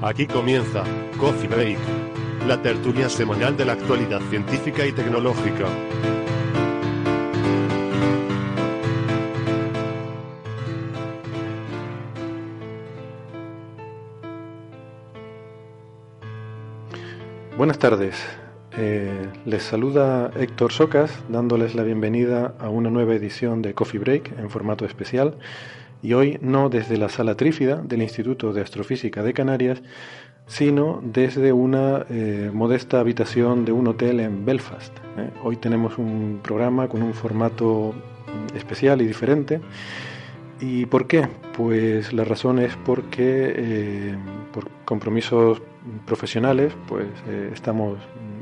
[0.00, 0.84] Aquí comienza
[1.18, 1.78] Coffee Break,
[2.46, 5.66] la tertulia semanal de la actualidad científica y tecnológica.
[17.56, 18.24] Buenas tardes.
[18.76, 24.38] Eh, les saluda Héctor Socas dándoles la bienvenida a una nueva edición de Coffee Break
[24.38, 25.38] en formato especial
[26.02, 29.82] y hoy no desde la sala trífida del Instituto de Astrofísica de Canarias,
[30.46, 34.96] sino desde una eh, modesta habitación de un hotel en Belfast.
[35.18, 35.30] ¿eh?
[35.42, 37.94] Hoy tenemos un programa con un formato
[38.54, 39.60] especial y diferente.
[40.60, 41.28] ¿Y por qué?
[41.56, 44.16] Pues la razón es porque eh,
[44.52, 45.60] por compromisos
[46.06, 47.06] profesionales, pues
[47.52, 47.98] estamos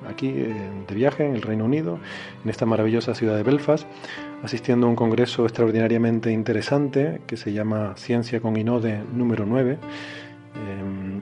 [0.08, 1.98] aquí de viaje en el Reino Unido,
[2.42, 3.86] en esta maravillosa ciudad de Belfast,
[4.42, 9.72] asistiendo a un congreso extraordinariamente interesante que se llama Ciencia con Inode número 9.
[9.72, 9.78] Eh,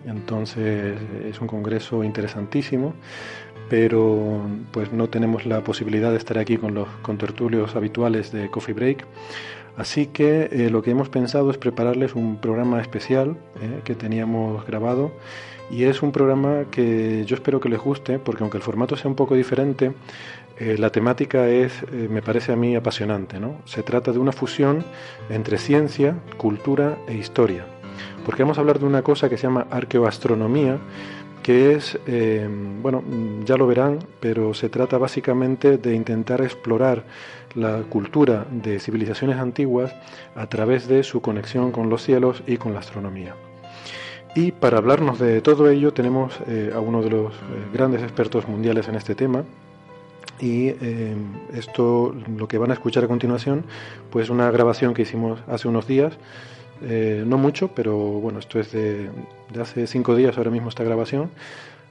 [0.07, 2.95] entonces es un congreso interesantísimo,
[3.69, 8.75] pero pues no tenemos la posibilidad de estar aquí con los contertulios habituales de Coffee
[8.75, 9.07] Break.
[9.77, 14.65] Así que eh, lo que hemos pensado es prepararles un programa especial eh, que teníamos
[14.67, 15.11] grabado
[15.71, 19.09] y es un programa que yo espero que les guste porque aunque el formato sea
[19.09, 19.93] un poco diferente,
[20.57, 23.41] eh, la temática es, eh, me parece a mí, apasionante.
[23.41, 23.57] ¿no?
[23.65, 24.85] Se trata de una fusión
[25.29, 27.65] entre ciencia, cultura e historia.
[28.25, 30.79] Porque vamos a hablar de una cosa que se llama arqueoastronomía,
[31.43, 32.49] que es, eh,
[32.81, 33.03] bueno,
[33.45, 37.05] ya lo verán, pero se trata básicamente de intentar explorar
[37.55, 39.95] la cultura de civilizaciones antiguas
[40.35, 43.35] a través de su conexión con los cielos y con la astronomía.
[44.35, 46.41] Y para hablarnos de todo ello tenemos
[46.75, 47.35] a uno de los
[47.73, 49.45] grandes expertos mundiales en este tema.
[50.41, 51.15] Y eh,
[51.53, 53.65] esto, lo que van a escuchar a continuación,
[54.11, 56.15] pues una grabación que hicimos hace unos días,
[56.83, 59.11] eh, no mucho, pero bueno, esto es de,
[59.61, 61.31] hace cinco días ahora mismo esta grabación,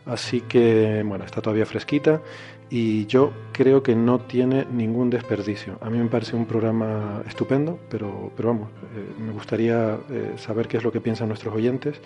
[0.06, 2.22] así que bueno, está todavía fresquita
[2.70, 5.78] y yo creo que no tiene ningún desperdicio.
[5.82, 9.98] A mí me parece un programa estupendo, pero, pero vamos, eh, me gustaría
[10.38, 12.02] saber qué es lo que piensan nuestros oyentes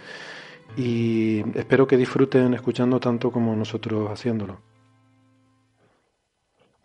[0.75, 4.66] y espero que disfruten escuchando tanto como nosotros haciéndolo.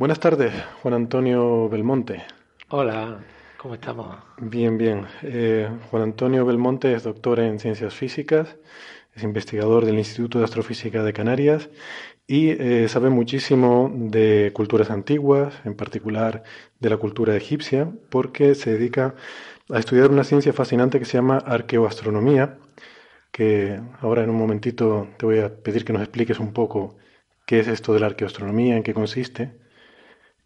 [0.03, 0.53] Buenas tardes,
[0.83, 2.25] Juan Antonio Belmonte.
[2.71, 3.21] Hola,
[3.57, 4.17] ¿cómo estamos?
[4.37, 5.07] Bien, bien.
[5.23, 8.57] Eh, Juan Antonio Belmonte es doctor en ciencias físicas,
[9.15, 11.71] es investigador del Instituto de Astrofísica de Canarias
[12.27, 16.43] y eh, sabe muchísimo de culturas antiguas, en particular
[16.81, 19.15] de la cultura egipcia, porque se dedica
[19.71, 22.59] a estudiar una ciencia fascinante que se llama arqueoastronomía,
[23.31, 26.97] que ahora en un momentito te voy a pedir que nos expliques un poco
[27.47, 29.62] qué es esto de la arqueoastronomía, en qué consiste.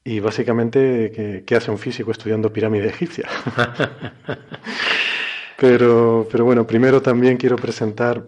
[0.07, 3.29] Y básicamente, ¿qué, qué hace un físico estudiando pirámide egipcia?
[5.59, 8.25] pero, pero bueno, primero también quiero presentar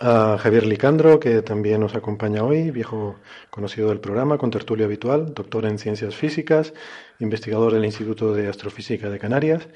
[0.00, 3.16] a Javier Licandro, que también nos acompaña hoy, viejo
[3.50, 6.72] conocido del programa, con tertulio habitual, doctor en ciencias físicas,
[7.18, 9.68] investigador del Instituto de Astrofísica de Canarias.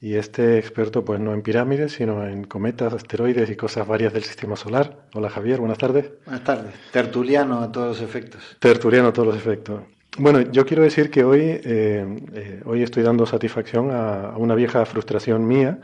[0.00, 4.24] Y este experto, pues no en pirámides, sino en cometas, asteroides y cosas varias del
[4.24, 5.06] sistema solar.
[5.14, 6.10] Hola Javier, buenas tardes.
[6.24, 6.74] Buenas tardes.
[6.90, 8.56] Tertuliano a todos los efectos.
[8.58, 9.82] Tertuliano a todos los efectos.
[10.20, 14.56] Bueno, yo quiero decir que hoy, eh, eh, hoy estoy dando satisfacción a, a, una
[14.56, 15.80] vieja frustración mía,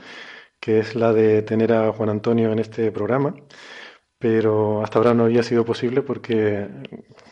[0.61, 3.37] que es la de tener a Juan Antonio en este programa,
[4.19, 6.67] pero hasta ahora no había sido posible porque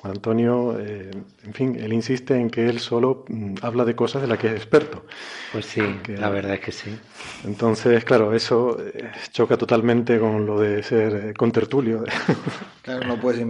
[0.01, 1.11] Juan Antonio, eh,
[1.45, 4.49] en fin, él insiste en que él solo mm, habla de cosas de las que
[4.49, 5.06] es experto.
[5.53, 6.99] Pues sí, que, la verdad es que sí.
[7.45, 12.05] Entonces, claro, eso eh, choca totalmente con lo de ser eh, contertulio.
[12.83, 13.41] Claro, no puedes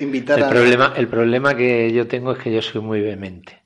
[0.00, 0.48] invitar el a...
[0.48, 3.60] Problema, el problema que yo tengo es que yo soy muy vehemente.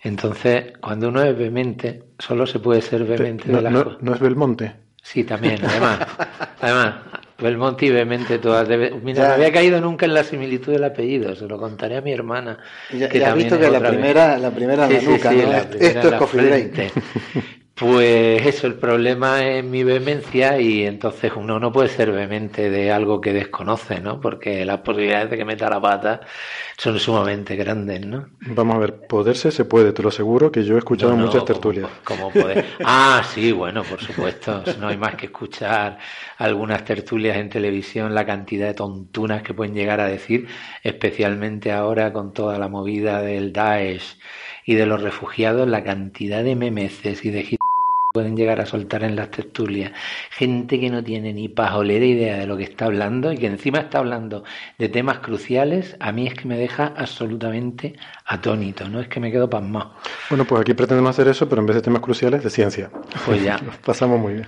[0.00, 4.14] Entonces, cuando uno es vehemente, solo se puede ser vehemente no, de la no, ¿No
[4.14, 4.76] es Belmonte?
[5.02, 6.06] Sí, también, además.
[6.60, 6.94] además,
[7.38, 8.68] Belmonte y Vehemente todas.
[8.68, 8.90] Debe...
[8.90, 9.28] Mira, ya.
[9.28, 12.58] no había caído nunca en la similitud del apellido, se lo contaré a mi hermana.
[12.92, 15.42] Ya, que ya has visto que la primera, la primera sí, la nuca, sí, sí,
[15.44, 15.52] ¿no?
[15.52, 16.92] la primera Esto es la coffee frente.
[17.76, 22.92] Pues eso, el problema es mi vehemencia y entonces uno no puede ser vehemente de
[22.92, 24.20] algo que desconoce, ¿no?
[24.20, 26.20] Porque las posibilidades de que meta la pata
[26.78, 28.28] son sumamente grandes, ¿no?
[28.42, 31.90] Vamos a ver, poderse se puede, te lo aseguro, que yo he escuchado muchas tertulias.
[32.04, 32.64] Como, poder.
[32.84, 34.62] Ah, sí, bueno, por supuesto.
[34.78, 35.98] No hay más que escuchar
[36.38, 40.46] algunas tertulias en televisión, la cantidad de tontunas que pueden llegar a decir,
[40.84, 44.16] especialmente ahora con toda la movida del Daesh
[44.64, 47.42] y de los refugiados, la cantidad de memeces y de
[48.14, 49.90] pueden llegar a soltar en las tertulias.
[50.30, 53.80] Gente que no tiene ni pajolera idea de lo que está hablando y que encima
[53.80, 54.44] está hablando
[54.78, 59.32] de temas cruciales, a mí es que me deja absolutamente atónito, no es que me
[59.32, 59.94] quedo pasmado.
[60.30, 62.88] Bueno, pues aquí pretendemos hacer eso, pero en vez de temas cruciales, de ciencia.
[63.26, 63.58] Pues ya.
[63.84, 64.46] pasamos muy bien.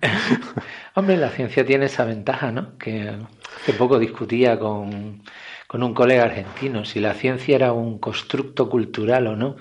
[0.94, 2.78] Hombre, la ciencia tiene esa ventaja, ¿no?
[2.78, 3.16] Que
[3.62, 5.22] hace poco discutía con,
[5.66, 9.56] con un colega argentino si la ciencia era un constructo cultural o no.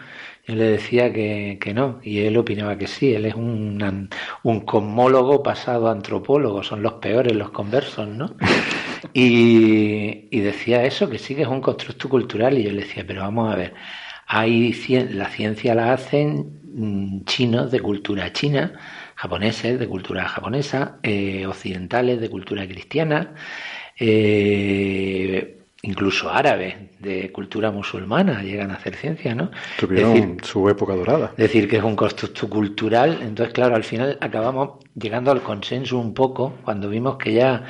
[0.47, 3.13] Yo le decía que, que, no, y él opinaba que sí.
[3.13, 4.09] Él es un,
[4.43, 8.35] un cosmólogo pasado antropólogo, son los peores los conversos, ¿no?
[9.13, 13.03] Y, y, decía eso, que sí que es un constructo cultural, y yo le decía,
[13.05, 13.73] pero vamos a ver,
[14.25, 14.73] hay
[15.11, 18.73] la ciencia la hacen mm, chinos de cultura china,
[19.15, 23.35] japoneses de cultura japonesa, eh, occidentales de cultura cristiana,
[23.99, 29.51] eh, incluso árabes de cultura musulmana llegan a hacer ciencia, ¿no?
[29.79, 31.33] Tuvieron su época dorada.
[31.37, 36.13] Decir que es un constructo cultural, entonces claro, al final acabamos llegando al consenso un
[36.13, 37.63] poco cuando vimos que ya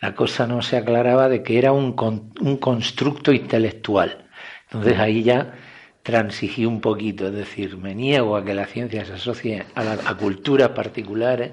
[0.00, 1.94] la cosa no se aclaraba de que era un,
[2.40, 4.26] un constructo intelectual.
[4.64, 5.54] Entonces ahí ya
[6.02, 9.92] transigí un poquito, es decir, me niego a que la ciencia se asocie a, la,
[9.92, 11.52] a culturas particulares.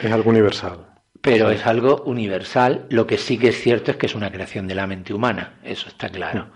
[0.00, 0.91] Es algo universal
[1.22, 2.86] pero es algo universal.
[2.90, 5.54] Lo que sí que es cierto es que es una creación de la mente humana,
[5.64, 6.48] eso está claro.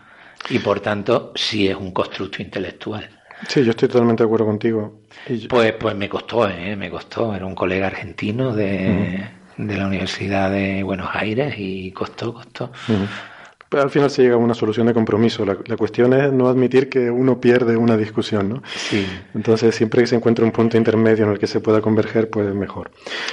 [0.51, 3.09] Y por tanto, sí es un constructo intelectual.
[3.49, 5.01] Sí, yo estoy totalmente de acuerdo contigo.
[5.49, 6.75] Pues, pues me costó, ¿eh?
[6.77, 7.35] me costó.
[7.35, 12.73] Era un colega argentino de, de la Universidad de Buenos Aires y costó, costó.
[12.87, 13.36] Pero
[13.71, 15.45] al final se llega a una solución de compromiso.
[15.45, 18.63] La, cuestión es no admitir que uno pierde una discusión, ¿no?
[18.75, 19.07] Sí.
[19.35, 22.55] Entonces, siempre que se encuentre un punto intermedio en el que se pueda converger, pues
[22.55, 22.91] mejor.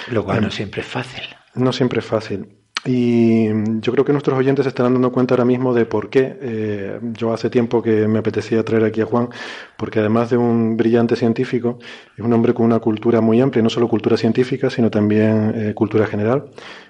[0.09, 1.23] Lo cual no siempre es fácil.
[1.55, 2.62] No siempre es fácil.
[2.85, 3.47] Y
[3.79, 6.37] yo creo que nuestros oyentes se estarán dando cuenta ahora mismo de por qué.
[6.41, 9.29] Eh, yo hace tiempo que me apetecía traer aquí a Juan,
[9.77, 11.79] porque además de un brillante científico,
[12.17, 15.73] es un hombre con una cultura muy amplia, no solo cultura científica, sino también eh,
[15.73, 16.49] cultura general,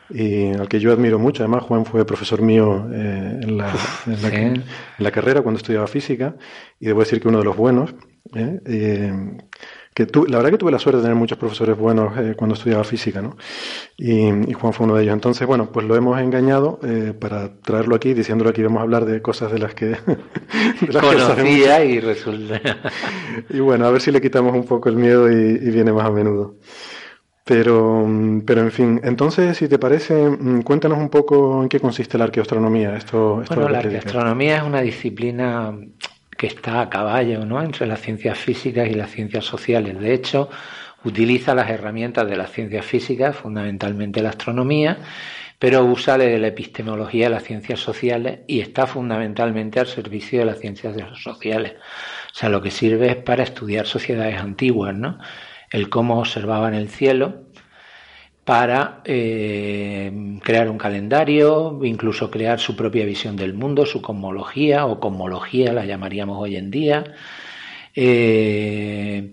[0.10, 1.44] y al que yo admiro mucho.
[1.44, 3.72] Además, Juan fue profesor mío eh, en, la,
[4.08, 4.64] en,
[4.98, 6.36] la, carrera cuando estudiaba física,
[6.80, 7.94] y debo decir que uno de los buenos
[9.94, 12.84] que la verdad que tuve la suerte de tener muchos profesores buenos eh, cuando estudiaba
[12.84, 13.38] física, ¿no?
[13.98, 15.14] Y, Juan fue uno de ellos.
[15.14, 19.06] Entonces, bueno, pues lo hemos engañado eh, para traerlo aquí, diciéndolo aquí vamos a hablar
[19.06, 19.86] de cosas de las que...
[20.82, 22.60] de las Conocía y resulta...
[23.50, 26.12] y bueno, a ver si le quitamos un poco el miedo y, viene más a
[26.12, 26.56] menudo.
[27.46, 28.08] Pero,
[28.46, 32.24] pero en fin, entonces, si te parece, mm, cuéntanos un poco en qué consiste la
[32.24, 32.96] arqueoastronomía.
[32.96, 35.76] Esto, esto bueno, la arqueoastronomía es una disciplina
[36.38, 37.62] que está a caballo ¿no?
[37.62, 40.00] entre las ciencias físicas y las ciencias sociales.
[40.00, 40.50] De hecho,
[41.04, 44.98] utiliza las herramientas de las ciencias físicas, fundamentalmente la astronomía,
[45.60, 50.46] pero usa de la epistemología de las ciencias sociales y está fundamentalmente al servicio de
[50.46, 51.74] las ciencias sociales.
[52.32, 55.20] O sea, lo que sirve es para estudiar sociedades antiguas, ¿no?
[55.72, 57.46] El cómo observaban el cielo,
[58.46, 60.12] para eh,
[60.44, 65.86] crear un calendario, incluso crear su propia visión del mundo, su cosmología o cosmología la
[65.86, 67.04] llamaríamos hoy en día.
[67.96, 69.32] Eh,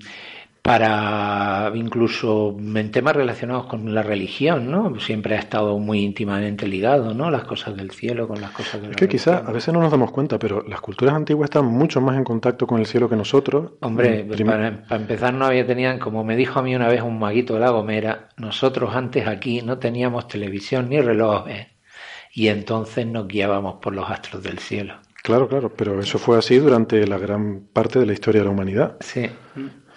[0.62, 4.98] para incluso en temas relacionados con la religión, ¿no?
[5.00, 7.30] Siempre ha estado muy íntimamente ligado, ¿no?
[7.30, 9.80] Las cosas del cielo con las cosas de la Es que quizá a veces no
[9.80, 13.08] nos damos cuenta, pero las culturas antiguas están mucho más en contacto con el cielo
[13.08, 13.72] que nosotros.
[13.80, 17.18] Hombre, mm, para, empezar no había tenían, como me dijo a mí una vez un
[17.18, 21.68] maguito de la Gomera, nosotros antes aquí no teníamos televisión ni relojes
[22.32, 24.94] y entonces nos guiábamos por los astros del cielo.
[25.22, 28.52] Claro, claro, pero eso fue así durante la gran parte de la historia de la
[28.52, 28.96] humanidad.
[29.00, 29.28] Sí.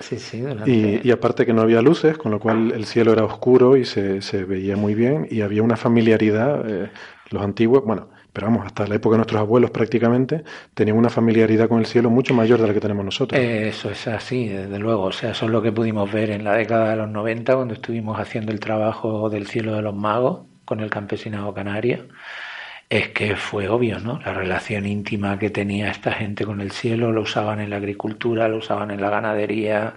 [0.04, 3.78] Sí, sí, y, aparte que no había luces, con lo cual el cielo era oscuro
[3.78, 6.70] y se, se veía muy bien y había una familiaridad.
[6.70, 6.90] Eh,
[7.30, 10.44] los antiguos, bueno, pero vamos, hasta la época de nuestros abuelos prácticamente,
[10.74, 13.40] tenían una familiaridad con el cielo mucho mayor de la que tenemos nosotros.
[13.42, 15.04] Eso es así, desde luego.
[15.04, 17.74] O sea, eso es lo que pudimos ver en la década de los 90 cuando
[17.74, 22.08] estuvimos haciendo el trabajo del cielo de los magos con el campesinado canario
[22.90, 24.20] es que fue obvio, ¿no?
[24.20, 28.48] La relación íntima que tenía esta gente con el cielo, lo usaban en la agricultura,
[28.48, 29.96] lo usaban en la ganadería,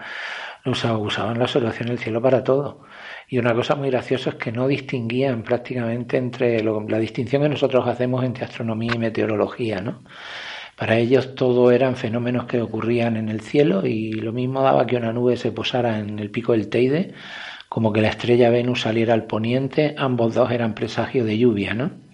[0.65, 2.83] lo usaban, usaban la observación del cielo para todo.
[3.29, 7.87] Y una cosa muy graciosa es que no distinguían prácticamente entre la distinción que nosotros
[7.89, 10.03] hacemos entre astronomía y meteorología, ¿no?
[10.77, 14.97] Para ellos todo eran fenómenos que ocurrían en el cielo y lo mismo daba que
[14.97, 17.15] una nube se posara en el pico del Teide,
[17.69, 22.06] como que la estrella Venus saliera al poniente, ambos dos eran presagios de lluvia, ¿no?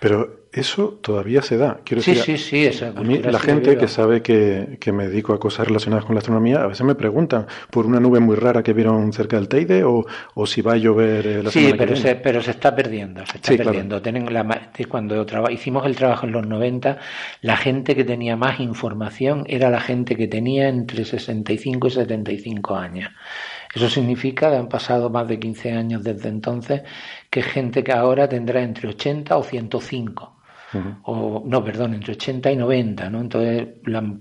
[0.00, 1.80] Pero eso todavía se da.
[1.84, 5.34] Quiero sí, sí, sí, esa a mí, la gente que sabe que, que, me dedico
[5.34, 8.62] a cosas relacionadas con la astronomía, a veces me preguntan por una nube muy rara
[8.62, 11.94] que vieron cerca del Teide o, o si va a llover eh, la sí, pero
[11.94, 14.00] se, pero se está perdiendo, se está perdiendo.
[14.30, 16.98] la, cuando hicimos el trabajo en los 90,
[17.42, 22.76] la gente que tenía más información era la gente que tenía entre 65 y 75
[22.76, 23.10] años.
[23.74, 26.82] Eso significa que han pasado más de 15 años desde entonces,
[27.30, 30.36] que gente que ahora tendrá entre 80 o 105
[31.04, 33.20] o no, perdón, entre 80 y 90, ¿no?
[33.20, 33.68] Entonces,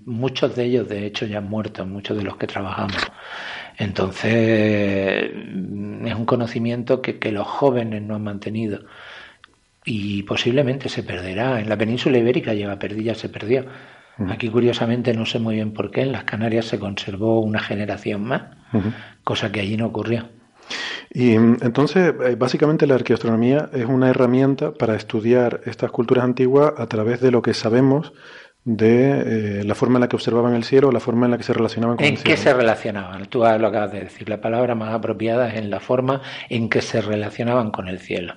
[0.06, 2.98] muchos de ellos, de hecho, ya han muerto, muchos de los que trabajamos.
[3.78, 8.80] Entonces, mm, es un conocimiento que, que los jóvenes no han mantenido
[9.86, 11.60] y posiblemente se perderá.
[11.60, 13.66] En la península ibérica lleva perdida, se perdió.
[14.30, 18.24] Aquí, curiosamente, no sé muy bien por qué, en las Canarias se conservó una generación
[18.24, 18.44] más,
[19.24, 20.30] cosa que allí no ocurrió.
[21.14, 26.74] Y mm, entonces, eh, básicamente la arqueoastronomía es una herramienta para estudiar estas culturas antiguas
[26.78, 28.14] a través de lo que sabemos
[28.66, 31.44] de eh, la forma en la que observaban el cielo, la forma en la que
[31.44, 32.32] se relacionaban con el cielo.
[32.32, 33.26] ¿En qué se relacionaban?
[33.28, 34.28] Tú lo acabas de decir.
[34.28, 38.34] La palabra más apropiada es en la forma en que se relacionaban con el cielo.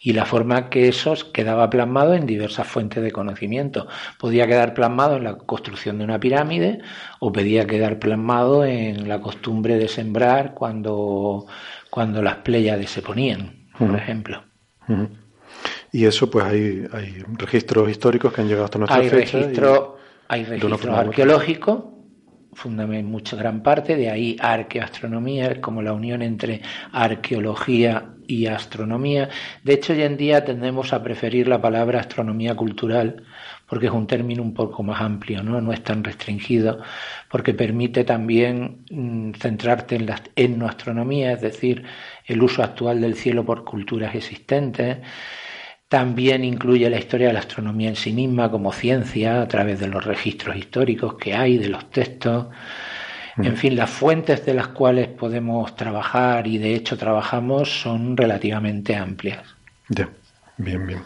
[0.00, 3.86] Y la forma que eso quedaba plasmado en diversas fuentes de conocimiento.
[4.18, 6.80] Podía quedar plasmado en la construcción de una pirámide
[7.20, 11.44] o podía quedar plasmado en la costumbre de sembrar cuando,
[11.90, 14.42] cuando las pléyades se ponían, por ejemplo.
[15.96, 19.96] Y eso, pues hay, hay registros históricos que han llegado hasta nuestra hay Registro,
[20.28, 21.94] hay registro arqueológico,
[22.52, 26.60] fundamentalmente mucha gran parte, de ahí arqueoastronomía, como la unión entre
[26.92, 29.30] arqueología y astronomía.
[29.64, 33.24] De hecho, hoy en día tendemos a preferir la palabra astronomía cultural,
[33.66, 36.78] porque es un término un poco más amplio, no, no es tan restringido,
[37.30, 41.84] porque permite también mm, centrarte en la etnoastronomía, es decir,
[42.26, 44.98] el uso actual del cielo por culturas existentes
[45.88, 49.88] también incluye la historia de la astronomía en sí misma como ciencia a través de
[49.88, 52.46] los registros históricos que hay, de los textos.
[53.36, 53.56] En mm.
[53.56, 59.42] fin, las fuentes de las cuales podemos trabajar y de hecho trabajamos son relativamente amplias.
[59.88, 60.08] Ya,
[60.56, 61.02] bien, bien.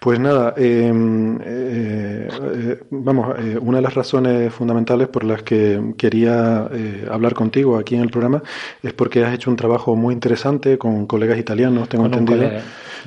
[0.00, 5.94] Pues nada, em, eh, eh, vamos, eh, una de las razones fundamentales por las que
[5.96, 6.68] quería
[7.10, 8.42] hablar contigo aquí en el programa
[8.82, 12.50] es porque has hecho un trabajo muy interesante con colegas italianos, tengo entendido,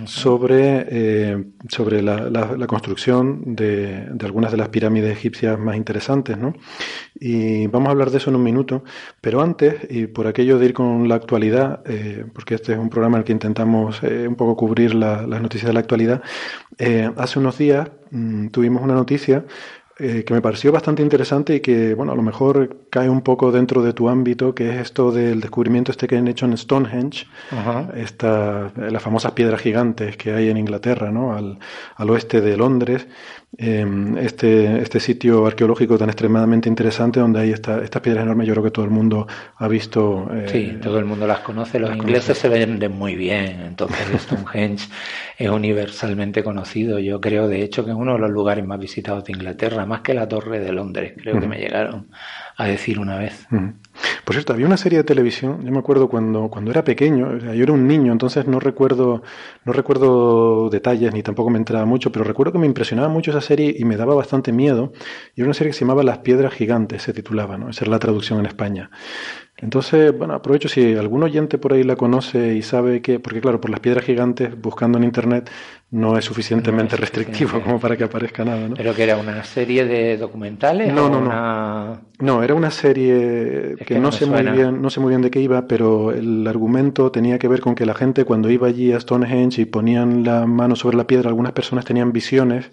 [0.05, 6.53] sobre, sobre la, la, construcción de, de, algunas de las pirámides egipcias más interesantes, ¿no?
[7.19, 8.83] Y vamos a hablar de eso en un minuto,
[9.21, 11.81] pero antes, y por aquello de ir con la actualidad,
[12.33, 15.73] porque este es un programa en el que intentamos un poco cubrir las noticias de
[15.73, 16.21] la actualidad,
[16.77, 19.45] eh, hace unos días mm, tuvimos una noticia
[19.97, 23.51] eh, que me pareció bastante interesante y que, bueno, a lo mejor cae un poco
[23.51, 27.27] dentro de tu ámbito, que es esto del descubrimiento este que han hecho en Stonehenge,
[27.95, 31.35] esta, las famosas piedras gigantes que hay en Inglaterra, ¿no?
[31.35, 31.59] al,
[31.95, 33.05] al oeste de Londres,
[33.59, 38.45] Em, este, este sitio arqueológico tan extremadamente interesante donde hay esta, estas piedras enormes.
[38.45, 39.25] Yo creo que todo el mundo
[39.55, 40.29] ha visto.
[40.33, 41.79] Eh, sí, todo el mundo las conoce.
[41.79, 43.61] Los ingleses se venden muy bien.
[43.61, 44.89] Entonces, Stonehenge
[45.37, 46.99] es universalmente conocido.
[46.99, 50.01] Yo creo, de hecho, que es uno de los lugares más visitados de Inglaterra, más
[50.01, 51.13] que la Torre de Londres.
[51.17, 52.09] Creo que me llegaron
[52.57, 53.47] a decir una vez.
[54.25, 57.63] Por cierto, había una serie de televisión, yo me acuerdo cuando, cuando era pequeño, yo
[57.63, 59.21] era un niño, entonces no recuerdo,
[59.63, 63.41] no recuerdo detalles ni tampoco me entraba mucho, pero recuerdo que me impresionaba mucho esa
[63.41, 64.91] serie y me daba bastante miedo.
[65.35, 67.69] Y era una serie que se llamaba Las Piedras Gigantes, se titulaba, ¿no?
[67.69, 68.89] Esa es la traducción en España.
[69.59, 73.59] Entonces, bueno, aprovecho si algún oyente por ahí la conoce y sabe que, porque claro,
[73.59, 75.49] por las piedras gigantes, buscando en internet,
[75.89, 78.75] no es suficientemente restrictivo como para que aparezca nada, ¿no?
[78.75, 80.93] Pero que era una serie de documentales.
[80.93, 82.01] No, no, no.
[82.19, 85.39] No, era una serie que, no, sé muy bien, no sé muy bien de qué
[85.39, 88.99] iba, pero el argumento tenía que ver con que la gente cuando iba allí a
[88.99, 92.69] Stonehenge y ponían la mano sobre la piedra, algunas personas tenían visiones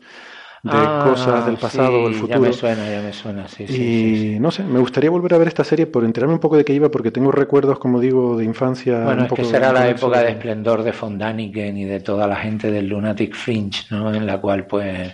[0.65, 2.41] de ah, cosas del pasado o el futuro.
[2.41, 3.65] Ya me suena, ya me suena, sí.
[3.65, 6.65] Y no sé, me gustaría volver a ver esta serie por enterarme un poco de
[6.65, 9.05] qué iba, porque tengo recuerdos, como digo, de infancia.
[9.05, 12.37] Bueno, es que será la época de esplendor de Von Daniken y de toda la
[12.37, 14.15] gente del Lunatic Fringe, ¿no?
[14.15, 15.13] En la cual, pues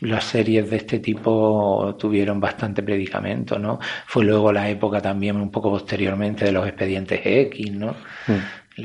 [0.00, 3.78] las series de este tipo tuvieron bastante predicamento, ¿no?
[4.06, 7.92] Fue luego la época también un poco posteriormente de los expedientes X, ¿no?
[8.26, 8.32] Mm.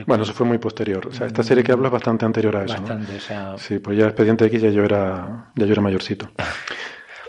[0.06, 1.08] Bueno, eso fue muy posterior.
[1.08, 2.74] O sea, esta serie que hablo es bastante anterior a eso.
[2.74, 3.56] Bastante, o sea...
[3.58, 6.30] Sí, pues ya Expediente X ya yo era, ya yo era mayorcito.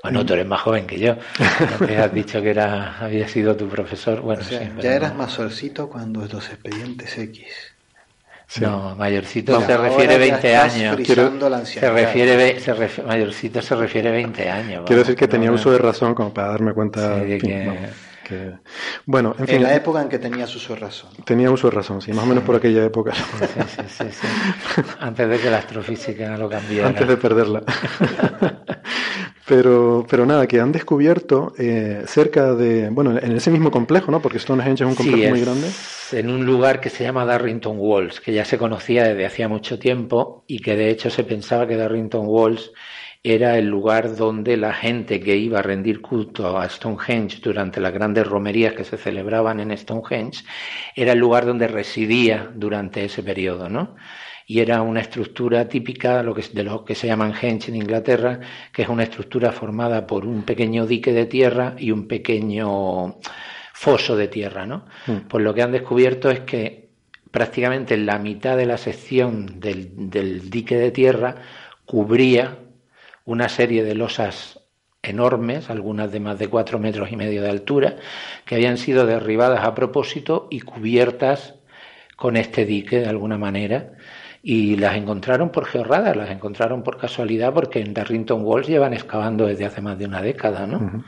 [0.03, 1.17] Bueno, tú eres más joven que yo.
[1.87, 4.21] Te has dicho que era, había sido tu profesor.
[4.21, 4.43] Bueno,
[4.83, 7.47] ya eras más solcito cuando los expedientes X.
[8.61, 10.97] No, mayorcito se refiere 20 años.
[11.65, 14.85] se refiere, se mayorcito se refiere 20 años.
[14.87, 17.17] Quiero decir que tenía uso de razón como para darme cuenta.
[17.21, 17.89] de que...
[19.07, 21.11] Bueno, en, fin, la época en que tenía uso de razón.
[21.25, 23.13] Tenía uso de razón, sí, más o menos por aquella época.
[25.01, 26.89] Antes de que la astrofísica lo cambiara.
[26.89, 27.63] Antes de perderla.
[29.47, 34.23] Pero, pero nada, que han descubierto eh, cerca de, bueno, en ese mismo complejo, ¿no?
[34.23, 35.69] Porque Stonehenge es un complejo muy grande.
[36.13, 39.79] En un lugar que se llama Darrington Walls, que ya se conocía desde hacía mucho
[39.79, 42.73] tiempo y que de hecho se pensaba que Darrington Walls
[43.27, 47.95] era el lugar donde la gente que iba a rendir culto a Stonehenge durante las
[47.95, 50.45] grandes romerías que se celebraban en Stonehenge,
[50.95, 53.97] era el lugar donde residía durante ese periodo, ¿no?
[54.47, 58.41] y era una estructura típica lo que, de lo que se llaman henge en Inglaterra,
[58.73, 63.17] que es una estructura formada por un pequeño dique de tierra y un pequeño
[63.73, 64.67] foso de tierra.
[64.67, 64.85] ¿no?
[65.07, 65.29] Mm.
[65.29, 66.91] Pues lo que han descubierto es que
[67.31, 71.37] prácticamente la mitad de la sección del, del dique de tierra
[71.87, 72.59] cubría
[73.25, 74.61] una serie de losas
[75.03, 77.97] enormes, algunas de más de cuatro metros y medio de altura,
[78.45, 81.55] que habían sido derribadas a propósito y cubiertas
[82.17, 83.93] con este dique de alguna manera
[84.43, 89.47] y las encontraron por georradas, las encontraron por casualidad porque en Darrington Walls llevan excavando
[89.47, 91.03] desde hace más de una década, ¿no?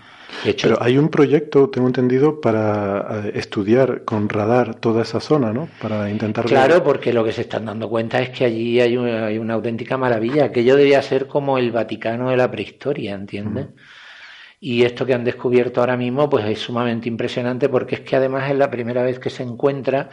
[0.45, 5.53] Hecho, Pero hay un proyecto, tengo entendido, para eh, estudiar con radar toda esa zona,
[5.53, 5.69] ¿no?
[5.81, 6.45] Para intentar...
[6.47, 9.55] Claro, porque lo que se están dando cuenta es que allí hay una, hay una
[9.55, 10.47] auténtica maravilla.
[10.47, 13.69] Aquello debía ser como el Vaticano de la prehistoria, ¿entiendes?
[14.59, 18.51] Y esto que han descubierto ahora mismo, pues es sumamente impresionante porque es que además
[18.51, 20.09] es la primera vez que se encuentra,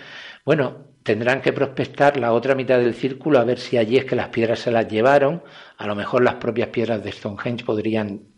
[0.45, 4.15] bueno, tendrán que prospectar la otra mitad del círculo a ver si allí es que
[4.15, 5.43] las piedras se las llevaron.
[5.77, 8.32] A lo mejor las propias piedras de Stonehenge podrían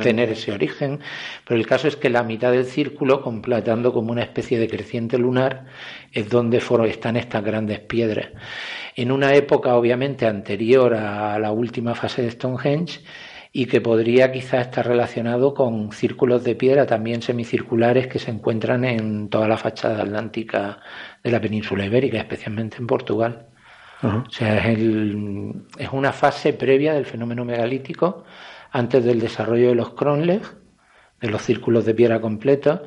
[0.00, 1.00] tener ese origen,
[1.44, 5.18] pero el caso es que la mitad del círculo, completando como una especie de creciente
[5.18, 5.66] lunar,
[6.12, 8.28] es donde están estas grandes piedras.
[8.96, 13.00] En una época obviamente anterior a la última fase de Stonehenge,
[13.52, 18.84] y que podría quizá estar relacionado con círculos de piedra también semicirculares que se encuentran
[18.84, 20.80] en toda la fachada atlántica
[21.24, 23.46] de la península ibérica, especialmente en Portugal.
[24.00, 24.78] O sea, es,
[25.76, 28.22] es, una fase previa del fenómeno megalítico,
[28.70, 30.42] antes del desarrollo de los cronles,
[31.20, 32.80] de los círculos de piedra completos,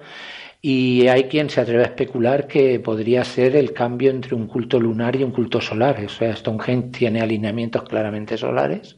[0.62, 4.79] y hay quien se atreve a especular que podría ser el cambio entre un culto
[4.79, 5.99] lunar y un culto solar.
[6.05, 8.97] O sea, Stonehenge tiene alineamientos claramente solares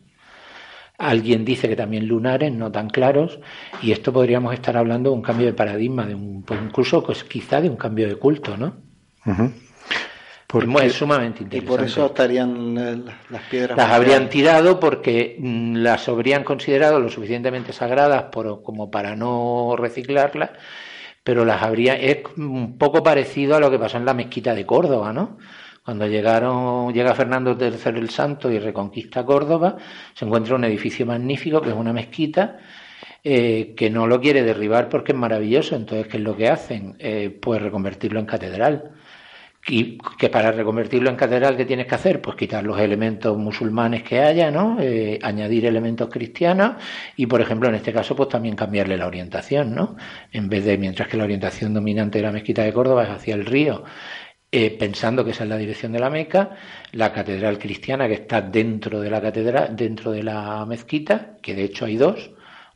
[0.98, 3.40] Alguien dice que también lunares, no tan claros,
[3.82, 7.24] y esto podríamos estar hablando de un cambio de paradigma, de un, pues incluso pues,
[7.24, 8.76] quizá de un cambio de culto, ¿no?
[10.60, 11.58] Es sumamente interesante.
[11.58, 12.76] Y por eso estarían
[13.30, 13.78] las piedras.
[13.78, 20.52] Las habrían tirado porque mm, las habrían considerado lo suficientemente sagradas como para no reciclarlas,
[21.24, 21.96] pero las habría.
[21.96, 25.38] Es un poco parecido a lo que pasó en la mezquita de Córdoba, ¿no?
[25.84, 29.76] Cuando llegaron, llega Fernando III el Santo y reconquista Córdoba,
[30.14, 32.58] se encuentra un edificio magnífico que es una mezquita,
[33.22, 35.76] eh, que no lo quiere derribar porque es maravilloso.
[35.76, 36.96] Entonces, ¿qué es lo que hacen?
[37.00, 38.92] Eh, pues reconvertirlo en catedral.
[39.66, 42.22] Y que para reconvertirlo en catedral, ¿qué tienes que hacer?
[42.22, 44.78] Pues quitar los elementos musulmanes que haya, ¿no?
[44.80, 46.76] Eh, añadir elementos cristianos
[47.16, 49.96] y, por ejemplo, en este caso, pues también cambiarle la orientación, ¿no?
[50.34, 53.36] En vez de, mientras que la orientación dominante de la mezquita de Córdoba es hacia
[53.36, 53.86] el río,
[54.52, 56.52] eh, pensando que esa es la dirección de la Meca,
[56.92, 61.64] la catedral cristiana que está dentro de la catedral, dentro de la mezquita, que de
[61.64, 62.32] hecho hay dos,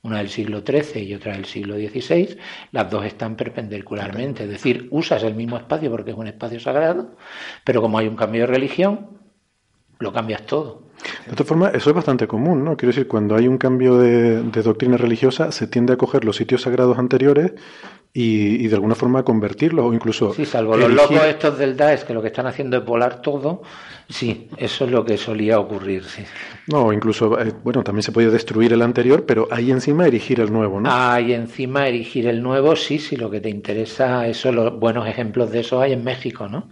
[0.08, 2.38] una del siglo XIII y otra del siglo XVI,
[2.72, 7.16] las dos están perpendicularmente, es decir, usas el mismo espacio porque es un espacio sagrado,
[7.64, 9.08] pero como hay un cambio de religión,
[10.00, 10.88] lo cambias todo.
[11.26, 12.76] De otra forma, eso es bastante común, ¿no?
[12.76, 16.38] Quiero decir, cuando hay un cambio de, de doctrina religiosa, se tiende a coger los
[16.38, 17.54] sitios sagrados anteriores
[18.14, 20.34] y, de alguna forma convertirlo o incluso...
[20.34, 23.62] Sí, salvo los locos estos del Daesh que lo que están haciendo es volar todo,
[24.10, 26.24] sí, eso es lo que solía ocurrir, sí.
[26.68, 30.52] No, incluso, eh, bueno, también se podía destruir el anterior, pero ahí encima erigir el
[30.52, 30.90] nuevo, ¿no?
[30.92, 35.52] Ahí encima erigir el nuevo, sí, sí, lo que te interesa, eso, los buenos ejemplos
[35.52, 36.70] de eso hay en México, ¿no?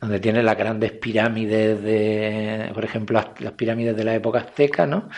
[0.00, 5.10] donde tiene las grandes pirámides de, por ejemplo, las, pirámides de la época azteca, ¿no?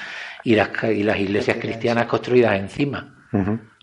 [0.43, 3.15] Y las, y las iglesias cristianas construidas encima.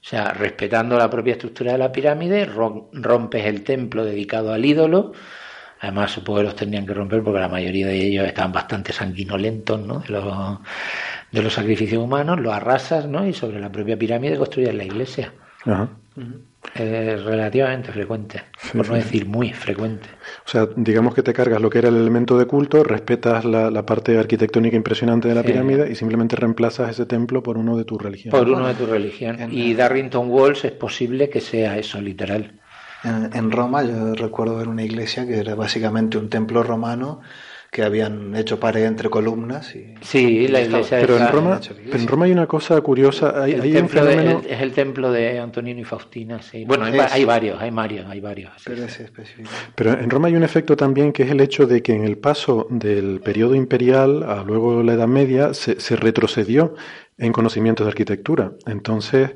[0.02, 5.12] O sea, respetando la propia estructura de la pirámide, rompes el templo dedicado al ídolo.
[5.82, 9.80] Además, supongo que los tendrían que romper porque la mayoría de ellos estaban bastante sanguinolentos,
[9.80, 10.00] ¿no?
[10.00, 10.60] De los,
[11.32, 13.26] de los sacrificios humanos, lo arrasas, ¿no?
[13.26, 15.34] Y sobre la propia pirámide construyes la iglesia.
[15.66, 15.90] Ajá.
[16.76, 18.44] Relativamente frecuente,
[18.74, 20.08] por no decir muy frecuente.
[20.46, 23.86] O sea, digamos que te cargas lo que era el elemento de culto, respetas la,
[23.86, 27.98] parte arquitectónica impresionante de la pirámide y simplemente reemplazas ese templo por uno de tu
[27.98, 28.32] religión.
[28.32, 29.38] Por uno de tu religión.
[29.52, 32.60] Y Darrington Walls es posible que sea eso, literal.
[33.04, 37.22] En, en Roma yo recuerdo ver una iglesia que era básicamente un templo romano
[37.72, 39.76] que habían hecho pared entre columnas.
[39.76, 43.44] Y, sí, la iglesia pero en Roma, pero en Roma hay una cosa curiosa.
[43.44, 44.42] Hay, hay un fenómeno...
[44.42, 46.66] de, es el templo de Antonino y Faustina, sí.
[46.66, 48.52] Bueno, hay, hay, varios, hay varios, hay varios.
[48.66, 49.50] Pero, es específico.
[49.76, 52.18] pero en Roma hay un efecto también que es el hecho de que en el
[52.18, 56.74] paso del periodo imperial a luego la Edad Media se, se retrocedió
[57.20, 58.54] en conocimientos de arquitectura.
[58.66, 59.32] Entonces,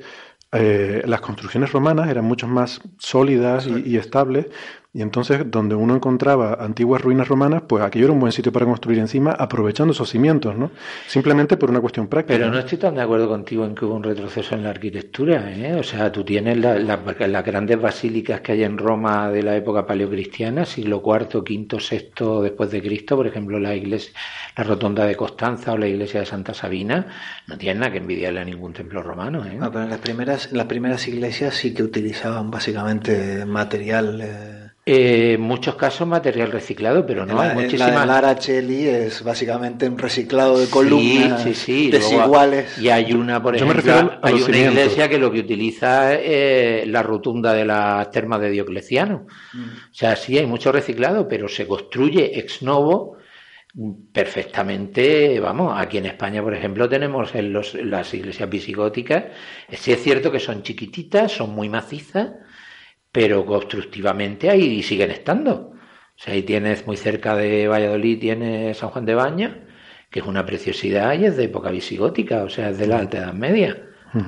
[0.53, 4.47] eh, las construcciones romanas eran mucho más sólidas y, y, estables
[4.95, 8.67] y entonces, donde uno encontraba antiguas ruinas romanas, pues aquello era un buen sitio para
[8.67, 10.69] construir encima, aprovechando esos cimientos, ¿no?
[11.07, 12.37] Simplemente por una cuestión práctica.
[12.37, 15.51] Pero no estoy tan de acuerdo contigo en que hubo un retroceso en la arquitectura,
[15.51, 15.73] ¿eh?
[15.73, 19.55] O sea, tú tienes las la, la grandes basílicas que hay en Roma de la
[19.55, 24.13] época paleocristiana, siglo IV, V, VI después de Cristo, por ejemplo, la iglesia,
[24.55, 27.07] la rotonda de Constanza o la iglesia de Santa Sabina,
[27.47, 29.55] no tienen nada que envidiarle a ningún templo romano, ¿eh?
[29.59, 34.21] No, pero en las primeras, las primeras iglesias sí que utilizaban básicamente material...
[34.21, 34.52] Eh
[34.85, 37.93] eh, en muchos casos material reciclado, pero no, la, hay muchísimas...
[37.93, 41.91] La de Lara Cheli es básicamente un reciclado de columnas sí, sí, sí.
[41.91, 42.65] desiguales.
[42.77, 44.73] Luego, y hay una, por Yo ejemplo, hay una cimientos.
[44.73, 49.25] iglesia que lo que utiliza es eh, la rotunda de las termas de Diocleciano.
[49.53, 49.61] Mm.
[49.61, 53.17] O sea, sí, hay mucho reciclado, pero se construye ex novo
[54.11, 59.25] perfectamente, vamos, aquí en España, por ejemplo, tenemos en, los, las iglesias visigóticas,
[59.71, 62.33] sí es cierto que son chiquititas, son muy macizas,
[63.13, 65.71] pero constructivamente ahí siguen estando.
[66.15, 69.67] O sea, ahí tienes muy cerca de Valladolid, tienes San Juan de Baña,
[70.09, 73.19] que es una preciosidad y es de época visigótica, o sea, es de la Alta
[73.19, 73.77] Edad Media.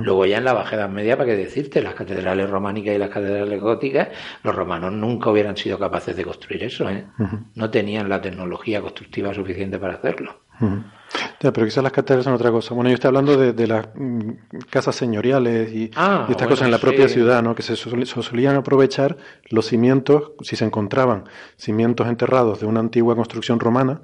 [0.02, 3.10] Luego ya en la Baja Edad Media, para qué decirte, las catedrales románicas y las
[3.10, 4.08] catedrales góticas,
[4.42, 7.06] los romanos nunca hubieran sido capaces de construir eso, ¿eh?
[7.54, 10.42] No tenían la tecnología constructiva suficiente para hacerlo.
[10.60, 10.84] Uh -huh.
[11.42, 12.74] Ya, pero quizás las catedrales son otra cosa.
[12.74, 14.32] Bueno, yo estoy hablando de, de las mm,
[14.70, 17.16] casas señoriales y, ah, y estas bueno, cosas en la propia sí.
[17.16, 17.56] ciudad, ¿no?
[17.56, 19.18] Que se, sol, se, solían aprovechar
[19.50, 21.26] los cimientos, si se encontraban
[21.58, 24.02] cimientos enterrados de una antigua construcción romana,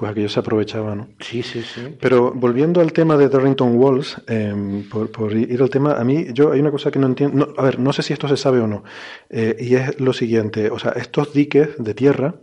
[0.00, 1.08] pues aquello se aprovechaba, ¿no?
[1.18, 1.94] Sí, sí, sí.
[2.00, 6.28] Pero volviendo al tema de Darrington Walls, eh, por, por, ir al tema, a mí
[6.32, 8.38] yo hay una cosa que no entiendo, no, a ver, no sé si esto se
[8.38, 8.82] sabe o no,
[9.28, 12.34] eh, y es lo siguiente, o sea, estos diques de tierra,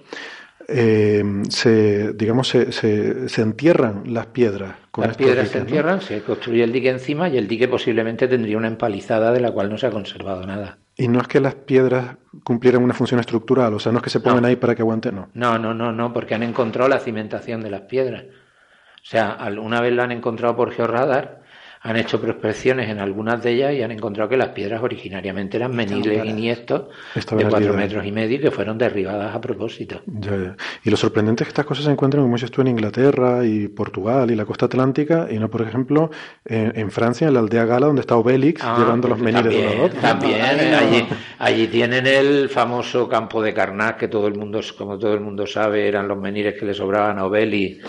[0.67, 4.75] eh, se, digamos, se, se, se, entierran las piedras.
[4.91, 6.01] Con las piedras diques, se entierran, ¿no?
[6.01, 9.69] se construye el dique encima y el dique posiblemente tendría una empalizada de la cual
[9.69, 10.80] no se ha conservado nada.
[10.95, 14.10] Y no es que las piedras cumplieran una función estructural, o sea, no es que
[14.10, 14.47] se pongan no.
[14.47, 15.30] ahí para que aguanten, no.
[15.34, 18.23] No, no, no, no, porque han encontrado la cimentación de las piedras.
[18.23, 21.43] O sea, una vez lo han encontrado por georradar,
[21.82, 25.76] han hecho prospecciones en algunas de ellas y han encontrado que las piedras originariamente eran
[25.76, 26.86] meniles iniestos
[27.16, 30.02] de cuatro metros y medio que fueron derribadas a propósito.
[30.06, 30.56] Ya, ya.
[30.84, 33.68] Y lo sorprendente es que estas cosas se encuentran, como dices tú, en Inglaterra y
[33.68, 36.12] Portugal y la costa atlántica, y no, por ejemplo,
[36.46, 39.70] en, en Francia, en la aldea gala, donde está Obélix, ah, llevando los menires también,
[39.70, 41.06] de lado También, allí,
[41.40, 45.46] allí tienen el famoso campo de Carnac, que todo el mundo, como todo el mundo
[45.46, 47.86] sabe, eran los menires que le sobraban a Obélix,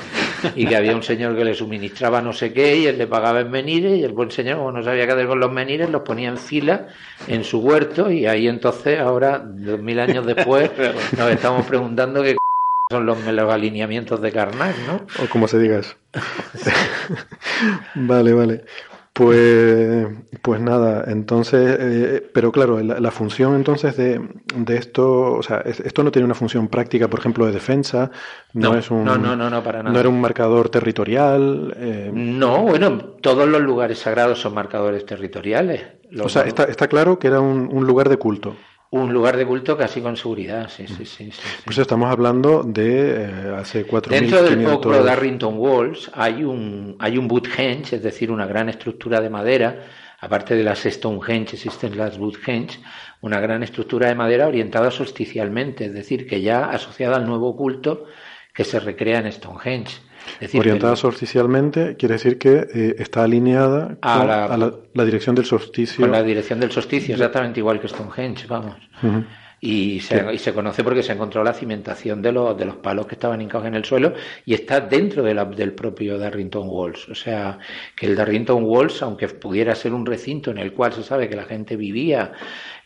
[0.54, 3.40] y que había un señor que le suministraba no sé qué, y él le pagaba
[3.40, 6.02] en menires, y el buen señor, como no sabía qué hacer con los menires, los
[6.02, 6.88] ponía en fila
[7.26, 10.70] en su huerto y ahí entonces, ahora, dos mil años después,
[11.18, 12.36] nos estamos preguntando qué
[12.90, 15.06] son los, los, alineamientos de Karnak, ¿no?
[15.22, 15.94] O como se diga eso.
[17.94, 18.64] vale, vale.
[19.18, 20.06] Pues,
[20.42, 24.20] pues nada, entonces, eh, pero claro, la, la, función entonces de,
[24.54, 28.12] de esto, o sea, es, esto no tiene una función práctica, por ejemplo, de defensa,
[28.52, 29.92] no, no es un, no, no, no, no, para nada.
[29.92, 31.74] no era un marcador territorial.
[31.76, 32.12] Eh...
[32.14, 35.82] No, bueno, todos los lugares sagrados son marcadores territoriales.
[36.12, 38.54] Los, o sea, está, está claro que era un, un lugar de culto.
[38.90, 41.30] Un lugar de culto casi con seguridad, sí, sí, sí.
[41.30, 41.42] sí.
[41.64, 46.96] Pues estamos hablando de eh, hace cuatro Dentro del poplo de Arrington Walls hay un,
[46.98, 49.84] hay un Boothenge, es decir, una gran estructura de madera,
[50.20, 52.80] aparte de las Stonehenge, existen las Boothenge,
[53.20, 58.06] una gran estructura de madera orientada solsticialmente, es decir, que ya asociada al nuevo culto
[58.54, 60.00] que se recrea en Stonehenge.
[60.40, 65.34] Decir, Orientada solsticialmente quiere decir que eh, está alineada a, la, a la, la, dirección
[65.34, 66.02] del solsticio.
[66.02, 68.76] Con la dirección del solsticio, exactamente igual que Stonehenge, vamos.
[69.02, 69.24] Uh -huh.
[69.60, 70.26] Y se, sí.
[70.34, 73.40] y se, conoce porque se encontró la cimentación de los, de los palos que estaban
[73.40, 74.14] hincados en el suelo
[74.46, 77.08] y está dentro de la, del propio Darrington Walls.
[77.08, 77.58] O sea,
[77.96, 81.34] que el Darrington Walls, aunque pudiera ser un recinto en el cual se sabe que
[81.34, 82.32] la gente vivía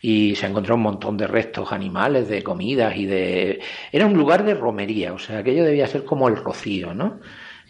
[0.05, 3.61] y se encontró un montón de restos animales, de comidas y de...
[3.89, 7.21] Era un lugar de romería, o sea, aquello debía ser como el rocío, ¿no?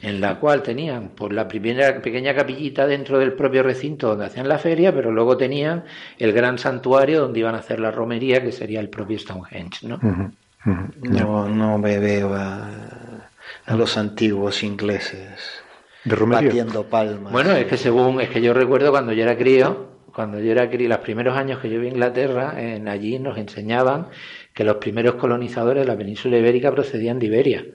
[0.01, 4.49] en la cual tenían por la primera pequeña capillita dentro del propio recinto donde hacían
[4.49, 5.85] la feria, pero luego tenían
[6.17, 9.95] el gran santuario donde iban a hacer la romería, que sería el propio Stonehenge, ¿no?
[9.95, 10.31] Uh -huh,
[10.65, 10.93] uh -huh.
[11.03, 13.29] No, no me veo a,
[13.65, 15.63] a los antiguos ingleses
[16.03, 16.49] de romería.
[16.49, 17.31] batiendo palmas.
[17.31, 20.65] Bueno, es que según, es que yo recuerdo cuando yo era crío, cuando yo era
[20.65, 24.09] los primeros años que yo vi Inglaterra, en allí nos enseñaban
[24.53, 27.65] que los primeros colonizadores de la península ibérica procedían de Iberia.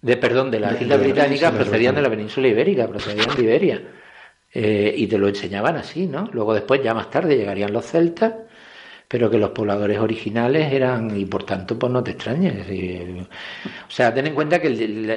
[0.00, 3.82] De, perdón, de las Islas Británicas procedían de la península ibérica, procedían de Iberia.
[4.52, 6.28] Eh, y te lo enseñaban así, ¿no?
[6.32, 8.34] Luego después, ya más tarde, llegarían los celtas
[9.08, 12.66] pero que los pobladores originales eran, y por tanto, pues no te extrañes.
[12.66, 14.70] o sea, ten en cuenta que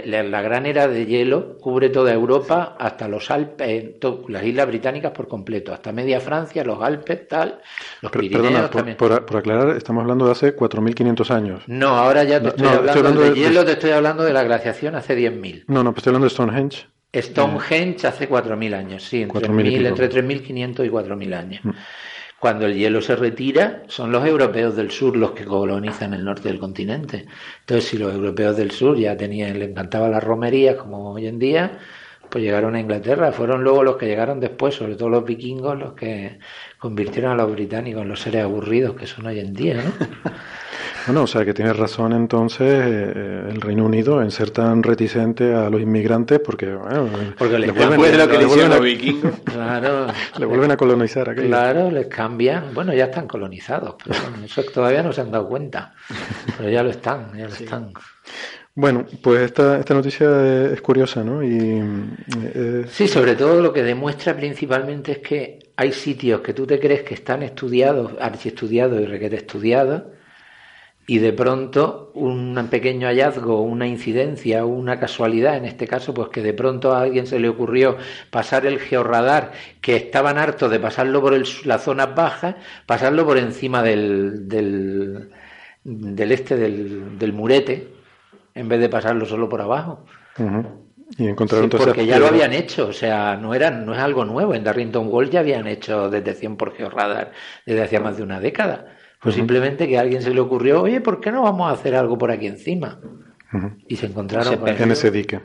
[0.06, 5.12] la, gran era de hielo cubre toda Europa hasta los Alpes, eh, las islas británicas
[5.12, 7.62] por completo, hasta media Francia, los Alpes, tal,
[8.02, 8.98] los Pirineos también.
[8.98, 11.64] Por, aclarar, estamos hablando de hace 4.500 años.
[11.68, 15.18] No, ahora ya te estoy hablando, de, hielo, te estoy hablando de la glaciación hace
[15.18, 15.66] 10.000.
[15.68, 16.88] No, no, pues estoy hablando de Stonehenge.
[17.16, 19.48] Stonehenge hace 4.000 años, sí, entre,
[19.88, 21.62] entre 3.500 y 4.000 años.
[21.64, 21.72] Mm.
[22.40, 26.50] Cuando el hielo se retira, son los europeos del sur los que colonizan el norte
[26.50, 27.26] del continente.
[27.62, 31.40] Entonces, si los europeos del sur ya tenían, les encantaba las romerías como hoy en
[31.40, 31.80] día,
[32.30, 33.32] pues llegaron a Inglaterra.
[33.32, 36.38] Fueron luego los que llegaron después, sobre todo los vikingos, los que
[36.78, 39.92] convirtieron a los británicos en los seres aburridos que son hoy en día, ¿no?
[41.08, 45.54] Bueno, o sea que tienes razón entonces eh, el Reino Unido en ser tan reticente
[45.54, 49.34] a los inmigrantes porque, bueno, porque les vuelven, lo que le a los vikingos.
[49.46, 50.08] Claro.
[50.38, 51.48] le vuelven a colonizar aquello.
[51.48, 52.62] Claro, les cambia.
[52.74, 55.94] Bueno, ya están colonizados, pero eso todavía no se han dado cuenta.
[56.58, 57.94] Pero ya lo están, ya lo están.
[58.76, 61.42] Bueno, pues esta, esta noticia es curiosa, ¿no?
[61.42, 61.82] Y,
[62.54, 66.80] eh, Sí, sobre todo lo que demuestra principalmente es que hay sitios que tú te
[66.80, 70.04] crees que están estudiados, archiestudiados y requete estudiados,
[71.10, 76.42] y de pronto un pequeño hallazgo, una incidencia, una casualidad, en este caso, pues que
[76.44, 77.96] de pronto a alguien se le ocurrió
[78.30, 81.34] pasar el georradar, que estaban hartos de pasarlo por
[81.66, 85.30] las zonas bajas, pasarlo por encima del, del,
[85.86, 87.88] del este, del, del, murete,
[88.54, 90.04] en vez de pasarlo solo por abajo.
[91.18, 94.26] Y encontraron sí, porque ya lo habían hecho, o sea, no era, no es algo
[94.26, 94.54] nuevo.
[94.54, 97.32] En Darrington Wall ya habían hecho detección por georradar
[97.66, 98.97] desde hacía más de una década.
[99.28, 101.96] Pues simplemente que a alguien se le ocurrió, oye, ¿por qué no vamos a hacer
[101.96, 103.02] algo por aquí encima?
[103.86, 105.42] Y se encontraron con en ese dique.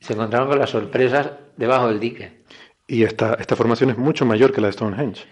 [0.00, 2.42] Se encontraron con las sorpresas debajo del dique.
[2.84, 5.22] Y esta, esta formación es mucho mayor que la de Stonehenge.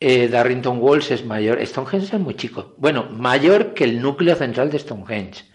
[0.00, 1.64] Eh, Darrington Walls es mayor.
[1.66, 2.74] Stonehenge es muy chico.
[2.76, 5.46] Bueno, mayor que el núcleo central de Stonehenge.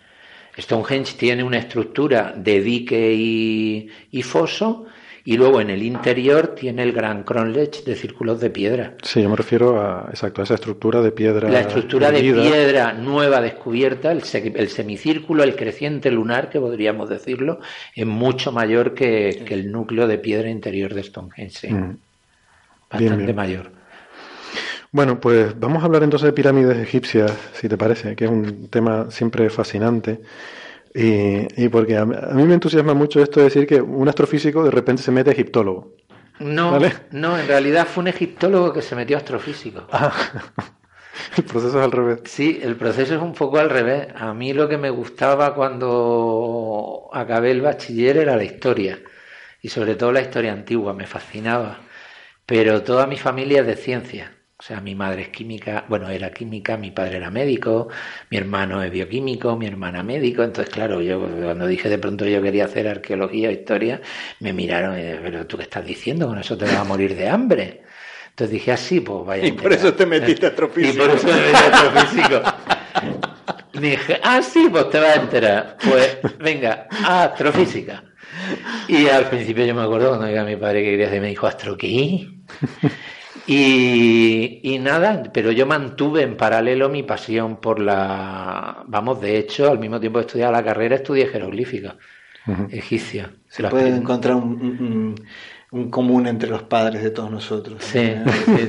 [0.57, 4.87] Stonehenge tiene una estructura de dique y, y foso
[5.27, 8.93] y luego en el interior tiene el gran cronlech de círculos de piedra.
[9.01, 11.49] Sí, yo me refiero a, exacto, a esa estructura de piedra.
[11.49, 17.59] La estructura de piedra nueva descubierta, el, semicírculo, el creciente lunar, que podríamos decirlo,
[17.95, 21.73] es mucho mayor que, el núcleo de piedra interior de Stonehenge.
[21.73, 21.97] Mm.
[22.91, 23.71] Bastante mayor.
[24.91, 28.67] Bueno, pues vamos a hablar entonces de pirámides egipcias, si te parece, que es un
[28.69, 30.21] tema siempre fascinante.
[30.97, 35.03] Y, porque a, mí me entusiasma mucho esto de decir que un astrofísico de repente
[35.03, 35.93] se mete egiptólogo.
[36.39, 36.79] No,
[37.11, 39.87] no, en realidad fue un egiptólogo que se metió astrofísico.
[39.91, 40.13] Ah,
[41.37, 42.21] el proceso es al revés.
[42.23, 44.07] Sí, el proceso es un poco al revés.
[44.15, 48.97] A mí lo que me gustaba cuando acabé el bachiller era la historia.
[49.61, 51.79] Y sobre todo la historia antigua, me fascinaba.
[52.45, 54.31] Pero toda mi familia es de ciencia.
[54.65, 57.87] O sea, mi madre es química, bueno, era química, mi padre era médico,
[58.31, 60.41] mi hermano es bioquímico, mi hermana médico.
[60.41, 64.01] Entonces, claro, yo cuando dije de pronto yo quería hacer arqueología o historia,
[64.39, 67.15] me miraron y dije, pero tú qué estás diciendo, con eso te vas a morir
[67.15, 67.83] de hambre.
[68.29, 69.45] Entonces dije, así, ah, pues vaya.
[69.45, 70.95] Y por eso te metiste a astrofísico.
[70.95, 72.41] Y por eso me metí a astrofísico.
[73.79, 75.77] dije, ah, sí, pues te vas a enterar.
[75.87, 78.03] Pues venga, astrofísica.
[78.87, 81.45] Y al principio yo me acuerdo cuando llega mi padre que quería hacer, me dijo,
[81.45, 82.29] ¿astro qué?
[83.47, 88.83] Y, nada, pero yo mantuve en paralelo mi pasión por la...
[88.87, 91.95] Vamos, de hecho, al mismo tiempo de estudiar la carrera, estudié jeroglífica
[92.69, 93.31] egipcia.
[93.47, 95.15] Se puede encontrar un, un
[95.89, 97.83] común entre los padres de todos nosotros.
[97.83, 98.13] Sí,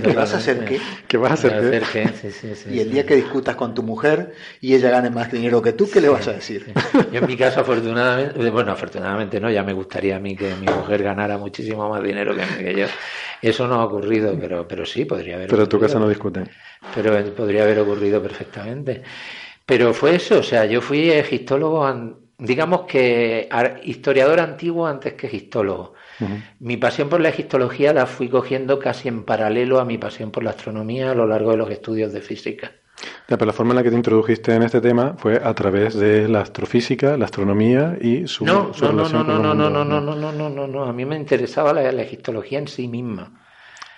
[0.03, 0.81] ¿Qué vas a hacer qué?
[1.07, 2.09] ¿Qué vas a hacer qué?
[2.09, 5.63] Sí, sí, y el día que discutas con tu mujer y ella gane más dinero
[5.63, 6.73] que tú, ¿qué le vas a decir?
[7.13, 10.67] Yo en mi caso, afortunadamente, bueno, afortunadamente no, ya me gustaría a mí que mi
[10.67, 12.87] mujer ganara muchísimo más dinero que, yo.
[13.43, 16.49] Eso no ha ocurrido, pero, pero sí, podría haber Pero en tu casa no discuten.
[16.95, 19.03] Pero podría haber ocurrido perfectamente.
[19.65, 21.87] Pero fue eso, o sea, yo fui egiptólogo,
[22.39, 23.49] digamos que
[23.85, 25.27] historiador antiguo antes que
[26.61, 30.43] Mi pasión por la egiptología la fui cogiendo casi en paralelo a mi pasión por
[30.43, 32.73] la astronomía a lo largo de los estudios de física.
[33.27, 36.29] pero la forma en la que te introdujiste en este tema fue a través de
[36.29, 40.01] la astrofísica, la astronomía y su, no, no, no, no, no, no, no, no, no,
[40.01, 43.46] no, no, no, no, a mí me interesaba la, egiptología en sí misma.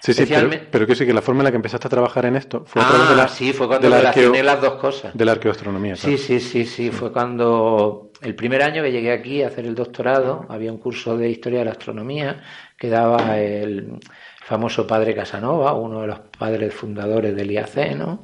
[0.01, 2.25] Sí, sí, pero, pero que sí, que la forma en la que empezaste a trabajar
[2.27, 5.17] en esto fue a ah, través de la, sí, fue cuando relacioné las dos cosas.
[5.17, 5.97] De la arqueoastronomía.
[5.97, 9.75] Sí, sí, sí, sí, fue cuando el primer año que llegué aquí a hacer el
[9.75, 12.43] doctorado, había un curso de historia de la astronomía
[12.77, 13.99] que daba el
[14.45, 18.23] famoso padre Casanova, uno de los padres fundadores del IAC, ¿no?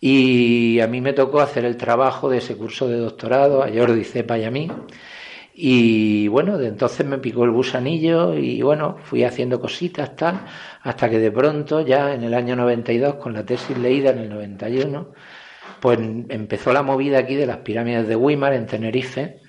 [0.00, 4.04] Y a mí me tocó hacer el trabajo de ese curso de doctorado, a Jordi
[4.04, 4.70] Cepa y a mí.
[5.58, 10.42] Y bueno, de entonces me picó el gusanillo y bueno, fui haciendo cositas tal,
[10.82, 14.28] hasta que de pronto, ya en el año 92, con la tesis leída en el
[14.28, 15.12] 91,
[15.80, 19.40] pues empezó la movida aquí de las pirámides de Weimar en Tenerife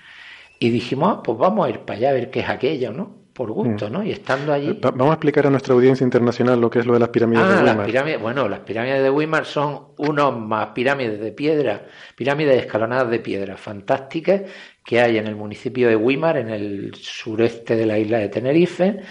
[0.60, 3.28] y dijimos, ah, pues vamos a ir para allá a ver qué es aquello, ¿no?
[3.34, 3.91] Por gusto, mm.
[3.91, 4.02] ¿no?
[4.02, 4.80] Y estando allí...
[4.82, 7.54] Vamos a explicar a nuestra audiencia internacional lo que es lo de las pirámides de
[7.54, 7.76] ah, Weimar.
[7.76, 13.10] Las pirámides, bueno, las pirámides de Weimar son unos más pirámides de piedra, pirámides escalonadas
[13.12, 14.43] de piedra fantásticas
[14.88, 19.02] que hay en el municipio de Weimar, en el sureste de la isla de Tenerife,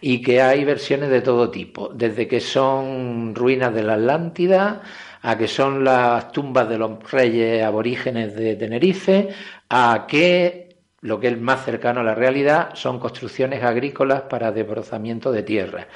[0.00, 4.82] y que hay versiones de todo tipo, desde que son ruinas de la Atlántida,
[5.22, 9.30] a que son las tumbas de los reyes aborígenes de Tenerife,
[9.68, 15.32] a que lo que es más cercano a la realidad son construcciones agrícolas para desbrozamiento
[15.32, 15.88] de tierra.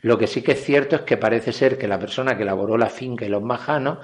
[0.00, 2.78] Lo que sí que es cierto es que parece ser que la persona que elaboró
[2.78, 3.98] la finca y los majanos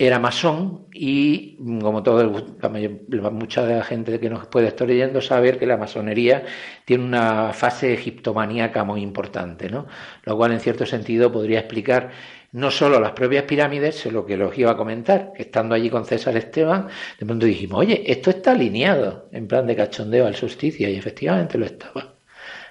[0.00, 5.20] era masón y, como todo la mucha de la gente que nos puede estar leyendo
[5.20, 6.44] saber que la masonería
[6.84, 9.86] tiene una fase egiptomaníaca muy importante, ¿no?
[10.22, 12.10] Lo cual, en cierto sentido, podría explicar
[12.52, 15.90] no solo las propias pirámides, sino lo que los iba a comentar, que estando allí
[15.90, 20.36] con César Esteban, de pronto dijimos, oye, esto está alineado en plan de cachondeo al
[20.36, 22.14] solsticio, y efectivamente lo estaba.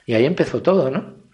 [0.06, 1.27] Y ahí empezó todo, ¿no?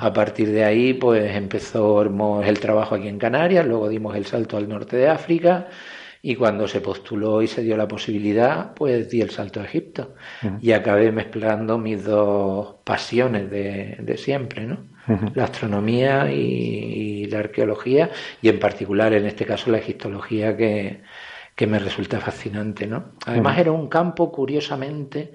[0.00, 4.56] A partir de ahí, pues empezó el trabajo aquí en Canarias, luego dimos el salto
[4.56, 5.68] al norte de África
[6.22, 10.14] y cuando se postuló y se dio la posibilidad, pues di el salto a Egipto.
[10.60, 14.88] Y acabé mezclando mis dos pasiones de, siempre, ¿no?
[15.34, 18.10] La astronomía y, la arqueología
[18.42, 21.02] y en particular en este caso la egiptología que,
[21.54, 23.12] que me resulta fascinante, ¿no?
[23.26, 25.32] Además era un campo curiosamente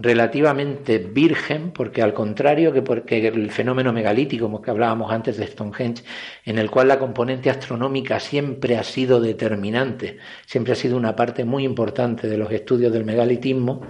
[0.00, 5.46] relativamente virgen, porque al contrario que porque el fenómeno megalítico, como que hablábamos antes de
[5.46, 6.04] Stonehenge,
[6.44, 11.44] en el cual la componente astronómica siempre ha sido determinante, siempre ha sido una parte
[11.44, 13.82] muy importante de los estudios del megalitismo,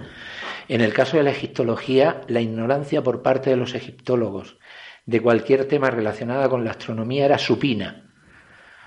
[0.67, 4.57] en el caso de la egiptología, la ignorancia por parte de los egiptólogos
[5.05, 8.07] de cualquier tema relacionado con la astronomía era supina.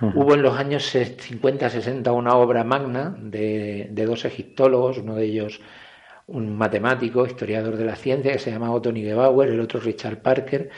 [0.00, 5.60] Hubo en los años 50-60 una obra magna de, de dos egiptólogos, uno de ellos
[6.26, 10.70] un matemático, historiador de la ciencia, que se llamaba Otto Nigebauer, el otro Richard Parker,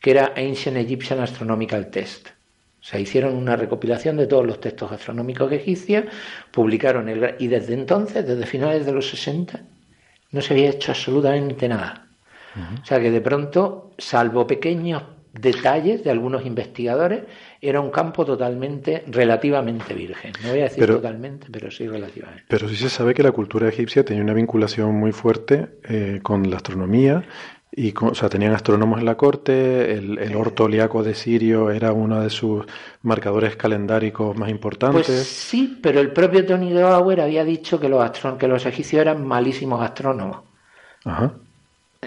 [0.00, 2.28] que era Ancient Egyptian Astronomical Test.
[2.28, 6.04] O sea, hicieron una recopilación de todos los textos astronómicos egipcios,
[6.50, 9.60] publicaron el, y desde entonces, desde finales de los 60,
[10.32, 12.08] no se había hecho absolutamente nada.
[12.82, 17.22] O sea que de pronto, salvo pequeños detalles de algunos investigadores,
[17.64, 20.32] era un campo totalmente, relativamente virgen.
[20.42, 22.44] No voy a decir totalmente, pero sí relativamente.
[22.48, 26.50] Pero sí se sabe que la cultura egipcia tenía una vinculación muy fuerte eh, con
[26.50, 27.22] la astronomía.
[27.74, 32.20] Y o sea, tenían astrónomos en la corte, el, el orto de Sirio era uno
[32.20, 32.66] de sus
[33.00, 35.06] marcadores calendáricos más importantes.
[35.06, 39.00] Pues sí, pero el propio Tony de Bauer había dicho que los, que los egipcios
[39.00, 40.40] eran malísimos astrónomos.
[41.04, 41.32] Ajá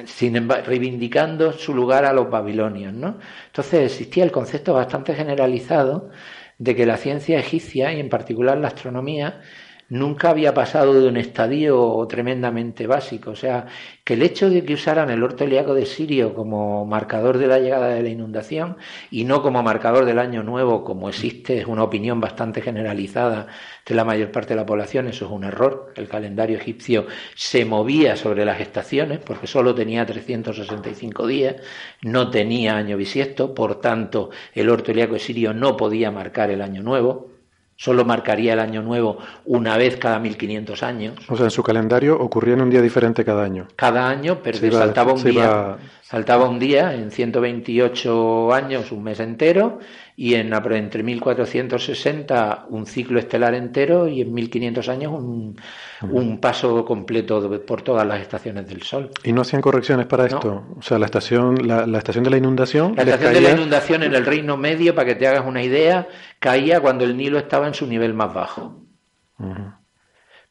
[0.04, 3.18] sin reivindicando su lugar a los babilonios, ¿no?
[3.48, 6.10] Entonces existía el concepto bastante generalizado
[6.58, 9.42] de que la ciencia egipcia y en particular la astronomía
[9.90, 13.32] nunca había pasado de un estadio tremendamente básico.
[13.32, 13.68] O sea,
[14.04, 17.90] que el hecho de que usaran el orto de Sirio como marcador de la llegada
[17.90, 18.78] de la inundación
[19.12, 23.48] y no como marcador del año nuevo, como existe, es una opinión bastante generalizada
[23.86, 25.94] de la mayor parte de la población, eso es un error.
[25.96, 31.56] El calendario egipcio se movía sobre las estaciones porque solo tenía 365 días,
[32.02, 36.82] no tenía año bisiesto, por tanto el orto de Sirio no podía marcar el año
[36.84, 37.35] nuevo.
[37.78, 41.16] Solo marcaría el año nuevo una vez cada 1500 años.
[41.28, 43.68] O sea, en su calendario ocurría en un día diferente cada año.
[43.76, 45.78] Cada año, pero saltaba un día.
[46.02, 49.80] Saltaba un día en 128 años, un mes entero,
[50.16, 55.58] y en entre 1460 un ciclo estelar entero y en 1500 años un,
[56.04, 59.10] un paso completo por todas las estaciones del Sol.
[59.24, 60.64] ¿Y no hacían correcciones para esto?
[60.78, 62.94] O sea, la estación, la, estación de la inundación.
[62.96, 66.08] La estación de la inundación en el Reino Medio, para que te hagas una idea,
[66.40, 68.86] caía cuando el Nilo estaba en su nivel más bajo.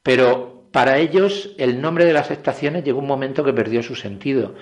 [0.02, 4.54] Pero para ellos, el nombre de las estaciones llegó un momento que perdió su sentido.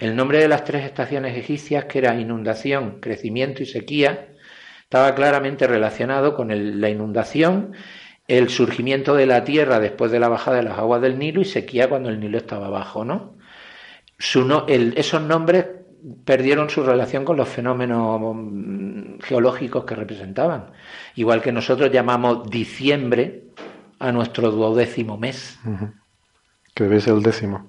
[0.00, 4.28] El nombre de las tres estaciones egipcias, que era inundación, crecimiento y sequía,
[4.82, 6.48] estaba claramente relacionado con
[6.80, 7.74] la inundación,
[8.26, 11.44] el surgimiento de la tierra después de la bajada de las aguas del Nilo y
[11.44, 13.36] sequía cuando el Nilo estaba bajo, ¿no?
[14.18, 15.66] esos nombres
[16.24, 20.66] perdieron su relación con los fenómenos mm, geológicos que representaban.
[21.14, 23.44] Igual que nosotros llamamos diciembre
[23.98, 25.58] a nuestro duodécimo mes.
[26.74, 27.66] Que debe ser el décimo.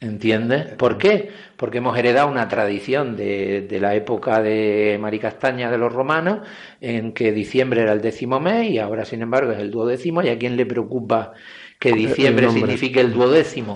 [0.00, 0.74] ¿Entiendes?
[0.76, 1.30] ¿Por qué?
[1.56, 6.46] Porque hemos heredado una tradición de, de, la época de Maricastaña de los romanos,
[6.80, 10.22] en que diciembre era el décimo mes y ahora, sin embargo, es el duodécimo.
[10.22, 11.32] ¿Y a quién le preocupa
[11.80, 13.74] que diciembre signifique el duodécimo?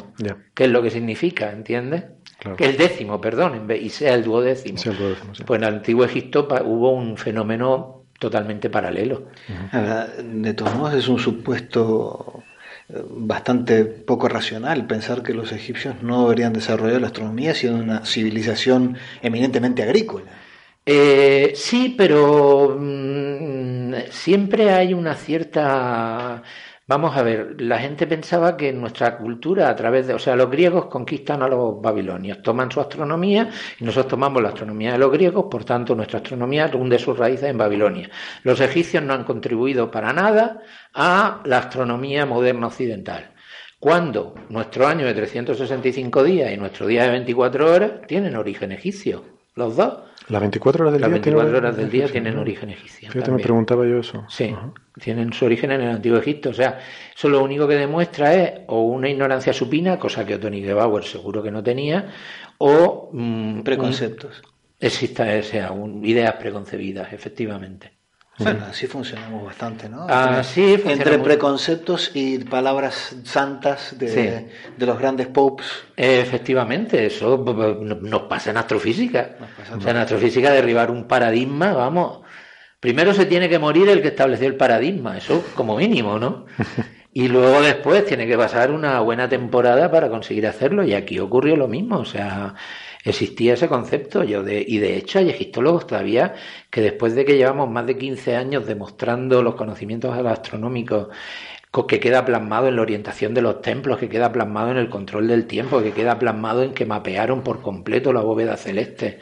[0.55, 1.51] ¿Qué es lo que significa?
[1.51, 2.05] ¿Entiendes?
[2.57, 4.79] Que el décimo, perdón, y sea el duodécimo.
[5.47, 9.29] Pues en el antiguo Egipto hubo un fenómeno totalmente paralelo.
[10.23, 12.43] De todos modos, es un supuesto
[12.89, 18.97] bastante poco racional pensar que los egipcios no deberían desarrollar la astronomía siendo una civilización
[19.23, 20.27] eminentemente agrícola.
[20.85, 26.43] Eh, sí, pero mm, siempre hay una cierta
[26.95, 30.51] Vamos a ver, la gente pensaba que nuestra cultura, a través de, o sea, los
[30.51, 33.49] griegos conquistan a los babilonios, toman su astronomía
[33.81, 37.49] y nosotros tomamos la astronomía de los griegos, por tanto, nuestra astronomía hunde sus raíces
[37.49, 38.11] en Babilonia.
[38.43, 40.61] Los egipcios no han contribuido para nada
[40.93, 43.33] a la astronomía moderna occidental.
[43.81, 49.25] Cuando nuestro año de 365 días y nuestro día de 24 horas tienen origen egipcio,
[49.55, 50.12] los dos.
[50.33, 53.11] Las 24 horas del Las día, 24 tienen, horas del día tienen origen egipcio.
[53.11, 54.25] Fíjate, me preguntaba yo eso.
[54.31, 54.55] Sí,
[54.99, 56.49] tienen su origen en el antiguo Egipto.
[56.49, 56.79] O sea,
[57.15, 61.43] eso lo único que demuestra es o una ignorancia supina, cosa que Tony Gebauer seguro
[61.43, 62.15] que no tenía,
[62.57, 63.11] o.
[63.13, 64.41] Mm, Preconceptos.
[64.81, 67.93] exista, sea, un, ideas preconcebidas, efectivamente.
[68.39, 70.07] Bueno, así funcionamos bastante, ¿no?
[70.09, 75.67] Así Entre preconceptos y palabras santas de, de los grandes popes.
[75.97, 77.45] Efectivamente, eso
[78.01, 79.37] nos pasa en astrofísica.
[79.77, 82.21] o sea, en astrofísica derribar un paradigma, vamos.
[82.81, 86.47] Primero se tiene que morir el que estableció el paradigma, eso como mínimo, ¿no?
[87.15, 90.83] Y luego después tiene que pasar una buena temporada para conseguir hacerlo.
[90.83, 91.99] Y aquí ocurrió lo mismo.
[91.99, 92.55] O sea,
[93.05, 94.25] existía ese concepto.
[94.25, 96.35] Yo de, y de hecho hay egiptólogos todavía
[96.71, 101.09] que después de que llevamos más de 15 años demostrando los conocimientos astronómicos
[101.89, 105.27] que queda plasmado en la orientación de los templos, que queda plasmado en el control
[105.29, 109.21] del tiempo, que queda plasmado en que mapearon por completo la bóveda celeste.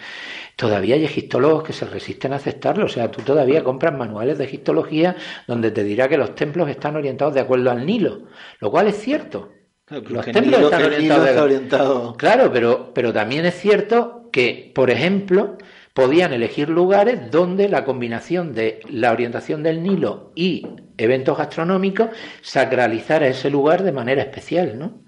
[0.56, 2.86] Todavía hay egiptólogos que se resisten a aceptarlo.
[2.86, 5.16] O sea, tú todavía compras manuales de egiptología
[5.46, 8.26] donde te dirá que los templos están orientados de acuerdo al Nilo,
[8.58, 9.59] lo cual es cierto.
[9.90, 12.16] Los templos están orientados.
[12.16, 15.58] Claro, pero, pero también es cierto que, por ejemplo,
[15.94, 20.66] podían elegir lugares donde la combinación de la orientación del Nilo y
[20.96, 22.10] eventos gastronómicos
[22.40, 25.02] sacralizara ese lugar de manera especial, ¿no?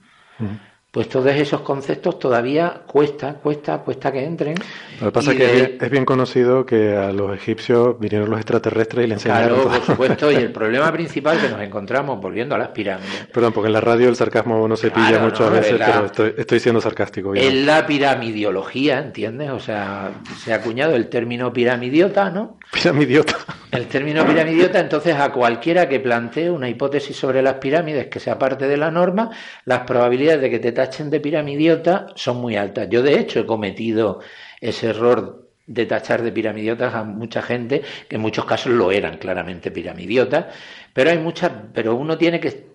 [0.93, 4.57] Pues todos esos conceptos todavía cuesta, cuesta, cuesta que entren.
[5.01, 9.07] Lo que pasa es que es bien conocido que a los egipcios vinieron los extraterrestres
[9.07, 9.63] y le enseñaron.
[9.63, 13.27] Claro, por supuesto, y el problema principal que nos encontramos, volviendo a las pirámides.
[13.33, 16.83] Perdón, porque en la radio el sarcasmo no se pilla muchas veces, pero estoy, siendo
[16.83, 17.35] sarcástico.
[17.35, 19.49] En la piramidiología, ¿entiendes?
[19.49, 20.11] O sea,
[20.45, 22.59] se ha acuñado el término piramidiota, ¿no?
[22.71, 23.39] Piramidiota.
[23.73, 28.39] El término piramidiota, entonces, a cualquiera que plantee una hipótesis sobre las pirámides que sea
[28.39, 29.31] parte de la norma,
[29.65, 32.89] las probabilidades de que te tachen de piramidiota son muy altas.
[32.91, 34.21] Yo, de hecho, he cometido
[34.61, 39.17] ese error de tachar de piramidiotas a mucha gente, que en muchos casos lo eran
[39.17, 40.55] claramente piramidiotas,
[40.93, 42.73] pero hay muchas, pero uno tiene que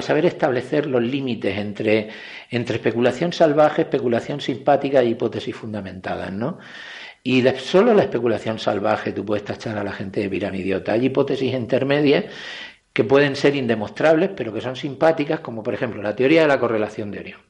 [0.00, 2.10] saber establecer los límites entre,
[2.50, 6.58] entre especulación salvaje, especulación simpática y hipótesis fundamentadas, ¿no?
[7.28, 10.92] Y solo la especulación salvaje tú puedes tachar a la gente de piramidiota.
[10.92, 12.26] Hay hipótesis intermedias
[12.92, 16.60] que pueden ser indemostrables, pero que son simpáticas, como por ejemplo la teoría de la
[16.60, 17.40] correlación de Orión,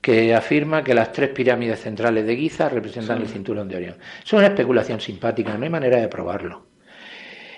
[0.00, 3.96] que afirma que las tres pirámides centrales de Giza representan el cinturón de Orión.
[4.24, 6.68] Es una especulación simpática, no hay manera de probarlo.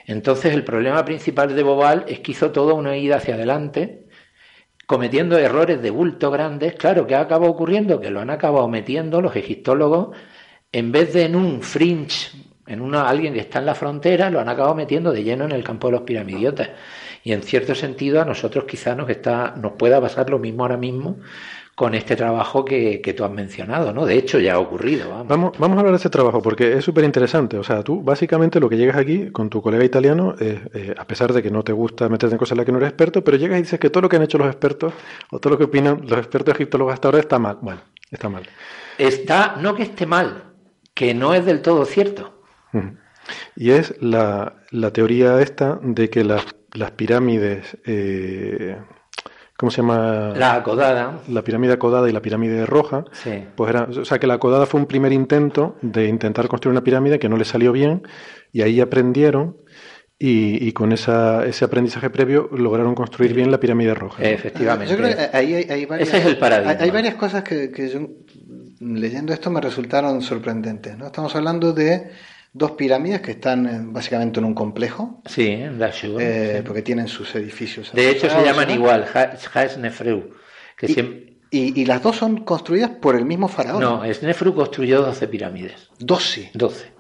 [0.07, 4.07] Entonces el problema principal de Bobal es que hizo toda una ida hacia adelante,
[4.87, 6.77] cometiendo errores de bulto grandes.
[6.77, 8.01] Claro, que ha acabado ocurriendo?
[8.01, 10.17] Que lo han acabado metiendo los egiptólogos
[10.75, 12.33] en vez de en un fringe,
[12.67, 15.53] en una, alguien que está en la frontera, lo han acabado metiendo de lleno en
[15.53, 16.69] el campo de los piramidiotas.
[17.23, 20.77] Y en cierto sentido a nosotros quizás nos, está, nos pueda pasar lo mismo ahora
[20.77, 21.19] mismo
[21.77, 24.05] con este trabajo que, que, tú has mencionado, ¿no?
[24.05, 25.11] De hecho, ya ha ocurrido.
[25.11, 25.57] Vamos.
[25.59, 27.57] Vamos, a hablar de ese trabajo porque es súper interesante.
[27.57, 31.33] O sea, tú básicamente lo que llegas aquí con tu colega italiano, eh, a pesar
[31.33, 33.37] de que no te gusta meterte en cosas en las que no eres experto, pero
[33.37, 34.93] llegas y dices que todo lo que han hecho los expertos
[35.31, 37.59] o todo lo que opinan los expertos egiptólogos hasta ahora está mal.
[37.61, 38.43] Bueno, está mal.
[38.99, 40.54] Está, no que esté mal,
[40.95, 42.33] que no es del todo cierto.
[43.57, 48.77] Y es la, la teoría esta de que las, las pirámides, eh,
[49.57, 50.33] ¿cómo se llama?
[50.37, 51.21] La acodada.
[51.29, 53.05] La pirámide acodada y la pirámide roja.
[53.13, 53.45] Sí.
[53.57, 56.85] Pues era, o sea, que la acodada fue un primer intento de intentar construir una
[56.85, 58.03] pirámide que no le salió bien
[58.53, 59.57] y ahí aprendieron
[60.17, 64.23] y, y, con esa, ese aprendizaje previo lograron construir bien la pirámide roja.
[64.23, 64.93] Efectivamente.
[64.93, 66.71] Yo creo que ahí hay, hay varias, Ese es el paradigma.
[66.71, 68.09] Hay, hay varias cosas que, que yo
[68.85, 70.97] leyendo esto me resultaron sorprendentes.
[70.99, 71.07] ¿no?
[71.07, 72.11] Estamos hablando de
[72.53, 75.23] dos pirámides que están básicamente en un complejo.
[75.27, 76.21] Sí, en Dashur.
[76.21, 77.93] Eh, porque tienen sus edificios.
[77.93, 79.07] De hecho, se llaman igual,
[79.79, 80.35] Nefru.
[80.77, 83.81] Que y, y, las dos son construidas por el mismo faraón.
[83.81, 85.89] No, Snefru construyó 12 pirámides.
[86.01, 86.51] 12.
[86.53, 86.93] 12.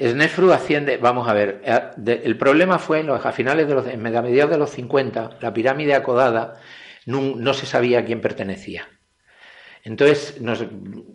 [0.00, 4.50] Snefru asciende, vamos a ver, eh, el problema fue a finales de los, en mediados
[4.50, 6.58] de los 50, la pirámide acodada
[7.06, 8.88] no, se sabía a quién pertenecía.
[9.86, 10.40] Entonces,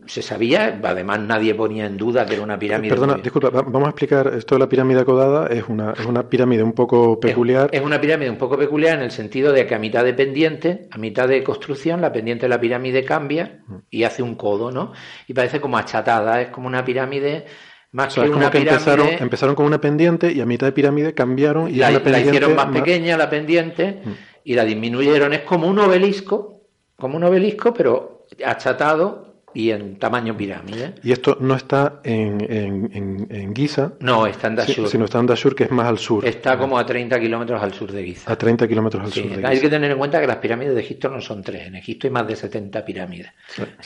[0.05, 2.91] se sabía, además nadie ponía en duda que era una pirámide.
[2.91, 5.47] Perdona, disculpa, vamos a explicar esto de la pirámide acodada.
[5.47, 7.72] Es una, es una pirámide un poco peculiar.
[7.74, 10.88] Es, una pirámide un poco peculiar en el sentido de que a mitad de pendiente,
[10.91, 14.93] a mitad de construcción, la pendiente de la pirámide cambia y hace un codo, ¿no?
[15.28, 17.45] Y parece como achatada, es como una pirámide
[17.91, 21.72] más que una pirámide, empezaron, empezaron, con una pendiente y a mitad de pirámide cambiaron
[21.72, 24.11] y la, la hicieron más, pequeña la pendiente mm.
[24.43, 25.34] y la disminuyeron.
[25.34, 26.61] Es como un obelisco,
[26.95, 30.95] como un obelisco, pero achatado y en tamaño pirámide.
[31.03, 33.93] Y esto no está en, en, en, Giza.
[33.99, 34.88] No, está en Dashur.
[34.88, 36.25] sino está en Dashur, que es más al sur.
[36.25, 38.32] Está como a 30 kilómetros al sur de Giza.
[38.32, 39.47] A 30 kilómetros al sur de Giza.
[39.47, 41.67] Hay que tener en cuenta que las pirámides de Egipto no son tres.
[41.67, 43.32] En Egipto hay más de 70 pirámides.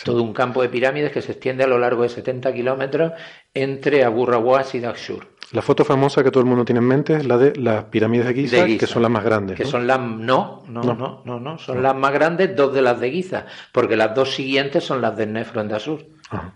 [0.04, 3.14] Todo un campo de pirámides que se extiende a lo largo de 70 kilómetros
[3.54, 4.28] entre Abu
[4.74, 5.33] y Dashur.
[5.54, 8.26] La foto famosa que todo el mundo tiene en mente es la de las pirámides
[8.26, 9.56] de Giza, que son las más grandes.
[9.56, 13.00] Que son las no, no, no, no, no, son las más grandes, dos de las
[13.00, 16.06] de Giza, porque las dos siguientes son las de Nefro en Dashur.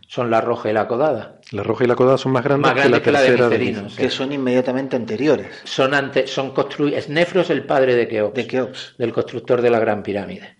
[0.07, 1.39] Son la roja y la codada.
[1.51, 4.95] La roja y la codada son más grandes, que la tercera de, Que son inmediatamente
[4.95, 5.47] anteriores.
[5.63, 7.07] Son ante, son construidos.
[7.09, 10.56] Nefro es el padre de Keops, de Keops, del constructor de la Gran Pirámide.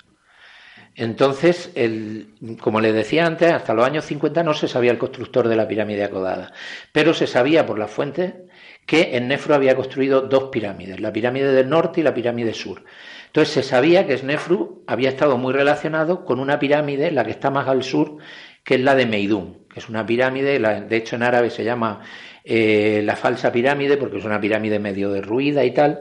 [0.97, 2.29] Entonces, el,
[2.59, 5.67] como les decía antes, hasta los años 50 no se sabía el constructor de la
[5.67, 6.51] pirámide acodada,
[6.91, 8.33] pero se sabía por las fuentes
[8.87, 12.83] que en Nefru había construido dos pirámides, la pirámide del norte y la pirámide sur.
[13.27, 17.51] Entonces se sabía que Snefru había estado muy relacionado con una pirámide, la que está
[17.51, 18.17] más al sur,
[18.63, 22.01] que es la de Meidum, que es una pirámide, de hecho en árabe se llama
[22.43, 25.99] eh, la falsa pirámide porque es una pirámide medio derruida y tal,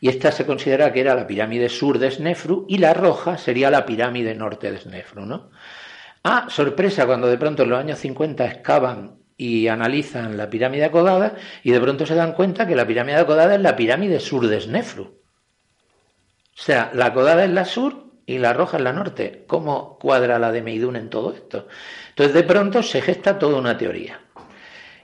[0.00, 3.70] y esta se considera que era la pirámide sur de Snefru y la roja sería
[3.70, 5.50] la pirámide norte de Snefru, ¿no?
[6.24, 11.36] Ah, sorpresa, cuando de pronto en los años 50 excavan y analizan la pirámide acodada
[11.62, 14.60] y de pronto se dan cuenta que la pirámide acodada es la pirámide sur de
[14.60, 15.04] Snefru.
[15.04, 19.44] O sea, la acodada es la sur y la roja es la norte.
[19.46, 21.68] ¿Cómo cuadra la de Meidún en todo esto?
[22.10, 24.20] Entonces de pronto se gesta toda una teoría.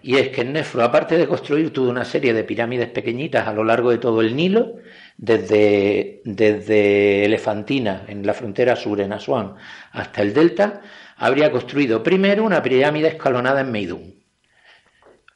[0.07, 3.65] Y es que Nefru, aparte de construir toda una serie de pirámides pequeñitas a lo
[3.65, 4.75] largo de todo el Nilo,
[5.17, 9.55] desde, desde Elefantina, en la frontera sur, en Asuán,
[9.93, 10.83] hasta el delta,
[11.17, 14.24] habría construido primero una pirámide escalonada en Meidún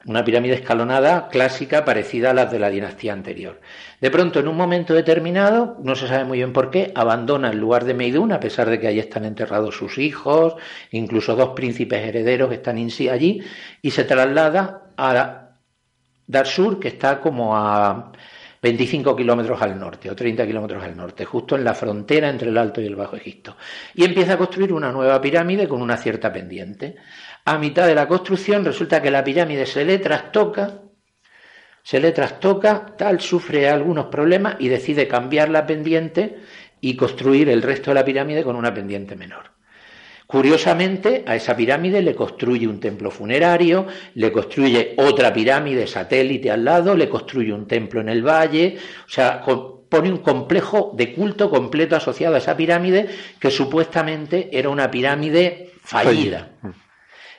[0.05, 3.59] una pirámide escalonada clásica parecida a las de la dinastía anterior.
[3.99, 7.59] De pronto, en un momento determinado, no se sabe muy bien por qué, abandona el
[7.59, 10.55] lugar de Meidún, a pesar de que allí están enterrados sus hijos,
[10.91, 13.43] incluso dos príncipes herederos que están en sí allí,
[13.81, 15.49] y se traslada a
[16.27, 18.13] Darsur, que está como a
[18.61, 22.57] 25 kilómetros al norte o 30 kilómetros al norte, justo en la frontera entre el
[22.57, 23.55] Alto y el Bajo Egipto.
[23.95, 26.95] Y empieza a construir una nueva pirámide con una cierta pendiente
[27.45, 30.81] a mitad de la construcción resulta que la pirámide se le trastoca,
[31.83, 36.37] se le trastoca, tal, sufre algunos problemas y decide cambiar la pendiente
[36.81, 39.51] y construir el resto de la pirámide con una pendiente menor.
[40.27, 46.63] Curiosamente, a esa pirámide le construye un templo funerario, le construye otra pirámide satélite al
[46.63, 48.77] lado, le construye un templo en el valle,
[49.07, 53.07] o sea, pone un complejo de culto completo asociado a esa pirámide
[53.39, 56.51] que supuestamente era una pirámide fallida.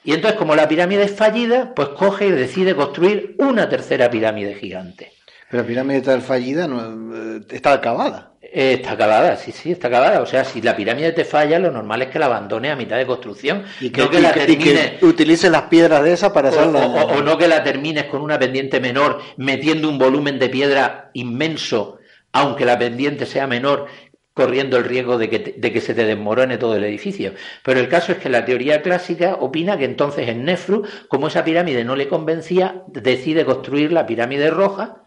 [0.05, 4.55] Y entonces, como la pirámide es fallida, pues coge y decide construir una tercera pirámide
[4.55, 5.13] gigante.
[5.51, 8.31] Pero la pirámide tal fallida no, eh, está acabada.
[8.41, 10.23] Eh, está acabada, sí, sí, está acabada.
[10.23, 12.97] O sea, si la pirámide te falla, lo normal es que la abandone a mitad
[12.97, 13.65] de construcción.
[13.81, 16.87] Y que, la termine, utilice las piedras de esa para hacerla.
[16.87, 21.99] o, no que la termines con una pendiente menor, metiendo un volumen de piedra inmenso,
[22.33, 23.87] aunque la pendiente sea menor,
[24.35, 27.35] corriendo el riesgo de que, se te desmorone todo el edificio.
[27.65, 31.45] Pero el caso es que la teoría clásica opina que entonces en Nefru, como esa
[31.45, 35.05] pirámide no le convencía, decide construir la pirámide roja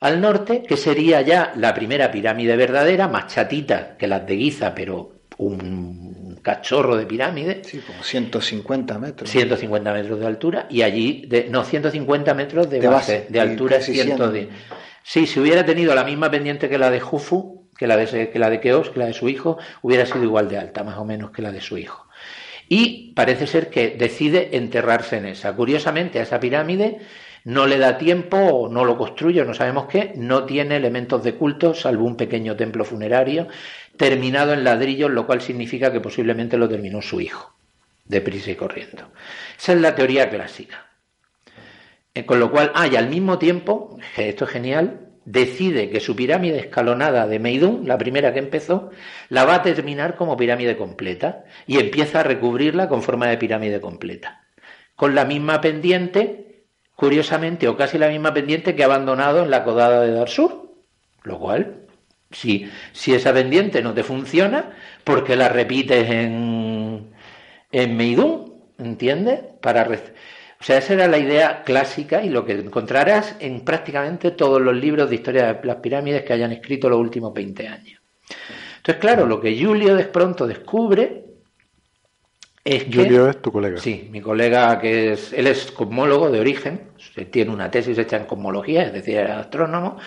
[0.00, 4.74] al norte, que sería ya la primera pirámide verdadera, más chatita que las de Giza,
[4.74, 7.62] pero un cachorro de pirámide.
[7.64, 9.30] Sí, como 150 metros.
[9.30, 14.48] 150 metros de altura y allí, de, no, 150 metros de, base, de altura, 110.
[15.04, 18.38] Sí, si hubiera tenido la misma pendiente que la de Jufu, que la de, que
[18.38, 21.32] la de que la de su hijo, hubiera sido igual de alta, más o menos
[21.32, 22.06] que la de su hijo.
[22.68, 25.52] Y parece ser que decide enterrarse en esa.
[25.56, 27.00] Curiosamente, a esa pirámide
[27.44, 31.34] no le da tiempo, o no lo construye, no sabemos qué, no tiene elementos de
[31.34, 33.48] culto, salvo un pequeño templo funerario,
[33.96, 37.52] terminado en ladrillos, lo cual significa que posiblemente lo terminó su hijo.
[38.04, 39.10] deprisa y corriendo.
[39.58, 40.86] Esa es la teoría clásica.
[42.14, 46.16] Eh, con lo cual, ah, y al mismo tiempo, esto es genial, decide que su
[46.16, 48.90] pirámide escalonada de Meidum, la primera que empezó,
[49.28, 53.80] la va a terminar como pirámide completa y empieza a recubrirla con forma de pirámide
[53.80, 54.44] completa.
[54.96, 56.64] Con la misma pendiente,
[56.96, 60.70] curiosamente, o casi la misma pendiente que ha abandonado en la codada de Darsur.
[61.22, 61.86] Lo cual,
[62.30, 67.12] si, si esa pendiente no te funciona, porque la repites en,
[67.70, 68.52] en Meidum?
[68.78, 69.40] ¿Entiendes?
[69.60, 69.84] Para
[70.62, 74.76] o sea, esa era la idea clásica y lo que encontrarás en prácticamente todos los
[74.76, 78.00] libros de historia de las pirámides que hayan escrito los últimos 20 años.
[78.76, 81.24] Entonces, claro, lo que Julio de pronto descubre
[82.62, 82.96] es que...
[82.96, 83.78] Julio es tu colega.
[83.78, 85.32] Sí, mi colega que es...
[85.32, 86.92] Él es cosmólogo de origen,
[87.32, 89.98] tiene una tesis hecha en cosmología, es decir, era astrónomo,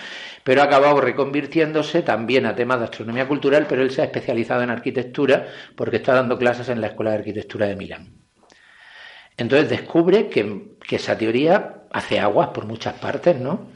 [0.42, 4.62] pero ha acabado reconvirtiéndose también a temas de astronomía cultural, pero él se ha especializado
[4.62, 8.25] en arquitectura porque está dando clases en la Escuela de Arquitectura de Milán.
[9.36, 13.68] Entonces descubre que, esa teoría hace aguas por muchas partes, ¿no?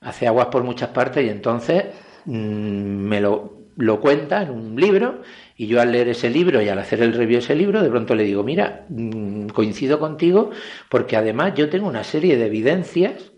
[0.00, 1.84] Hace aguas por muchas partes y entonces
[2.24, 3.66] mm, me lo,
[4.00, 5.22] cuenta en un libro
[5.56, 7.90] y yo al leer ese libro y al hacer el review de ese libro, de
[7.90, 10.50] pronto le digo, mira, mm, coincido contigo
[10.88, 13.32] porque además yo tengo una serie de evidencias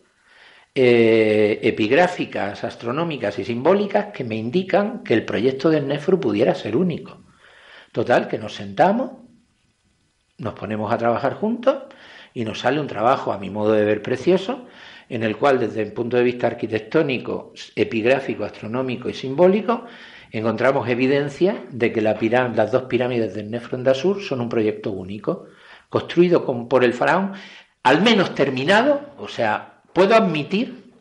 [0.74, 6.76] eh, epigráficas, astronómicas y simbólicas que me indican que el proyecto de Nefru pudiera ser
[6.76, 7.24] único.
[7.92, 9.21] Total, que nos sentamos
[10.42, 11.76] nos ponemos a trabajar juntos
[12.34, 14.66] y nos sale un trabajo, a mi modo de ver, precioso,
[15.08, 19.84] en el cual desde el punto de vista arquitectónico, epigráfico, astronómico y simbólico,
[20.32, 25.46] encontramos evidencia de que las dos pirámides del Nefron de son un proyecto único,
[25.88, 27.34] construido por el faraón,
[27.84, 30.92] al menos terminado, o sea, puedo admitir,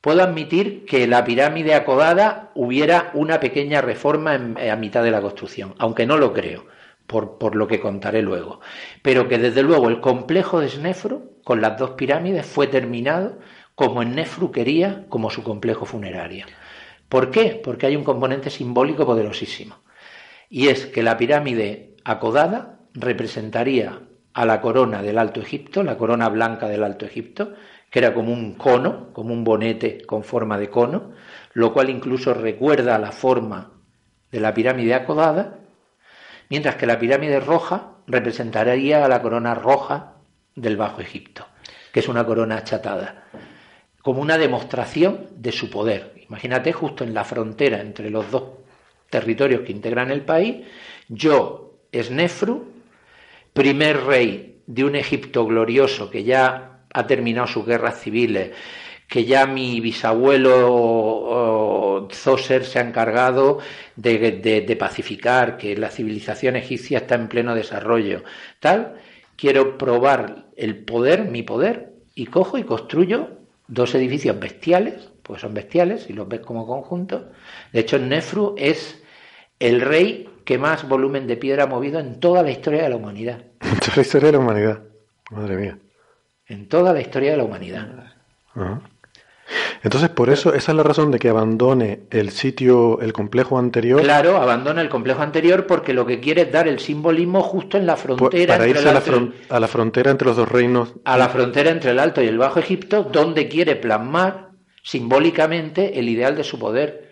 [0.00, 5.74] puedo admitir que la pirámide acodada hubiera una pequeña reforma a mitad de la construcción,
[5.78, 6.64] aunque no lo creo
[7.10, 8.60] por, lo que contaré luego.
[9.02, 13.38] Pero que desde luego el complejo de Snefru, con las dos pirámides, fue terminado
[13.74, 16.46] como Snefru quería, como su complejo funerario.
[17.08, 17.60] ¿Por qué?
[17.62, 19.76] Porque hay un componente simbólico poderosísimo.
[20.48, 24.02] Y es que la pirámide acodada representaría
[24.32, 27.54] a la corona del Alto Egipto, la corona blanca del Alto Egipto,
[27.90, 31.10] que era como un cono, como un bonete con forma de cono,
[31.54, 33.72] lo cual incluso recuerda a la forma
[34.30, 35.59] de la pirámide acodada,
[36.50, 40.16] mientras que la pirámide roja representaría a la corona roja
[40.54, 41.46] del Bajo Egipto,
[41.92, 43.24] que es una corona achatada,
[44.02, 46.14] como una demostración de su poder.
[46.28, 48.42] Imagínate justo en la frontera entre los dos
[49.08, 50.66] territorios que integran el país,
[51.08, 52.68] yo, Esnefru,
[53.52, 58.52] primer rey de un Egipto glorioso que ya ha terminado sus guerras civiles,
[59.08, 60.52] que ya mi bisabuelo
[62.12, 63.58] Zoser se ha encargado
[63.96, 68.24] de, pacificar, que la civilización egipcia está en pleno desarrollo,
[68.60, 68.96] tal,
[69.36, 73.28] quiero probar el poder, mi poder, y cojo y construyo
[73.68, 77.30] dos edificios bestiales, pues son bestiales, si los ves como conjunto.
[77.72, 79.02] De hecho, Nefru es
[79.58, 82.96] el rey que más volumen de piedra ha movido en toda la historia de la
[82.96, 83.42] humanidad.
[83.60, 84.80] En toda la historia de la humanidad,
[85.30, 85.78] madre mía.
[86.46, 88.14] En toda la historia de la humanidad.
[89.82, 94.02] Entonces, por eso, esa es la razón de que abandone el sitio, el complejo anterior.
[94.02, 97.86] Claro, abandona el complejo anterior porque lo que quiere es dar el simbolismo justo en
[97.86, 98.54] la frontera.
[98.54, 99.02] Para irse a la,
[99.48, 100.94] a la, frontera entre los dos reinos.
[101.04, 104.50] A la frontera entre el Alto y el Bajo Egipto, donde quiere plasmar
[104.82, 107.09] simbólicamente el ideal de su poder.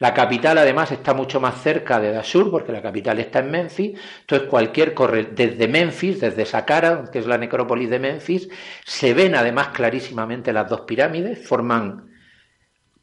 [0.00, 4.00] La capital además está mucho más cerca de Dashur, porque la capital está en Memphis.
[4.20, 8.48] Entonces cualquier corre desde Memphis, desde Saqqara, que es la necrópolis de Memphis,
[8.82, 12.08] se ven además clarísimamente las dos pirámides, forman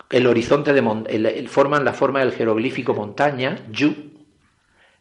[0.10, 3.94] el horizonte de forman la forma del jeroglífico montaña, Yu,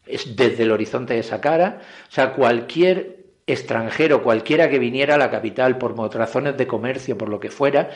[0.04, 1.80] es desde el horizonte de Saqqara.
[2.08, 7.28] O sea, cualquier extranjero, cualquiera que viniera a la capital por razones de comercio, por
[7.28, 7.90] lo que fuera,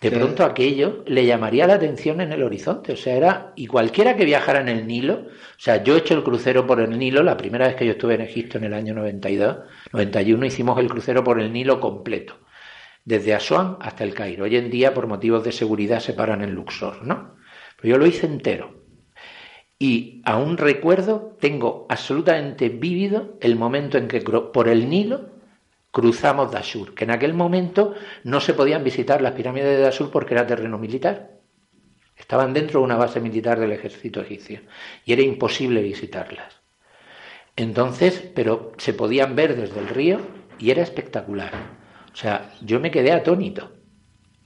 [0.00, 2.92] de pronto aquello le llamaría la atención en el horizonte.
[2.92, 3.52] O sea, era.
[3.56, 5.14] Y cualquiera que viajara en el Nilo.
[5.14, 7.22] O sea, yo he hecho el crucero por el Nilo.
[7.22, 9.56] La primera vez que yo estuve en Egipto en el año 92,
[9.92, 12.38] 91, hicimos el crucero por el Nilo completo.
[13.04, 14.44] Desde Asuán hasta el Cairo.
[14.44, 17.36] Hoy en día, por motivos de seguridad, se paran en Luxor, ¿no?
[17.80, 18.84] Pero yo lo hice entero.
[19.78, 25.33] Y aún recuerdo, tengo absolutamente vívido el momento en que por el Nilo
[25.94, 30.34] cruzamos Dashur, que en aquel momento no se podían visitar las pirámides de Dashur porque
[30.34, 31.38] era terreno militar.
[32.16, 34.62] Estaban dentro de una base militar del ejército egipcio
[35.04, 36.60] y era imposible visitarlas.
[37.54, 40.18] Entonces, pero se podían ver desde el río
[40.58, 41.52] y era espectacular.
[42.12, 43.70] O sea, yo me quedé atónito.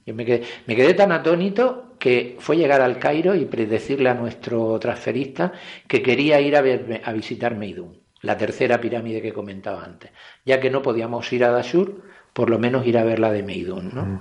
[0.04, 4.14] Yo me quedé, me quedé tan atónito que fue llegar al Cairo y predecirle a
[4.14, 5.52] nuestro transferista
[5.86, 10.10] que quería ir a, ver, a visitar Meidum la tercera pirámide que comentaba antes.
[10.44, 12.02] Ya que no podíamos ir a Dashur,
[12.32, 14.02] por lo menos ir a ver la de Meidún, ¿no?
[14.04, 14.20] Mm.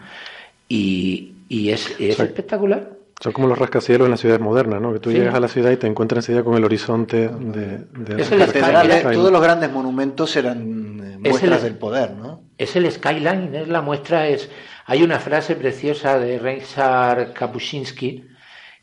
[0.70, 1.34] Y,
[1.70, 2.92] es, espectacular.
[3.20, 4.94] Son como los rascacielos en las ciudades modernas, ¿no?
[4.94, 7.80] Que tú llegas a la ciudad y te encuentras enseguida con el horizonte de...
[7.80, 12.42] de todos los grandes monumentos eran eh, muestras del poder, ¿no?
[12.58, 14.50] Es el skyline, es la muestra, es...
[14.86, 18.26] Hay una frase preciosa de Reinhard Kapuscinski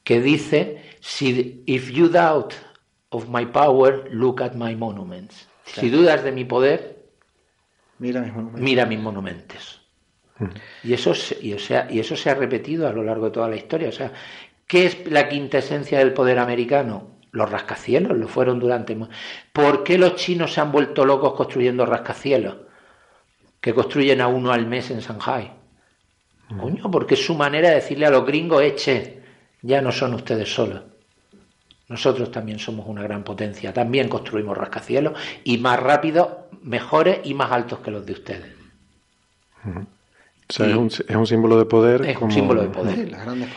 [0.02, 2.54] que dice, si, if you doubt
[3.14, 5.46] of my power, look at my monuments.
[5.64, 7.06] Si dudas de mi poder,
[7.98, 8.60] mira mis monumentos.
[8.60, 9.80] Mira mis monumentos.
[10.82, 13.48] Y eso, y, o sea, y eso se ha repetido a lo largo de toda
[13.48, 13.88] la historia.
[13.88, 14.12] O sea,
[14.66, 17.12] ¿qué es la quintesencia del poder americano?
[17.30, 18.96] Los rascacielos lo fueron durante.
[19.52, 22.56] ¿Por qué los chinos se han vuelto locos construyendo rascacielos?
[23.60, 25.52] Que construyen a uno al mes en Shanghai.
[26.60, 29.22] Coño, porque es su manera de decirle a los gringos, eche,
[29.62, 30.82] ya no son ustedes solos.
[31.89, 36.28] Nosotros también somos una gran potencia, también construimos rascacielos y más rápidos,
[36.62, 38.53] mejores y más altos que los de ustedes.
[39.64, 42.05] O sea, es, un, es, un, símbolo de poder.
[42.05, 43.12] Es un símbolo de poder.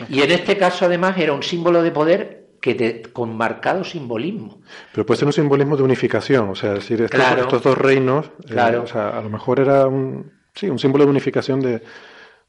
[0.08, 4.60] y en este caso, además, era un símbolo de poder que te, con marcado simbolismo.
[4.92, 8.82] Pero puede ser un simbolismo de unificación, o sea, decir, estos, dos reinos, eh, claro.
[8.82, 11.82] o sea, a lo mejor era un, sí, un símbolo de unificación de,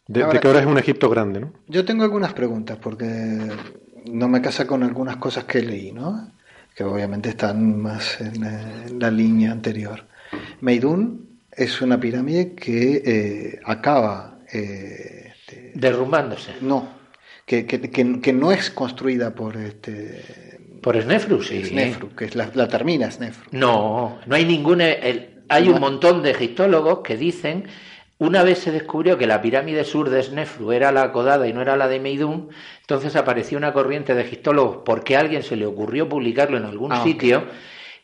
[0.08, 1.54] de, que ahora es un Egipto grande, ¿no?
[1.68, 3.50] Yo tengo algunas preguntas, porque
[4.06, 6.32] no me casa con algunas cosas que leí, ¿no?
[6.76, 10.06] Que obviamente están más en, la línea anterior.
[10.62, 14.40] Meidún es una pirámide que eh, acaba...
[14.52, 16.54] Eh, este, Derrumbándose.
[16.62, 16.88] No,
[17.46, 19.58] que, que, no es construida por...
[19.58, 21.66] este Por Snefru, sí.
[21.66, 23.50] Snefru, que es la, termina Snefru.
[23.52, 24.82] No, no hay ningún...
[24.82, 27.66] hay un montón de egiptólogos que dicen
[28.20, 31.62] una vez se descubrió que la pirámide sur de Snefru era la acodada y no
[31.62, 32.50] era la de Meidum,
[32.82, 36.92] entonces apareció una corriente de egiptólogos porque a alguien se le ocurrió publicarlo en algún
[36.92, 37.46] ah, sitio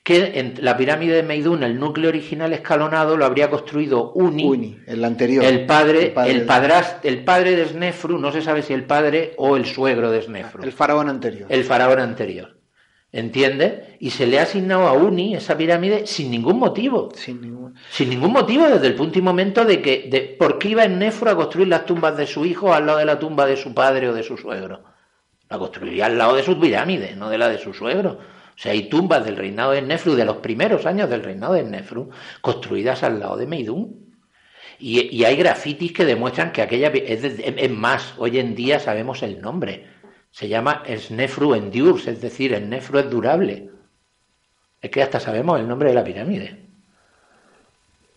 [0.06, 5.04] que en la pirámide de Meidún, el núcleo original escalonado, lo habría construido Uni, el
[5.04, 5.44] anterior.
[5.44, 9.58] El padre, el, padre el, padre de Snefru, no se sabe si el padre o
[9.58, 10.64] el suegro de Snefru.
[10.64, 11.48] El faraón anterior.
[11.50, 12.56] El faraón anterior.
[13.16, 13.96] ¿Entiende?
[14.02, 17.12] Y se le ha asignado a Uni esa pirámide sin ningún motivo.
[17.16, 20.68] Sin ningún, sin ningún motivo desde el punto y momento de que, de, ¿por qué
[20.68, 23.56] iba Snefru a construir las tumbas de su hijo al lado de la tumba de
[23.56, 24.84] su padre o de su suegro?
[25.50, 28.20] La construiría al lado de su pirámide, no de la de su suegro.
[28.20, 31.64] O sea, hay tumbas del reinado de Nefru, de los primeros años del reinado de
[31.64, 32.10] Nefru,
[32.42, 34.14] construidas al lado de Meidún.
[34.78, 36.90] Y, hay grafitis que demuestran que aquella.
[36.90, 39.88] Es, más, hoy en día sabemos el nombre.
[40.36, 43.70] Se llama Snefru Endures, es decir, el Nefru es durable.
[44.82, 46.66] Es que hasta sabemos el nombre de la pirámide.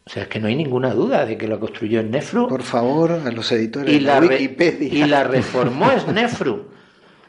[0.05, 2.49] O sea, es que no hay ninguna duda de que lo construyó Nefru.
[2.49, 4.93] Por favor, a los editores y de la Wikipedia.
[4.93, 6.69] Y la reformó Snefru.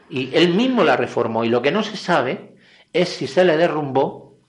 [0.08, 1.44] Y él mismo la reformó.
[1.44, 2.56] Y lo que no se sabe
[2.92, 4.40] es si se le derrumbó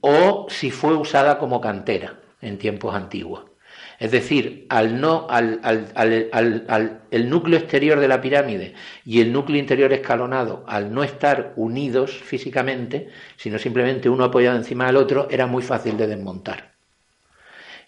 [0.00, 3.44] o si fue usada como cantera en tiempos antiguos.
[4.00, 5.60] Es decir, al no, al,
[7.10, 8.72] el núcleo exterior de la pirámide
[9.04, 14.86] y el núcleo interior escalonado, al no estar unidos físicamente, sino simplemente uno apoyado encima
[14.86, 16.70] del otro, era muy fácil de desmontar.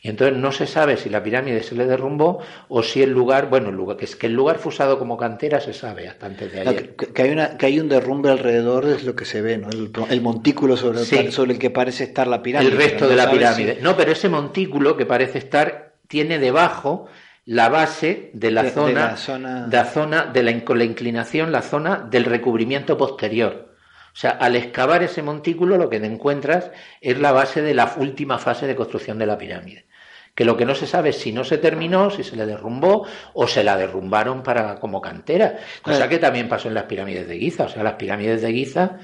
[0.02, 3.48] Y entonces no se sabe si la pirámide se le derrumbó o si el lugar,
[3.48, 6.26] bueno, el lugar, que es que el lugar fue usado como cantera se sabe hasta
[6.26, 6.94] antes de ayer.
[6.96, 9.70] Que, hay, una, que hay un derrumbe alrededor es lo que se ve, ¿no?
[9.70, 12.72] El, montículo sobre el, sobre el que parece estar la pirámide.
[12.72, 13.78] El resto de la pirámide.
[13.80, 17.06] No, pero ese montículo que parece estar tiene debajo
[17.46, 20.84] la base de la zona, de la zona, de la, zona de la, con la
[20.84, 23.74] inclinación, la zona del recubrimiento posterior.
[24.12, 27.94] O sea, al excavar ese montículo lo que te encuentras es la base de la
[27.96, 29.86] última fase de construcción de la pirámide
[30.34, 33.06] que lo que no se sabe es si no se terminó, si se le derrumbó
[33.34, 37.38] o se la derrumbaron para como cantera, cosa que también pasó en las pirámides de
[37.38, 38.98] Giza, o sea, las pirámides de Giza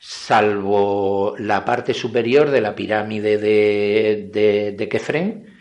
[0.00, 5.53] salvo la parte superior de la pirámide de, de, de Kefren,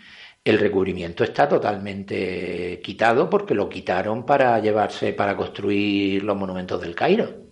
[0.46, 6.96] el recubrimiento está totalmente quitado porque lo quitaron para llevarse, para construir los monumentos del
[6.96, 7.44] Cairo.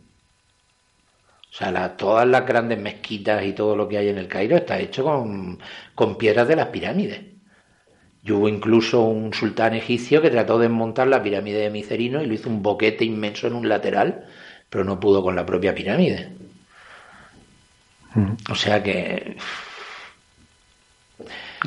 [1.52, 4.80] O sea, todas las grandes mezquitas y todo lo que hay en el Cairo está
[4.80, 5.60] hecho con,
[5.96, 7.22] con piedras de las pirámides.
[8.24, 12.28] Y hubo incluso un sultán egipcio que trató de desmontar la pirámide de Micerino y
[12.28, 14.26] lo hizo un boquete inmenso en un lateral,
[14.70, 16.30] pero no pudo con la propia pirámide.
[18.16, 18.34] Mm.
[18.50, 19.38] O sea que.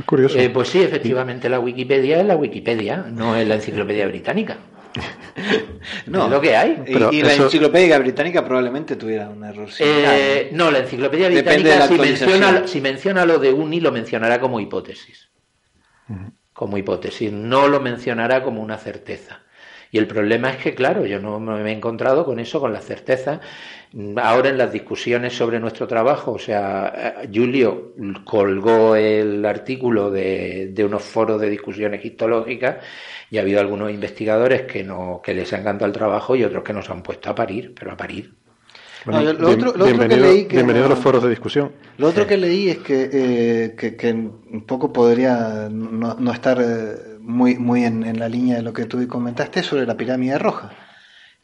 [0.06, 0.38] Curioso.
[0.38, 4.56] Eh, pues sí, efectivamente, la Wikipedia es la Wikipedia, no es la enciclopedia británica.
[6.06, 6.82] no, es lo que hay.
[6.86, 9.68] y, la enciclopedia británica probablemente tuviera un error.
[9.78, 14.60] Eh, no, la enciclopedia británica, si menciona, si menciona lo de Uni, lo mencionará como
[14.60, 15.28] hipótesis
[16.54, 19.40] como hipótesis, no lo mencionará como una certeza.
[19.94, 22.80] Y el problema es que, claro, yo no me he encontrado con eso, con la
[22.80, 23.40] certeza.
[24.16, 27.92] Ahora en las discusiones sobre nuestro trabajo, o sea, Julio
[28.24, 32.78] colgó el artículo de, de unos foros de discusiones histológicas
[33.30, 36.64] y ha habido algunos investigadores que, no, que les ha encantado el trabajo y otros
[36.64, 38.34] que nos han puesto a parir, pero a parir.
[39.06, 41.70] bienvenido, a los foros de discusión.
[41.98, 47.56] Lo otro que leí es que, eh, que, un poco podría no, estar eh, muy,
[47.56, 50.72] muy en, la línea de lo que tú comentaste sobre la pirámide roja,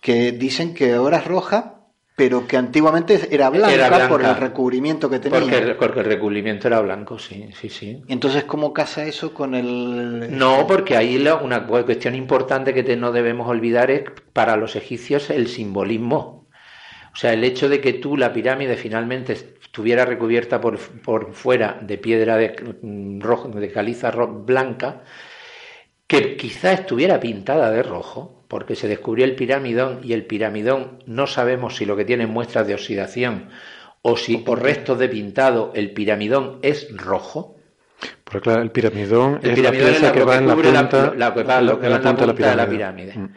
[0.00, 1.76] que dicen que ahora es roja
[2.20, 5.74] pero que antiguamente era blanca, por el recubrimiento que tenía.
[5.78, 8.02] Porque, el recubrimiento era blanco, sí, sí, sí.
[8.08, 10.36] Entonces, ¿cómo casa eso con el...?
[10.36, 14.02] No, porque ahí una cuestión importante que no debemos olvidar es
[14.34, 16.46] para los egipcios el simbolismo.
[17.10, 21.78] O sea, el hecho de que tú la pirámide finalmente estuviera recubierta por, por fuera
[21.80, 25.04] de piedra de, mm, rojo, de caliza blanca,
[26.10, 31.28] que quizá estuviera pintada de rojo, porque se descubrió el piramidón y el piramidón no
[31.28, 33.48] sabemos si lo que tiene muestras de oxidación
[34.02, 37.54] o si por restos de pintado el piramidón es rojo.
[38.24, 41.58] Porque claro, el piramidón es la pieza que, va en la punta, la, que va
[41.60, 43.16] en la punta de la pirámide.
[43.16, 43.28] Mm.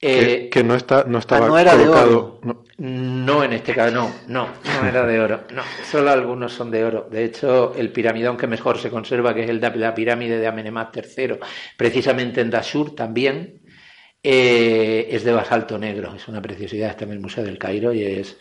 [0.00, 2.40] Eh, que, no está no estaba ah, no era colocado de oro.
[2.42, 2.64] No.
[2.78, 5.44] En este caso no no no era de oro.
[5.52, 7.08] No solo algunos son de oro.
[7.10, 10.46] De hecho el piramidón que mejor se conserva que es el de la pirámide de
[10.46, 11.38] Amenemhat III
[11.76, 13.60] precisamente en Dashur también
[14.22, 18.02] eh, es de basalto negro, es una preciosidad, está en el Museo del Cairo y,
[18.02, 18.36] es,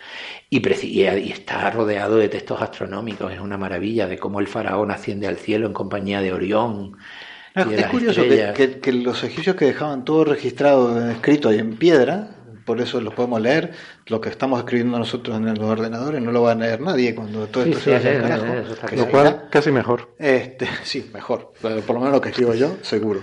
[0.50, 5.28] y, y, está rodeado de textos astronómicos, es una maravilla de cómo el faraón asciende
[5.28, 6.98] al cielo en compañía de Orión.
[7.54, 12.37] es curioso que, los egipcios que dejaban todo registrado, escrito y en piedra,
[12.68, 13.72] por eso lo podemos leer,
[14.07, 17.47] lo que estamos escribiendo nosotros en los ordenadores no lo va a leer nadie cuando
[17.47, 18.45] todo esto se va a carajo.
[18.93, 20.13] Lo cual casi mejor.
[20.20, 23.22] Este, sí, mejor, por lo menos lo que escribo yo, seguro.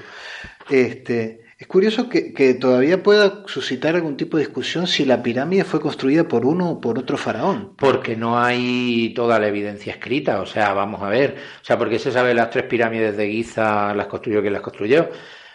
[0.71, 5.79] Este, es curioso que, todavía pueda suscitar algún tipo de discusión si la pirámide fue
[5.79, 7.75] construida por uno o por otro faraón.
[7.77, 11.91] Porque no hay toda la evidencia escrita, o sea, vamos a ver, o sea, ¿por
[11.91, 15.11] qué se sabe las tres pirámides de Giza las construyó quien las construyó?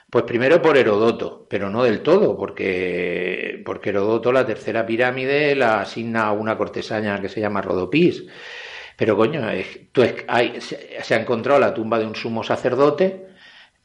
[0.10, 5.82] Pues primero por Herodoto, pero no del todo, porque, porque Herodoto la tercera pirámide la
[5.82, 8.24] asigna a una cortesana que se llama Rodopis.
[8.97, 9.41] Pero coño,
[9.91, 13.28] tú, hay, se ha encontrado la tumba de un sumo sacerdote,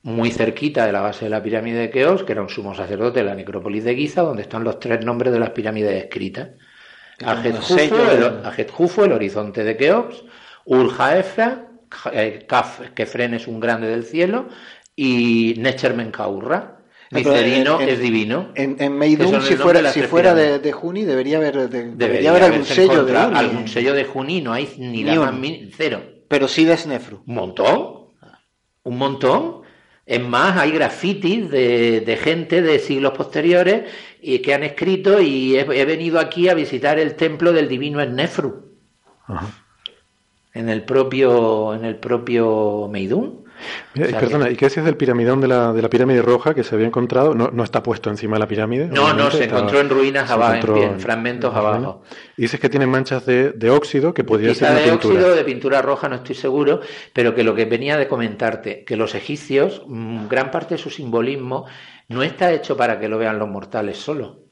[0.03, 3.21] muy cerquita de la base de la pirámide de Keops, que era un sumo sacerdote
[3.21, 6.51] de la necrópolis de Giza, donde están los tres nombres de las pirámides escritas.
[7.21, 10.25] Ajet-Jufo, el, horizonte de Keops,
[10.65, 11.69] Ur-Jaefra,
[12.13, 12.47] eh,
[12.95, 14.49] Kefren es un grande del cielo,
[14.97, 16.79] y Nechermenkaurra.
[17.11, 18.51] Micerino es divino.
[18.55, 23.05] En, en Meidum, si fuera, si fuera de, Juni, debería haber, debería, haber algún sello
[23.05, 25.35] de Algún sello de Juni, no hay ni, la más
[25.77, 26.03] cero.
[26.29, 27.23] Pero sí de Snefru.
[27.27, 28.05] Un montón.
[28.83, 29.63] Un montón.
[30.07, 33.91] Es más, hay grafitis de, gente de siglos posteriores
[34.21, 38.75] y que han escrito y he, venido aquí a visitar el templo del divino Ennefru.
[40.53, 42.89] En el propio, en el propio
[43.95, 44.21] Meidún.
[44.21, 46.87] perdona, ¿y qué decías del piramidón de la, de la pirámide roja que se había
[46.87, 47.35] encontrado?
[47.35, 48.87] No, no está puesto encima de la pirámide.
[48.87, 52.03] No, no, se encontró en ruinas abajo, en, fragmentos abajo.
[52.37, 55.45] Y dices que tiene manchas de, de óxido que podría ser de óxido o de
[55.45, 56.81] pintura roja, no estoy seguro,
[57.13, 60.91] pero que lo que venía de comentarte, que los egipcios, mm, gran parte de su
[60.91, 61.67] simbolismo
[62.09, 64.45] no está hecho para que lo vean los mortales solo.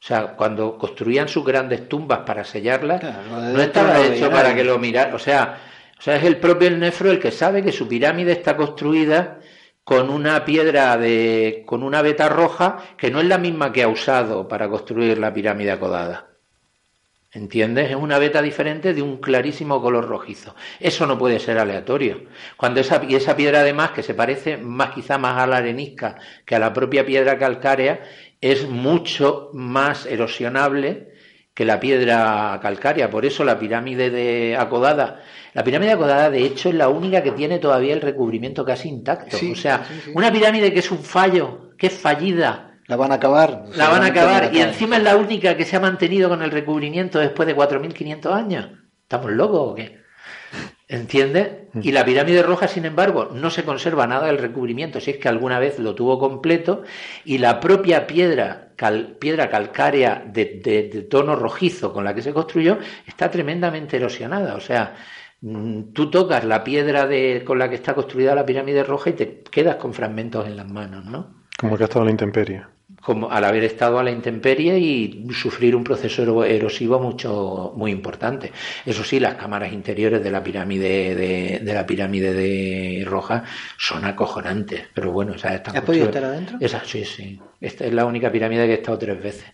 [0.00, 4.78] O sea, cuando construían sus grandes tumbas para sellarlas, no estaba hecho para que lo
[4.78, 5.12] miraran.
[5.12, 5.58] O sea,
[5.98, 9.40] o sea, es el propio el nefro el que sabe que su pirámide está construida
[9.82, 13.88] con una piedra de, con una veta roja que no es la misma que ha
[13.88, 16.28] usado para construir la pirámide acodada.
[17.30, 17.90] ¿Entiendes?
[17.90, 20.54] Es una veta diferente de un clarísimo color rojizo.
[20.80, 22.24] Eso no puede ser aleatorio.
[22.56, 26.16] Cuando esa, y esa piedra además, que se parece más quizá más a la arenisca
[26.46, 28.02] que a la propia piedra calcárea,
[28.40, 31.12] es mucho más erosionable
[31.58, 33.10] que la piedra calcárea.
[33.10, 35.22] Por eso la pirámide de acodada
[35.58, 39.36] la pirámide acodada, de hecho, es la única que tiene todavía el recubrimiento casi intacto.
[39.50, 39.82] o sea,
[40.14, 42.78] una pirámide que es un fallo, que es fallida.
[42.86, 43.64] La van a acabar.
[43.74, 44.54] La van a acabar.
[44.54, 48.32] Y encima es la única que se ha mantenido con el recubrimiento después de 4.500
[48.32, 48.68] años.
[49.02, 49.98] ¿Estamos locos o qué?
[50.88, 51.48] ¿Entiendes?
[51.74, 51.80] Mm.
[51.82, 55.28] Y la pirámide roja, sin embargo, no se conserva nada del recubrimiento, si es que
[55.28, 56.82] alguna vez lo tuvo completo,
[57.24, 58.72] y la propia piedra,
[59.18, 64.54] piedra calcárea de, de, tono rojizo con la que se construyó está tremendamente erosionada.
[64.54, 64.94] O sea,
[65.40, 69.12] Mm, tú tocas la piedra de, con la que está construida la pirámide roja y
[69.12, 71.44] te quedas con fragmentos en las manos, ¿no?
[71.58, 72.64] Como que ha estado en la intemperie.
[73.00, 78.52] Como al haber estado a la intemperie y sufrir un proceso erosivo mucho muy importante.
[78.84, 83.44] Eso sí, las cámaras interiores de la pirámide de, de la pirámide de Roja
[83.76, 86.58] son acojonantes, pero bueno, esa ¿Has podido estar adentro?
[86.60, 87.40] Esa, sí, sí.
[87.60, 89.46] Esta es la única pirámide que he estado tres veces.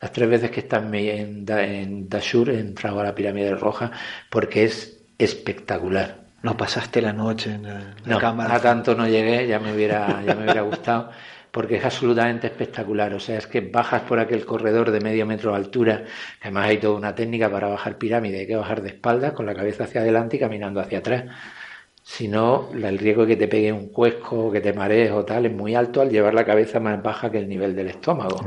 [0.00, 3.92] Las tres veces que está en, en Dashur he entrado a la pirámide roja
[4.28, 6.22] porque es espectacular.
[6.42, 8.52] ¿No pasaste la noche en la, no, cámara?
[8.52, 11.10] A tanto no llegué, ya me hubiera, ya me hubiera gustado,
[11.52, 13.14] porque es absolutamente espectacular.
[13.14, 16.04] O sea, es que bajas por aquel corredor de medio metro de altura,
[16.40, 19.54] además hay toda una técnica para bajar pirámide, hay que bajar de espaldas, con la
[19.54, 21.24] cabeza hacia adelante y caminando hacia atrás.
[22.02, 25.46] Si no, el riesgo de que te pegue un cuesco, que te marees o tal,
[25.46, 28.40] es muy alto al llevar la cabeza más baja que el nivel del estómago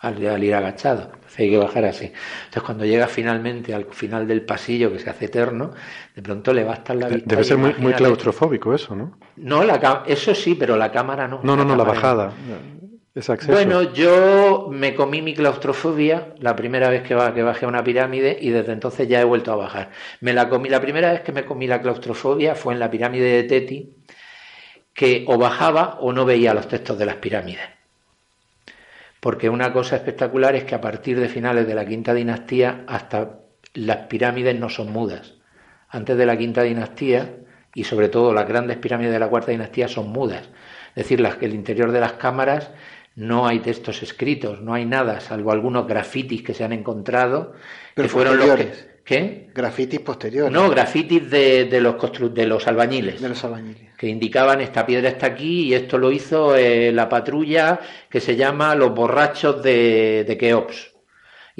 [0.00, 1.10] al, ir agachado.
[1.14, 2.06] Entonces hay que bajar así.
[2.06, 5.72] Entonces cuando llega finalmente al final del pasillo que se hace eterno,
[6.14, 7.24] de pronto le va a estar la vista.
[7.26, 9.18] Debe ser muy, muy, claustrofóbico eso, ¿no?
[9.36, 11.40] No, la, eso sí, pero la cámara no.
[11.42, 12.32] No, no, no, la bajada.
[13.48, 18.38] Bueno, yo me comí mi claustrofobia la primera vez que, que bajé a una pirámide
[18.40, 19.90] y desde entonces ya he vuelto a bajar.
[20.20, 23.24] Me la comí, la primera vez que me comí la claustrofobia fue en la pirámide
[23.24, 23.96] de Teti,
[24.94, 27.79] que o bajaba o no veía los textos de las pirámides
[29.20, 33.40] porque una cosa espectacular es que a partir de finales de la quinta dinastía hasta
[33.74, 35.34] las pirámides no son mudas.
[35.88, 37.36] Antes de la quinta dinastía
[37.74, 40.48] y sobre todo las grandes pirámides de la cuarta dinastía son mudas.
[40.90, 42.70] Es decir, las que el interior de las cámaras
[43.14, 47.52] no hay textos escritos, no hay nada, salvo algunos grafitis que se han encontrado,
[47.94, 48.72] que fueron los que,
[49.10, 49.48] ¿Qué?
[49.52, 50.52] Grafitis posteriores.
[50.52, 51.96] No, grafitis de, de los,
[52.32, 53.20] de los albañiles.
[53.20, 53.90] De los albañiles.
[53.98, 58.36] Que indicaban esta piedra está aquí y esto lo hizo eh, la patrulla que se
[58.36, 60.89] llama Los Borrachos de, de Keops.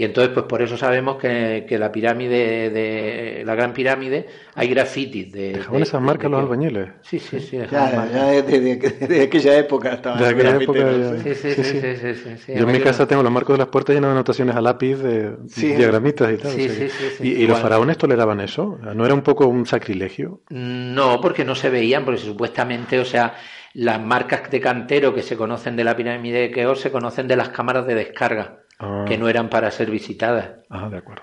[0.01, 4.69] Y entonces, pues por eso sabemos que, que la pirámide, de, la gran pirámide, hay
[4.69, 5.53] grafitis de.
[5.53, 6.89] ¿Dejaban esas marcas los albañiles?
[7.03, 7.59] Sí, sí, sí.
[7.71, 11.65] Ya, ya desde, aquella época estaban de aquella época Sí, sí, sí.
[11.65, 14.57] sí, sí, Yo en mi casa tengo los marcos de las puertas llenos de anotaciones
[14.57, 16.53] a lápiz, de diagramitas y tal.
[16.53, 18.79] Sí, sí, sí, ¿Y, los faraones toleraban eso?
[18.95, 20.41] ¿No era un poco un sacrilegio?
[20.49, 23.35] No, porque no se veían, porque supuestamente, o sea
[23.75, 27.37] las marcas de cantero que se conocen de la pirámide de Keops se conocen de
[27.37, 28.61] las cámaras de descarga.
[28.81, 29.05] Ah.
[29.07, 30.53] que no eran para ser visitadas.
[30.71, 31.23] Ah, de acuerdo,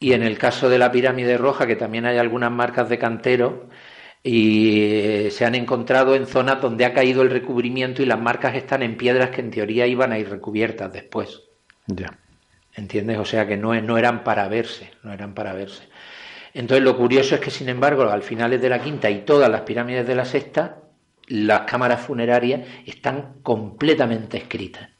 [0.00, 3.68] Y en el caso de la pirámide roja, que también hay algunas marcas de cantero,
[4.24, 8.56] y eh, se han encontrado en zonas donde ha caído el recubrimiento y las marcas
[8.56, 11.42] están en piedras que en teoría iban a ir recubiertas después.
[11.86, 12.18] Ya.
[12.74, 13.18] ¿Entiendes?
[13.18, 15.84] O sea que no, no eran para verse, no eran para verse.
[16.52, 19.62] Entonces lo curioso es que, sin embargo, al finales de la quinta y todas las
[19.62, 20.78] pirámides de la sexta,
[21.28, 24.91] las cámaras funerarias están completamente escritas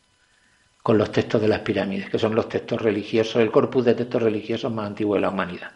[0.82, 4.22] con los textos de las pirámides, que son los textos religiosos, el corpus de textos
[4.22, 5.72] religiosos más antiguo de la humanidad.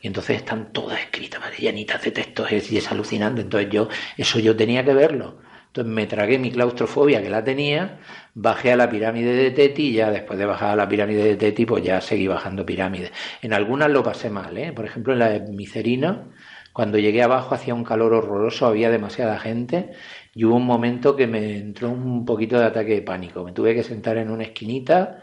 [0.00, 3.40] Y entonces están todas escritas, llenitas de textos, y es alucinante.
[3.40, 3.88] Entonces yo,
[4.18, 5.38] eso yo tenía que verlo.
[5.68, 7.98] Entonces me tragué mi claustrofobia que la tenía,
[8.34, 11.36] bajé a la pirámide de Teti y ya después de bajar a la pirámide de
[11.36, 13.12] Teti, pues ya seguí bajando pirámides.
[13.42, 14.72] En algunas lo pasé mal, ¿eh?
[14.72, 16.28] Por ejemplo, en la de Micerina,
[16.72, 19.92] cuando llegué abajo hacía un calor horroroso, había demasiada gente
[20.34, 23.44] y hubo un momento que me entró un poquito de ataque de pánico.
[23.44, 25.22] Me tuve que sentar en una esquinita,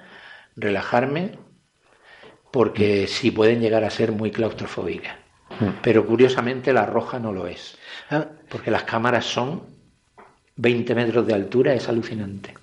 [0.56, 1.38] relajarme,
[2.52, 5.16] porque sí pueden llegar a ser muy claustrofóbicas.
[5.60, 5.80] Hmm.
[5.82, 7.78] Pero curiosamente la roja no lo es.
[8.10, 8.28] Ah.
[8.50, 9.64] Porque las cámaras son
[10.56, 12.54] 20 metros de altura, es alucinante.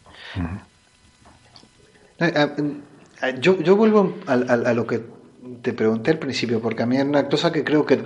[2.20, 2.49] Eh, eh,
[3.22, 5.03] eh, yo, yo vuelvo a, a, lo que
[5.61, 7.96] te pregunté al principio, porque a mí es una cosa que creo que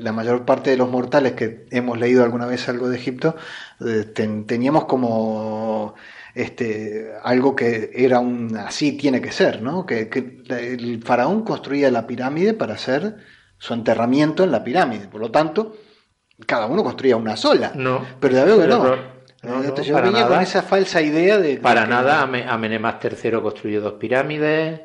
[0.00, 3.36] la mayor parte de los mortales que hemos leído alguna vez algo de Egipto,
[3.84, 4.04] eh,
[4.46, 5.94] teníamos como
[6.34, 9.86] este, algo que era un así tiene que ser, ¿no?
[9.86, 10.08] Que,
[10.48, 13.16] el faraón construía la pirámide para hacer
[13.58, 15.76] su enterramiento en la pirámide, por lo tanto,
[16.46, 17.72] cada uno construía una sola.
[17.74, 19.82] No, pero ya veo que no.
[19.82, 21.58] yo venía con esa falsa idea de.
[21.58, 24.80] Para nada, Amenemás III construyó dos pirámides,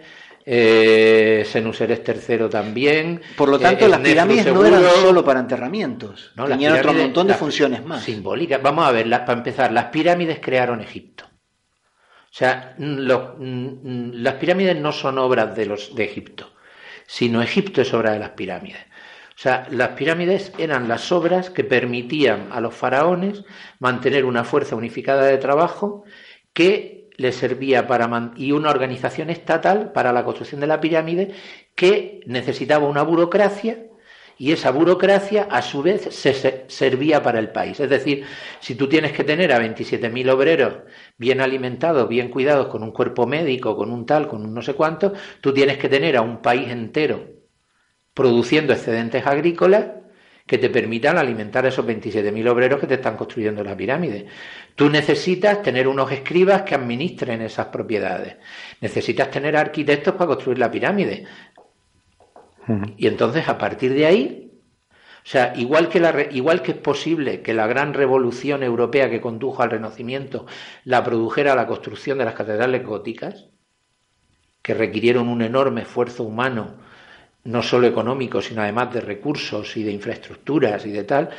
[0.46, 3.22] eh, Senuseres III también.
[3.36, 7.34] Por lo tanto, eh, las pirámides no eran solo para enterramientos, tenían otro montón de
[7.34, 8.04] funciones más.
[8.04, 8.62] Simbólicas.
[8.62, 11.26] Vamos a ver, para empezar, las pirámides crearon Egipto.
[11.26, 16.52] O sea, las pirámides no son obras de los de Egipto,
[17.08, 18.82] sino Egipto es obra de las pirámides.
[19.30, 23.43] O sea, las pirámides eran las obras que permitían a los faraones
[23.80, 26.04] mantener una fuerza unificada de trabajo
[26.54, 31.34] que le servía para y una organización estatal para la construcción de la pirámide
[31.76, 33.86] que necesitaba una burocracia
[34.38, 37.80] y esa burocracia a su vez se, servía para el país.
[37.80, 38.26] Es decir,
[38.59, 40.74] si tú tienes que tener a 27.000 obreros
[41.18, 44.74] bien alimentados, bien cuidados, con un cuerpo médico, con un tal, con un no sé
[44.74, 47.30] cuánto, tú tienes que tener a un país entero
[48.13, 50.05] produciendo excedentes agrícolas
[50.46, 54.28] que te permitan alimentar a esos 27.000 obreros que te están construyendo la pirámide.
[54.76, 58.38] Tú necesitas tener unos escribas que administren esas propiedades.
[58.80, 61.26] Necesitas tener arquitectos para construir la pirámide.
[62.98, 64.46] Y entonces, a partir de ahí,
[65.26, 69.22] o sea, igual que, la, igual que es posible que la gran revolución europea que
[69.22, 70.46] condujo al Renacimiento
[70.84, 73.50] la produjera la construcción de las catedrales góticas,
[74.62, 76.78] que requirieron un enorme esfuerzo humano,
[77.46, 81.30] no solo económico, sino además de recursos y de infraestructuras y de tal,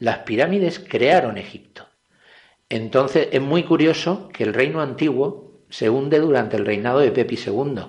[0.00, 1.86] las pirámides crearon Egipto.
[2.68, 7.38] Entonces es muy curioso que el reino antiguo se hunde durante el reinado de Pepi
[7.46, 7.82] II.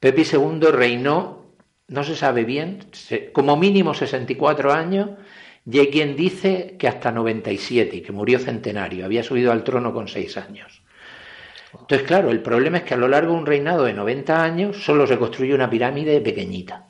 [0.00, 1.52] Pepi II reinó,
[1.88, 2.86] no se sabe bien,
[3.32, 5.10] como mínimo 64 años,
[5.70, 9.92] y hay quien dice que hasta 97, y que murió centenario, había subido al trono
[9.92, 10.77] con 6 años.
[11.72, 14.82] Entonces, claro, el problema es que a lo largo de un reinado de 90 años
[14.82, 16.86] solo se construye una pirámide pequeñita.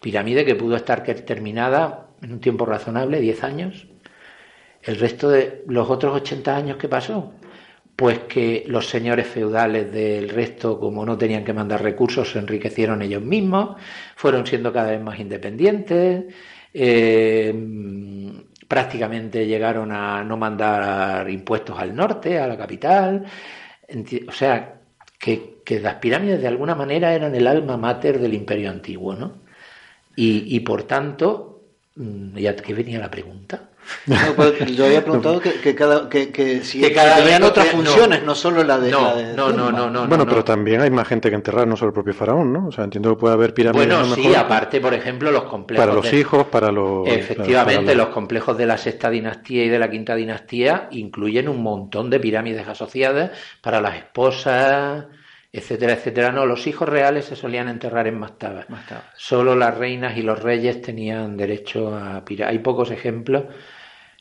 [0.00, 3.86] Pirámide que pudo estar terminada en un tiempo razonable, 10 años.
[4.82, 7.32] El resto de los otros 80 años que pasó,
[7.96, 13.02] pues que los señores feudales del resto, como no tenían que mandar recursos, se enriquecieron
[13.02, 13.76] ellos mismos,
[14.14, 16.26] fueron siendo cada vez más independientes,
[16.72, 17.52] eh,
[18.68, 23.24] prácticamente llegaron a no mandar impuestos al norte, a la capital.
[24.28, 24.80] O sea,
[25.18, 29.42] que, las pirámides de alguna manera eran el alma mater del imperio antiguo, ¿no?
[30.16, 31.62] Y, por tanto,
[31.96, 33.70] mm, ya que venía la pregunta.
[34.36, 38.90] Pues, yo había preguntado que, cada, que, si tenían otras funciones, no, solo la de.
[38.90, 41.94] No, no, no, no, Bueno, pero también hay más gente que enterrar, no solo el
[41.94, 42.68] propio faraón, ¿no?
[42.68, 43.86] O sea, entiendo que puede haber pirámides.
[43.86, 45.84] Bueno, sí, aparte, por ejemplo, los complejos.
[45.84, 47.06] Para los hijos, para los.
[47.08, 52.10] Efectivamente, los complejos de la sexta dinastía y de la quinta dinastía incluyen un montón
[52.10, 53.30] de pirámides asociadas
[53.60, 55.06] para las esposas
[55.50, 56.30] etcétera, etcétera.
[56.30, 58.66] No, los hijos reales se solían enterrar en mastabas.
[59.16, 62.58] Solo las reinas y los reyes tenían derecho a pirámides.
[62.58, 63.44] Hay pocos ejemplos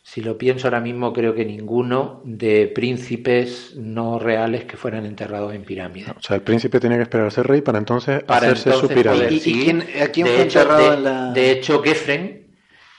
[0.07, 5.53] si lo pienso ahora mismo, creo que ninguno de príncipes no reales que fueran enterrados
[5.53, 6.11] en pirámides.
[6.17, 9.33] O sea, el príncipe tenía que esperar a ser rey para entonces hacerse su pirámide.
[9.33, 11.31] ¿Y, quién, a quién de fue hecho, enterrado de, en la...?
[11.33, 12.47] De hecho, Kefren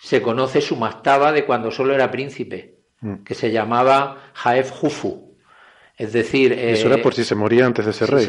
[0.02, 3.22] se conoce su mastaba de cuando solo era príncipe, mm.
[3.24, 5.34] que se llamaba Jaef Hufu.
[5.96, 6.52] Es decir...
[6.52, 8.26] Eso era eh, por si se moría antes de ser rey.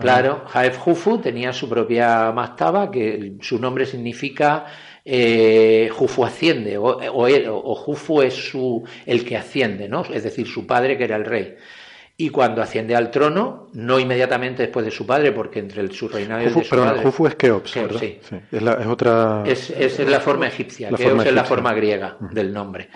[0.00, 4.64] Claro, Jaef Hufu tenía su propia mastaba, que su nombre significa
[5.04, 10.04] eh, Jufu asciende, o, o, Jufu es su, el que asciende, ¿no?
[10.04, 11.56] es decir, su padre que era el rey.
[12.16, 16.08] Y cuando asciende al trono, no inmediatamente después de su padre, porque entre el, su
[16.08, 17.98] reinado y el de su perdón, Jufu es Keops, ¿verdad?
[17.98, 18.18] Sí.
[18.52, 19.42] Es, la, es, otra...
[19.46, 22.90] Es, es, la forma egipcia, Keops es la forma griega del nombre.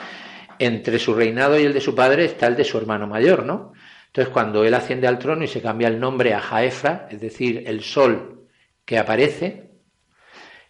[0.59, 3.73] Entre su reinado y el de su padre está el de su hermano mayor, ¿no?
[4.07, 7.65] Entonces, cuando él asciende al trono y se cambia el nombre a Jaefra, es decir,
[7.67, 8.47] el sol
[8.85, 9.73] que aparece,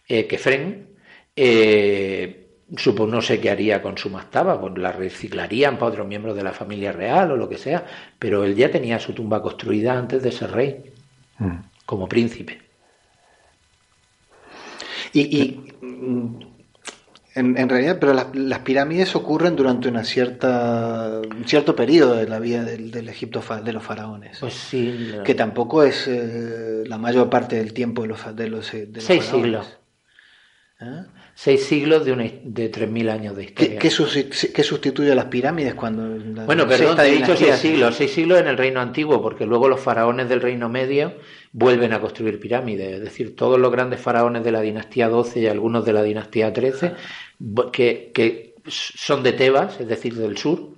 [0.07, 0.86] eh, Kefren,
[1.39, 6.35] eh, supongo no sé qué haría con su mastaba, pues la reciclarían para otros miembros
[6.35, 7.85] de la familia real o lo que sea,
[8.17, 10.83] pero él ya tenía su tumba construida antes de ser rey,
[11.37, 11.57] mm.
[11.85, 12.59] como príncipe.
[15.13, 16.39] Y, mm,
[17.35, 22.63] en, realidad, pero las, pirámides ocurren durante una cierta un cierto periodo de la vida
[22.63, 24.39] del, Egipto de los faraones.
[24.39, 25.11] Pues sí.
[25.23, 29.23] Que tampoco es eh, la mayor parte del tiempo de los, de los, de Seis
[29.25, 29.77] siglos.
[30.81, 31.03] ¿Eh?
[31.37, 33.77] Seis siglos de, una, de 3.000 años de historia.
[33.77, 36.01] ¿Qué, sustituye a las pirámides cuando...
[36.47, 39.69] bueno, perdón, te he dicho seis siglos, seis siglos en el reino antiguo, porque luego
[39.69, 41.13] los faraones del reino medio
[41.51, 45.45] vuelven a construir pirámides, es decir, todos los grandes faraones de la dinastía 12 y
[45.45, 46.93] algunos de la dinastía 13,
[47.71, 50.69] que, que son de Tebas, es decir, del sur,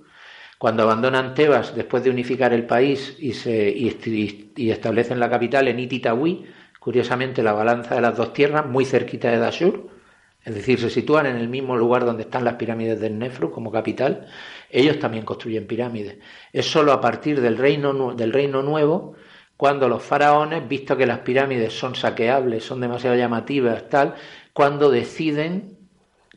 [0.58, 5.68] cuando abandonan Tebas después de unificar el país y, se, y, y establecen la capital
[5.68, 6.44] en Ititawi,
[6.78, 9.99] curiosamente la balanza de las dos tierras, muy cerquita de Dashur,
[10.44, 13.70] es decir, se sitúan en el mismo lugar donde están las pirámides del Nefru como
[13.70, 14.26] capital,
[14.70, 16.18] ellos también construyen pirámides.
[16.52, 19.14] Es solo a partir del reino, del reino nuevo
[19.56, 24.14] cuando los faraones, visto que las pirámides son saqueables, son demasiado llamativas, tal,
[24.54, 25.76] cuando deciden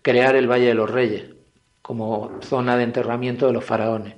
[0.02, 1.34] crear el Valle de los Reyes
[1.82, 4.16] como zona de enterramiento de los faraones,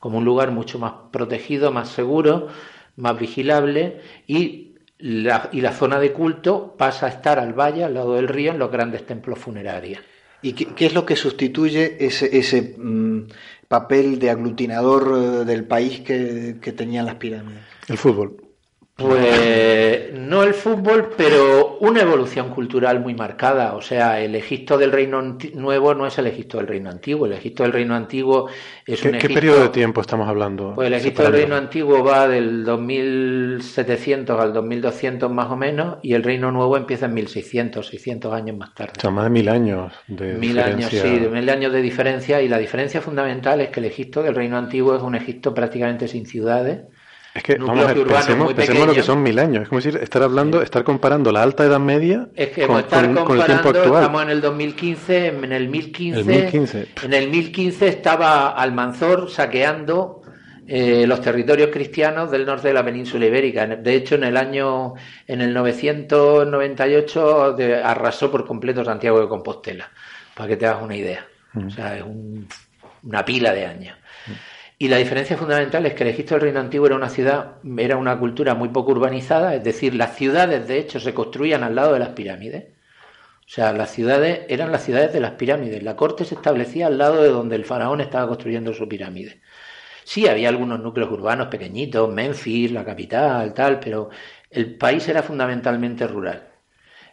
[0.00, 2.48] como un lugar mucho más protegido, más seguro,
[2.96, 4.69] más vigilable y
[5.00, 8.58] y la zona de culto pasa a estar al valle, al lado del río, en
[8.58, 10.02] los grandes templos funerarios.
[10.42, 13.26] ¿Y qué, es lo que sustituye ese, ese mm,
[13.68, 17.62] papel de aglutinador eh, del país que, tenían las pirámides?
[17.88, 18.36] El fútbol.
[19.00, 23.74] Pues no el fútbol, pero una evolución cultural muy marcada.
[23.74, 27.26] O sea, el Egipto del Reino Nuevo no es el Egipto del Reino Antiguo.
[27.26, 28.48] El Egipto del Reino Antiguo
[28.84, 29.28] es un Egipto...
[29.28, 30.74] ¿Qué periodo de tiempo estamos hablando?
[30.74, 36.14] Pues el Egipto del Reino Antiguo va del 2700 al 2200 más o menos y
[36.14, 38.92] el Reino Nuevo empieza en 1600, 600 años más tarde.
[38.98, 42.42] O sea, más de mil años de mil años, sí, de mil años de diferencia.
[42.42, 46.08] Y la diferencia fundamental es que el Egipto del Reino Antiguo es un Egipto prácticamente
[46.08, 46.82] sin ciudades
[47.32, 49.62] es que, vamos a ver, pensemos, pensemos lo que son mil años.
[49.62, 52.84] Es como decir, estar hablando, estar comparando la alta Edad Media es que con, el
[52.86, 53.84] tiempo actual.
[53.84, 56.88] Estamos en el 2015, en el 1015.
[57.04, 60.20] En el 1015 estaba Almanzor saqueando
[60.72, 63.66] eh, los territorios cristianos del norte de la península ibérica.
[63.66, 64.94] De hecho, en el año,
[65.26, 69.90] en el 998 arrasó por completo Santiago de Compostela,
[70.34, 71.26] para que te hagas una idea.
[71.52, 71.66] Mm.
[71.66, 72.04] O sea, es
[73.02, 73.96] una pila de años.
[74.82, 77.98] Y la diferencia fundamental es que el Egipto del Reino Antiguo era una ciudad, era
[77.98, 81.92] una cultura muy poco urbanizada, es decir, las ciudades de hecho se construían al lado
[81.92, 82.64] de las pirámides.
[83.46, 85.82] O sea, las ciudades eran las ciudades de las pirámides.
[85.82, 89.42] La corte se establecía al lado de donde el faraón estaba construyendo su pirámide.
[90.04, 94.10] Sí, había algunos núcleos urbanos pequeñitos, Memphis, la capital, tal, pero
[94.50, 96.49] el país era fundamentalmente rural.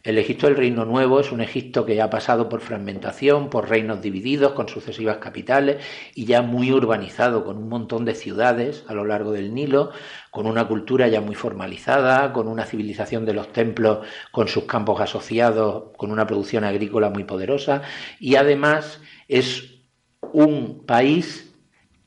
[0.04, 3.68] El Egipto del Reino Nuevo es un Egipto que ya ha pasado por fragmentación, por
[3.68, 5.84] reinos divididos, con sucesivas capitales
[6.14, 9.92] y ya muy urbanizado, con un montón de ciudades a lo largo del Nilo,
[10.30, 15.02] con una cultura ya muy formalizada, con una civilización de los templos, con sus campos
[15.02, 17.82] asociados, con una producción agrícola muy poderosa
[18.20, 19.82] y además es
[20.22, 21.56] un país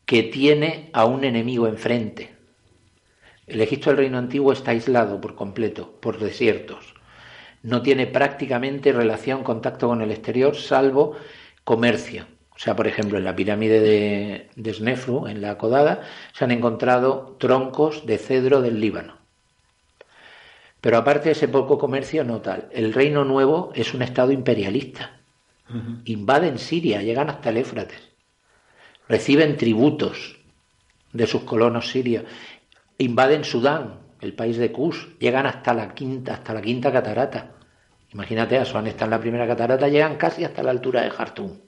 [0.06, 2.36] que tiene a un enemigo enfrente.
[3.46, 6.99] El Egipto del Reino Antiguo está aislado por completo, por desiertos
[7.62, 11.16] no tiene prácticamente relación, contacto con el exterior, salvo
[11.64, 12.26] comercio.
[12.54, 16.50] O sea, por ejemplo, en la pirámide de, de Snefru, en la Codada, se han
[16.50, 19.16] encontrado troncos de cedro del Líbano.
[20.80, 22.68] Pero aparte de ese poco comercio, no tal.
[22.72, 25.18] El Reino Nuevo es un estado imperialista.
[26.04, 28.00] Invaden Siria, llegan hasta el Éfrates.
[29.08, 30.36] Reciben tributos
[31.12, 32.24] de sus colonos sirios.
[32.98, 37.52] Invaden Sudán, el país de Kush, llegan hasta la quinta, hasta la quinta catarata.
[38.12, 41.58] Imagínate, Asuán está en la primera catarata, llegan casi hasta la altura de Jartum,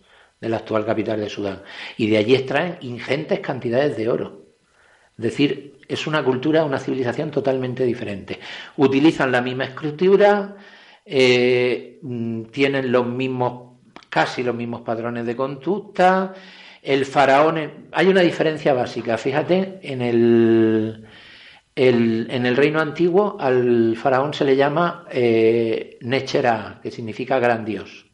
[0.40, 1.62] de la actual capital de Sudán.
[1.96, 4.42] Y de allí extraen ingentes cantidades de oro.
[5.16, 8.40] Es decir, es una cultura, una civilización totalmente diferente.
[8.76, 10.56] Utilizan la misma escritura,
[11.04, 16.34] eh, mm, tienen los mismos, casi los mismos patrones de conducta.
[16.82, 21.06] El faraón, hay una diferencia básica, fíjate, en el,
[21.74, 28.06] en el reino antiguo al faraón se le llama eh, Nechera, que significa gran dios.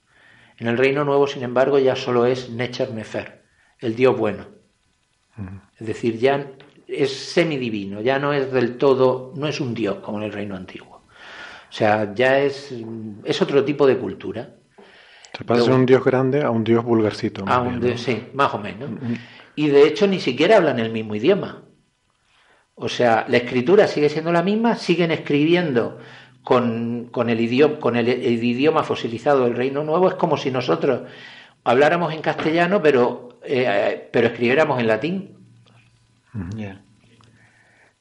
[0.58, 3.42] En el reino nuevo, sin embargo, ya solo es Necher Nefer,
[3.78, 4.46] el dios bueno.
[5.78, 6.52] Es decir, ya
[6.88, 10.56] es semidivino, ya no es del todo, no es un dios como en el reino
[10.56, 10.96] antiguo.
[10.96, 12.74] O sea, ya es,
[13.24, 14.56] es otro tipo de cultura.
[15.36, 17.44] Se pasa de un dios grande a un dios vulgarcito.
[17.96, 18.90] Sí, más o menos.
[19.54, 21.67] Y de hecho ni siquiera hablan el mismo idioma.
[22.80, 25.98] O sea, la escritura sigue siendo la misma, siguen escribiendo
[26.42, 30.08] con, el, idioma, con el, idioma fosilizado del Reino Nuevo.
[30.08, 31.02] Es como si nosotros
[31.64, 35.36] habláramos en castellano, pero, eh, pero escribiéramos en latín.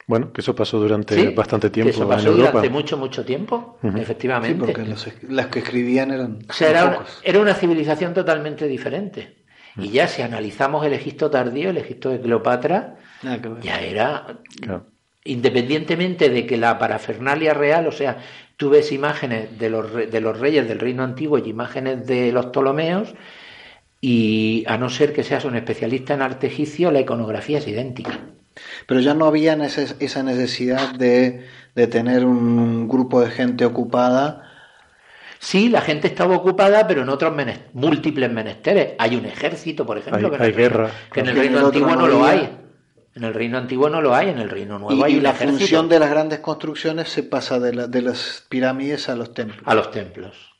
[0.05, 1.89] Bueno, que eso pasó durante bastante tiempo.
[1.89, 4.65] eso pasó durante mucho, mucho tiempo, efectivamente.
[4.65, 4.95] Sí, porque
[5.27, 6.39] las que escribían eran.
[6.47, 9.43] O sea, era una, era una, civilización totalmente diferente.
[9.75, 12.95] Y ya si analizamos el Egipto tardío, el Egipto de Cleopatra,
[13.61, 14.39] ya era,
[15.23, 18.17] independientemente de que la parafernalia real, o sea,
[18.57, 22.47] tú ves imágenes de los, de los reyes del reino antiguo y imágenes de los
[22.47, 23.13] Ptolomeos,
[23.99, 28.19] y a no ser que seas un especialista en arte egipcio, la iconografía es idéntica.
[28.85, 31.45] Pero ya no había esa necesidad de,
[31.75, 34.47] de tener un grupo de gente ocupada
[35.39, 37.33] Sí, la gente estaba ocupada, pero en otros
[37.73, 38.93] múltiples menesteres.
[38.97, 40.91] Hay un ejército, por ejemplo, que, hay en guerra.
[41.11, 42.49] que en el Reino Antiguo no lo hay.
[43.17, 45.89] En el Reino Antiguo no lo hay, en el Reino Nuevo hay y la función
[45.89, 49.63] de las grandes construcciones se pasa de, las pirámides a los templos.
[49.65, 50.53] A los templos.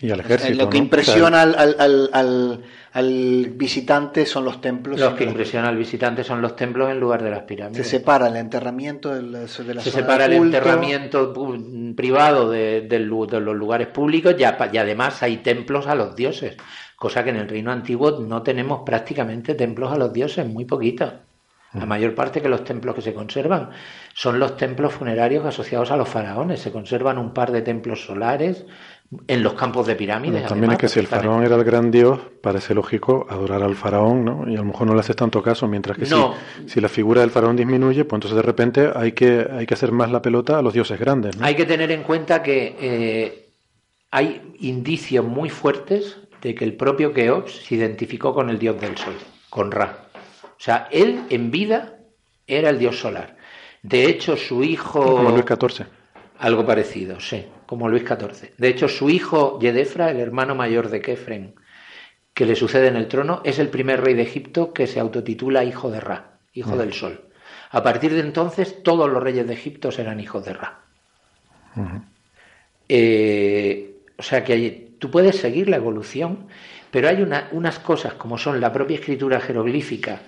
[0.00, 0.64] Y al ejército.
[0.64, 2.64] lo que impresiona al,
[3.54, 4.98] visitante son los templos.
[4.98, 7.86] Los que impresiona al visitante son los templos en lugar de las pirámides.
[7.86, 11.32] Se separa el enterramiento de, la, Se separa el enterramiento
[11.94, 16.56] privado de, los lugares públicos y, y además hay templos a los dioses,
[16.96, 21.12] cosa que en el reino antiguo no tenemos prácticamente templos a los dioses, muy poquitos.
[21.74, 23.70] La mayor parte que los templos que se conservan
[24.14, 26.60] son los templos funerarios asociados a los faraones.
[26.60, 28.64] Se conservan un par de templos solares
[29.26, 30.46] en los campos de pirámides.
[30.46, 34.24] también es que si el faraón era el gran dios, parece lógico adorar al faraón,
[34.24, 34.44] ¿no?
[34.48, 36.14] Y a lo mejor no le haces tanto caso, mientras que si,
[36.66, 39.92] si, la figura del faraón disminuye, pues entonces de repente hay que, hay que hacer
[39.92, 41.36] más la pelota a los dioses grandes.
[41.40, 43.48] Hay que tener en cuenta que eh,
[44.10, 48.96] hay indicios muy fuertes de que el propio Keops se identificó con el dios del
[48.96, 49.14] sol,
[49.48, 50.03] con Ra.
[50.64, 51.98] O sea, él en vida
[52.46, 53.36] era el dios solar.
[53.82, 55.16] De hecho, su hijo...
[55.16, 55.84] Como Luis XIV.
[56.38, 58.52] Algo parecido, sí, como Luis XIV.
[58.56, 61.54] De hecho, su hijo Yedefra, el hermano mayor de Kefren,
[62.32, 65.64] que le sucede en el trono, es el primer rey de Egipto que se autotitula
[65.64, 67.20] hijo de Ra, hijo del sol.
[67.70, 70.80] A partir de entonces, todos los reyes de Egipto serán hijos de Ra.
[72.88, 76.46] Eh, o sea que tú puedes seguir la evolución,
[76.90, 77.22] pero hay
[77.52, 80.22] unas cosas como son la propia escritura jeroglífica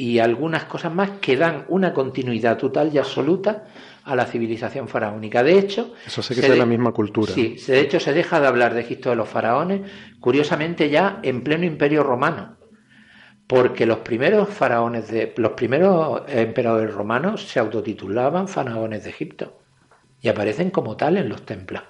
[0.00, 3.64] y algunas cosas más que dan una continuidad total y absoluta
[4.04, 5.42] a la civilización faraónica.
[5.42, 7.32] De hecho, eso sé que es la misma cultura.
[7.32, 11.42] Sí, de hecho se deja de hablar de Egipto de los faraones, curiosamente ya en
[11.42, 12.58] pleno Imperio Romano,
[13.48, 19.58] porque los primeros faraones de los primeros emperadores romanos se autotitulaban faraones de Egipto
[20.22, 21.82] y aparecen como tal en los templos.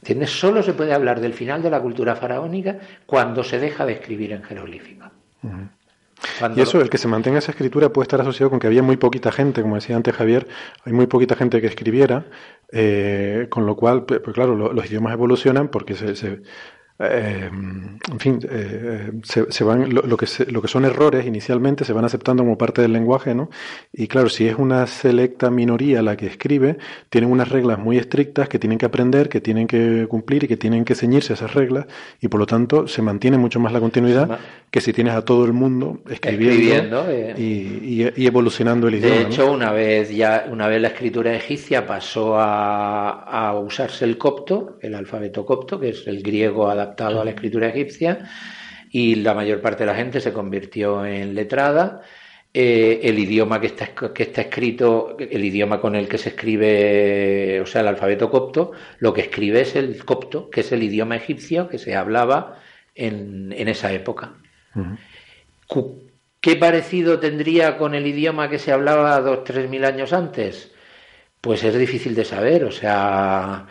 [0.00, 0.30] ¿Entiendes?
[0.30, 4.32] Solo se puede hablar del final de la cultura faraónica cuando se deja de escribir
[4.32, 5.15] en jeroglíficos
[6.54, 8.96] y eso, el que se mantenga esa escritura puede estar asociado con que había muy
[8.96, 10.48] poquita gente, como decía antes Javier,
[10.84, 12.26] hay muy poquita gente que escribiera,
[12.72, 16.40] eh, con lo cual, pues, claro, los idiomas evolucionan porque se,
[16.98, 22.06] eh, en fin, eh, se, van lo, que lo que son errores inicialmente se van
[22.06, 23.50] aceptando como parte del lenguaje, ¿no?
[23.92, 26.78] Y claro, si es una selecta minoría la que escribe,
[27.10, 30.56] tienen unas reglas muy estrictas que tienen que aprender, que tienen que cumplir y que
[30.56, 31.86] tienen que ceñirse a esas reglas,
[32.20, 34.38] y por lo tanto se mantiene mucho más la continuidad
[34.76, 37.32] que si tienes a todo el mundo escribiendo, eh.
[37.34, 39.14] y, evolucionando el idioma.
[39.14, 44.18] De hecho, una vez ya, una vez la escritura egipcia pasó a, a usarse el
[44.18, 48.28] copto, el alfabeto copto, que es el griego adaptado a la escritura egipcia
[48.90, 52.02] y la mayor parte de la gente se convirtió en letrada.
[52.52, 57.62] Eh, el idioma que está, que está escrito, el idioma con el que se escribe,
[57.62, 61.16] o sea, el alfabeto copto, lo que escribe es el copto, que es el idioma
[61.16, 62.58] egipcio que se hablaba
[62.94, 64.34] en, esa época.
[66.40, 70.72] ¿Qué parecido tendría con el idioma que se hablaba dos, tres mil años antes?
[71.40, 73.66] Pues es difícil de saber, o sea,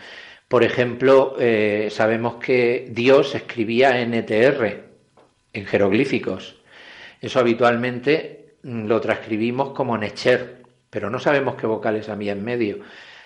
[0.47, 4.83] por ejemplo, eh, sabemos que Dios escribía en ETR,
[5.53, 6.57] en jeroglíficos.
[7.21, 12.79] Eso habitualmente mm, lo transcribimos como Necher, pero no sabemos qué vocales había en medio.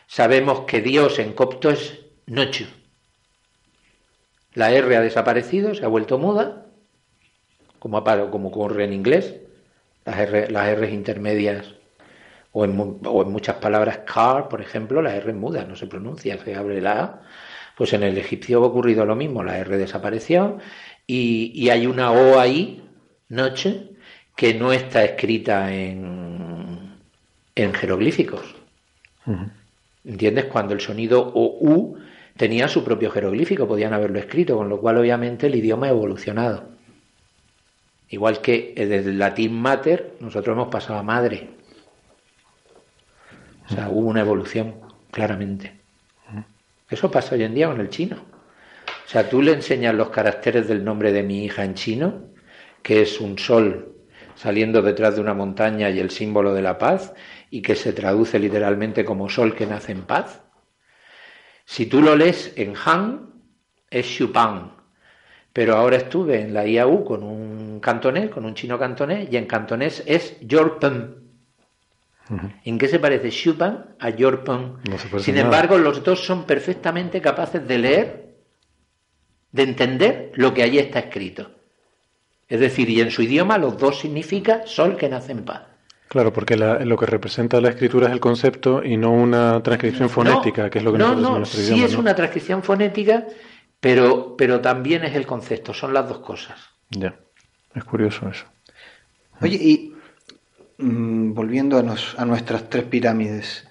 [0.07, 2.65] Sabemos que Dios en copto es Nochu.
[4.53, 6.69] La R ha desaparecido, se ha vuelto muda,
[7.80, 9.35] como, como ocurre en inglés.
[10.06, 11.73] Las R, las R intermedias
[12.51, 12.76] o en,
[13.31, 17.22] muchas palabras car, por ejemplo, la R muda, no se pronuncia, se abre la A.
[17.77, 20.57] Pues en el egipcio ha ocurrido lo mismo, la R desapareció
[21.07, 22.84] y, hay una O ahí,
[23.30, 23.91] noche,
[24.35, 26.97] que no está escrita en,
[27.56, 28.56] en jeroglíficos.
[30.03, 30.45] ¿Entiendes?
[30.45, 31.97] Cuando el sonido O U
[32.35, 36.78] tenía su propio jeroglífico, podían haberlo escrito, con lo cual obviamente el idioma ha evolucionado.
[38.10, 41.49] Igual que desde el latín mater, nosotros hemos pasado a madre.
[43.69, 44.76] O sea, hubo una evolución,
[45.11, 45.80] claramente.
[46.90, 48.18] Eso pasa hoy en día con el chino.
[48.18, 52.23] O sea, tú le enseñas los caracteres del nombre de mi hija en chino,
[52.81, 53.95] que es un sol
[54.36, 57.14] saliendo detrás de una montaña y el símbolo de la paz,
[57.52, 60.41] y que se traduce literalmente como sol que nace en paz.
[61.65, 63.34] Si tú lo lees en Han,
[63.91, 64.78] es Xupan.
[65.51, 69.45] Pero ahora estuve en la IAU con un cantonés, con un chino cantonés, y en
[69.45, 71.19] cantonés es Yorpen.
[72.63, 74.77] ¿En qué se parece Chopin a Jorpan?
[75.19, 78.35] Sin embargo, los dos son perfectamente capaces de leer,
[79.51, 81.49] de entender lo que allí está escrito.
[82.47, 85.63] Es decir, y en su idioma los dos significa sol que nace en paz.
[86.07, 90.69] Claro, porque lo que representa la escritura es el concepto y no una transcripción fonética,
[90.69, 93.27] que es lo que no, no, sí es una transcripción fonética,
[93.80, 96.60] pero, pero también es el concepto, son las dos cosas.
[96.89, 97.19] Ya,
[97.76, 98.45] es curioso eso.
[99.41, 99.89] Oye, y
[100.80, 103.68] Mm, volviendo a, nuestras tres pirámides.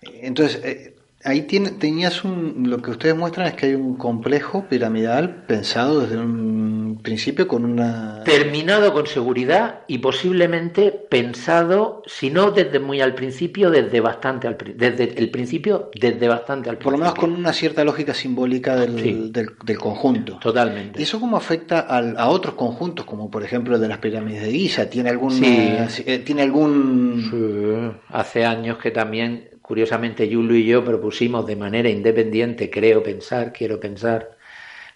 [0.00, 0.91] Entonces, eh,
[1.24, 6.00] ahí tiene, tenías un, lo que ustedes muestran es que hay un complejo piramidal pensado
[6.00, 8.22] desde un principio con una...
[8.24, 14.56] Terminado con seguridad y posiblemente pensado, si no desde muy al principio, desde bastante al
[14.76, 16.84] desde el principio, desde bastante al principio.
[16.84, 20.38] Por lo menos con una cierta lógica simbólica del, del, conjunto.
[20.38, 21.00] Totalmente.
[21.00, 24.52] ¿Y eso cómo afecta a otros conjuntos, como por ejemplo el de las pirámides de
[24.52, 24.88] Giza?
[24.88, 25.42] ¿Tiene algún...
[25.42, 28.00] Eh, ¿Tiene algún...
[28.08, 33.80] Hace años que también curiosamente Yulu y yo propusimos de manera independiente, creo pensar, quiero
[33.80, 34.36] pensar,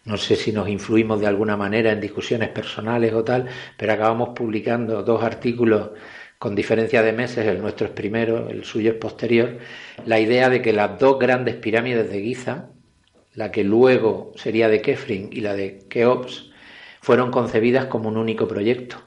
[0.04, 4.30] no sé si nos influimos de alguna manera en discusiones personales o tal, pero acabamos
[4.30, 5.90] publicando dos artículos
[6.38, 9.58] con diferencia de meses, el nuestro es primero, el suyo es posterior,
[10.04, 12.68] la idea de que las dos grandes pirámides de Giza,
[13.34, 16.50] la que luego sería de Kefrin y la de Keops,
[17.00, 19.05] fueron concebidas como un único proyecto.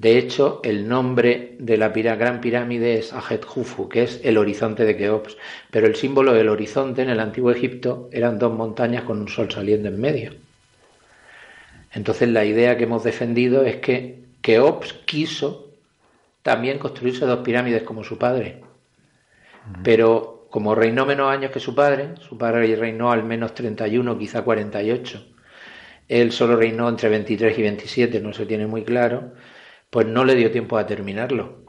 [0.00, 4.86] De hecho, el nombre de la gran pirámide es Ajet Hufu, que es el horizonte
[4.86, 5.36] de Keops,
[5.70, 9.50] pero el símbolo del horizonte en el antiguo Egipto eran dos montañas con un sol
[9.50, 10.32] saliendo en medio.
[11.92, 15.74] Entonces la idea que hemos defendido es que Keops quiso
[16.42, 18.62] también construirse dos pirámides como su padre,
[19.84, 24.40] pero como reinó menos años que su padre, su padre reinó al menos 31, quizá
[24.40, 25.26] 48,
[26.08, 29.32] él solo reinó entre 23 y 27, no se tiene muy claro,
[29.90, 31.60] pues no le dio tiempo a terminarlo.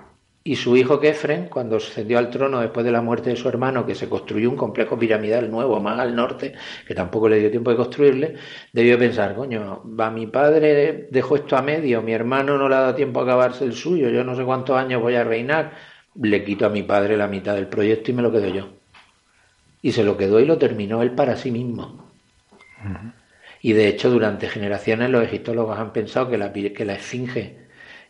[0.43, 3.85] Y su hijo Kefren, cuando ascendió al trono después de la muerte de su hermano,
[3.85, 6.53] que se construyó un complejo piramidal nuevo más al norte,
[6.88, 8.35] que tampoco le dio tiempo de construirle,
[8.73, 12.81] debió pensar, coño, va mi padre dejó esto a medio, mi hermano no le ha
[12.81, 15.73] dado tiempo a acabarse el suyo, yo no sé cuántos años voy a reinar,
[16.15, 18.69] le quito a mi padre la mitad del proyecto y me lo quedo yo.
[19.84, 22.11] Y se lo quedó y lo terminó él para sí mismo.
[23.61, 27.61] Y de hecho, durante generaciones los egiptólogos han pensado que la, que la esfinge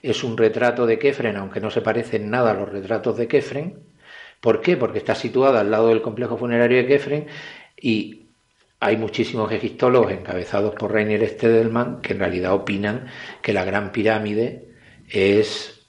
[0.02, 3.80] es un retrato de Kefren, aunque no se parecen nada a los retratos de Kefren.
[4.40, 4.78] ¿Por qué?
[4.78, 7.28] Porque está situada al lado del complejo funerario de Kefren
[7.80, 8.22] y
[8.80, 13.08] hay muchísimos egiptólogos encabezados por Rainier Stedelman que en realidad opinan
[13.44, 14.70] que la gran pirámide
[15.08, 15.86] es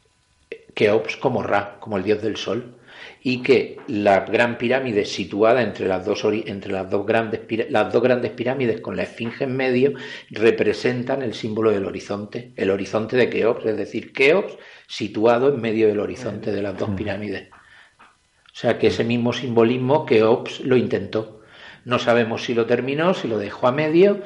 [0.74, 2.76] Keops como Ra, como el dios del sol
[3.24, 7.40] y que la gran pirámide situada entre las dos, entre las dos, grandes,
[7.70, 9.92] las dos grandes pirámides con la esfinge en medio
[10.30, 14.56] representan el símbolo del horizonte, el horizonte de Keops, es decir, Keops
[14.88, 17.48] situado en medio del horizonte de las dos pirámides.
[17.50, 21.40] O sea que ese mismo simbolismo Keops lo intentó.
[21.84, 24.20] No sabemos si lo terminó, si lo dejó a medio,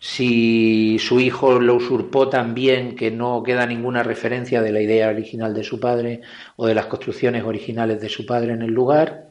[0.00, 5.54] si su hijo lo usurpó también, que no queda ninguna referencia de la idea original
[5.54, 6.20] de su padre
[6.56, 9.28] o de las construcciones originales de su padre en el lugar,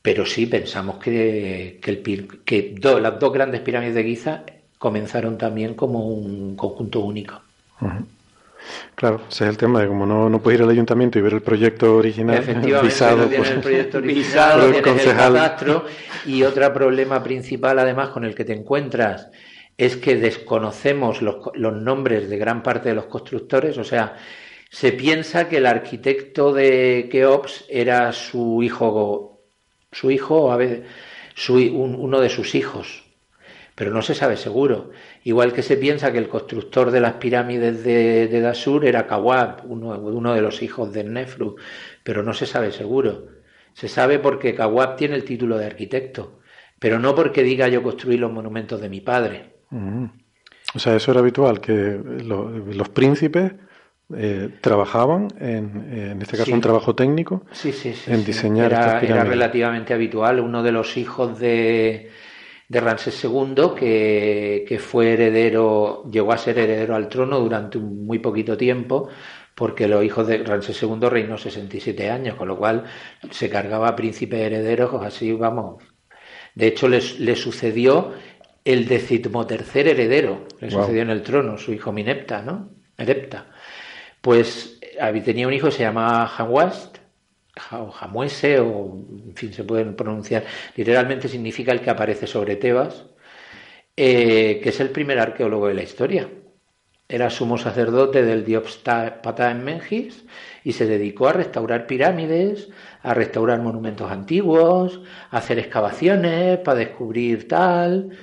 [0.00, 4.44] pero sí pensamos que, que, las dos grandes pirámides de Giza
[4.78, 7.40] comenzaron también como un conjunto único.
[8.94, 11.34] Claro, ese es el tema de como no, no puedes ir al ayuntamiento y ver
[11.34, 12.42] el proyecto original
[12.82, 15.82] visado, por, el proyecto original, el concejal.
[16.26, 19.30] y otro problema principal además con el que te encuentras
[19.76, 24.16] es que desconocemos los, nombres de gran parte de los constructores, o sea,
[24.70, 29.42] se piensa que el arquitecto de Keops era su hijo,
[29.92, 30.58] su hijo, a
[31.34, 33.04] su, uno de sus hijos,
[33.74, 34.90] pero no se sabe seguro.
[35.24, 39.62] Igual que se piensa que el constructor de las pirámides de, de Dasur era Kawab,
[39.66, 41.56] uno, uno, de los hijos de Nefru,
[42.04, 43.28] pero no se sabe seguro.
[43.72, 46.40] Se sabe porque Kawab tiene el título de arquitecto,
[46.78, 49.53] pero no porque diga yo construí los monumentos de mi padre.
[50.74, 53.52] O sea, eso era habitual, que los príncipes
[54.14, 57.46] eh, trabajaban, en, en este caso un trabajo técnico,
[58.06, 59.10] en diseñar era, estas pirámides.
[59.10, 60.40] Era relativamente habitual.
[60.40, 62.10] Uno de los hijos de,
[62.68, 68.04] de Ramsés II, que, que, fue heredero, llegó a ser heredero al trono durante un
[68.04, 69.08] muy poquito tiempo,
[69.54, 72.84] porque los hijos de Ramsés II reinó 67 años, con lo cual
[73.30, 75.82] se cargaba a príncipes herederos, así vamos.
[76.54, 78.12] De hecho, le sucedió
[78.64, 82.70] el decimotercer heredero le sucedió en el trono, su hijo Minepta, ¿no?
[82.96, 83.46] Erepta.
[84.20, 84.80] Pues
[85.24, 86.98] tenía un hijo que se llamaba Hanwast,
[87.72, 88.96] o Jamuese, o
[89.26, 90.44] en fin, se pueden pronunciar.
[90.76, 93.04] Literalmente significa el que aparece sobre Tebas,
[93.96, 96.28] eh, que es el primer arqueólogo de la historia.
[97.06, 100.24] Era sumo sacerdote del dios Ptah en Mengis
[100.64, 102.70] y se dedicó a restaurar pirámides,
[103.02, 108.16] a restaurar monumentos antiguos, a hacer excavaciones para descubrir tal.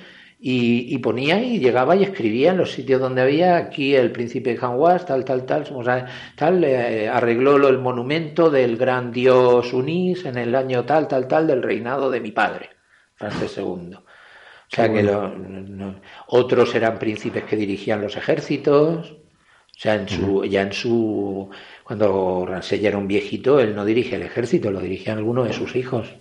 [0.44, 5.06] Y, ponía y llegaba y escribía en los sitios donde había aquí el príncipe Hanwas,
[5.06, 5.68] tal, tal, tal,
[6.34, 11.46] tal, eh, arregló el monumento del gran dios Unís en el año tal, tal, tal
[11.46, 12.70] del reinado de mi padre,
[13.14, 13.94] Francis II.
[13.94, 15.06] O sea que
[16.26, 19.12] otros eran príncipes que dirigían los ejércitos.
[19.12, 21.50] O sea, en su, ya en su.
[21.84, 25.76] Cuando Ransell era un viejito, él no dirige el ejército, lo dirigían algunos de sus
[25.76, 26.14] hijos.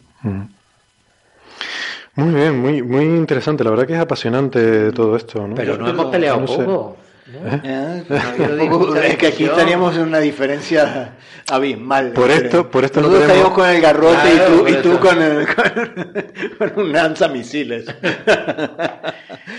[2.15, 3.63] Muy bien, muy, muy interesante.
[3.63, 5.47] La verdad que es apasionante todo esto.
[5.47, 5.55] ¿no?
[5.55, 6.97] Pero no hemos peleado poco.
[7.27, 8.03] ¿Eh?
[9.03, 11.14] es que aquí estaríamos en una diferencia
[11.49, 12.11] abismal.
[12.11, 14.30] Por esto, por esto Nosotros estaríamos con el garrote
[14.68, 15.48] y tú, con, el,
[16.57, 17.85] con, un lanzamisiles.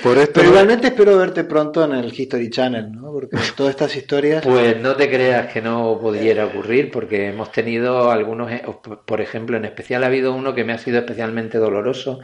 [0.03, 3.13] Por esto Pero igualmente espero verte pronto en el History Channel, ¿no?
[3.13, 4.45] Porque todas estas historias.
[4.45, 8.51] Pues no te creas que no pudiera ocurrir, porque hemos tenido algunos,
[9.05, 12.21] por ejemplo, en especial ha habido uno que me ha sido especialmente doloroso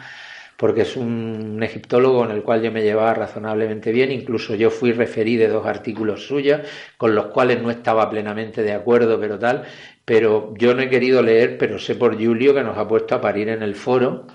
[0.58, 4.90] porque es un egiptólogo en el cual yo me llevaba razonablemente bien, incluso yo fui
[4.90, 6.62] referí de dos artículos suyos,
[6.96, 9.62] con los cuales no estaba plenamente de acuerdo, pero tal,
[10.04, 13.20] pero yo no he querido leer, pero sé por Julio que nos ha puesto a
[13.20, 14.26] parir en el foro,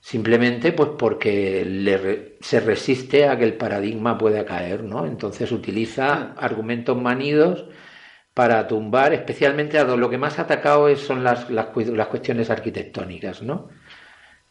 [0.00, 5.06] simplemente pues porque se resiste a que el paradigma pueda caer, ¿no?
[5.06, 7.66] Entonces utiliza argumentos manidos
[8.34, 13.42] para tumbar, especialmente a lo que más ha atacado son las, las, las cuestiones arquitectónicas,
[13.42, 13.68] ¿no?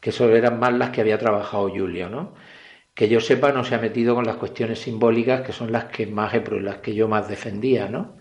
[0.01, 2.33] Que eso eran más las que había trabajado Julio, ¿no?
[2.93, 6.07] Que yo sepa no se ha metido con las cuestiones simbólicas, que son las que
[6.07, 8.17] más las que yo más defendía, ¿no?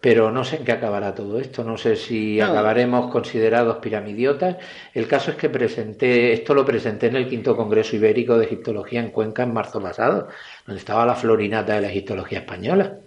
[0.00, 4.56] Pero no sé en qué acabará todo esto, no sé si acabaremos considerados piramidiotas.
[4.94, 9.00] El caso es que presenté, esto lo presenté en el quinto Congreso Ibérico de Egiptología
[9.00, 10.28] en Cuenca en marzo pasado,
[10.66, 12.98] donde estaba la florinata de la egiptología española.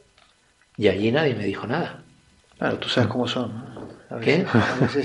[0.77, 2.03] Y allí nadie me dijo nada.
[2.57, 3.80] Claro, tú sabes cómo son.
[4.19, 4.45] ¿Qué?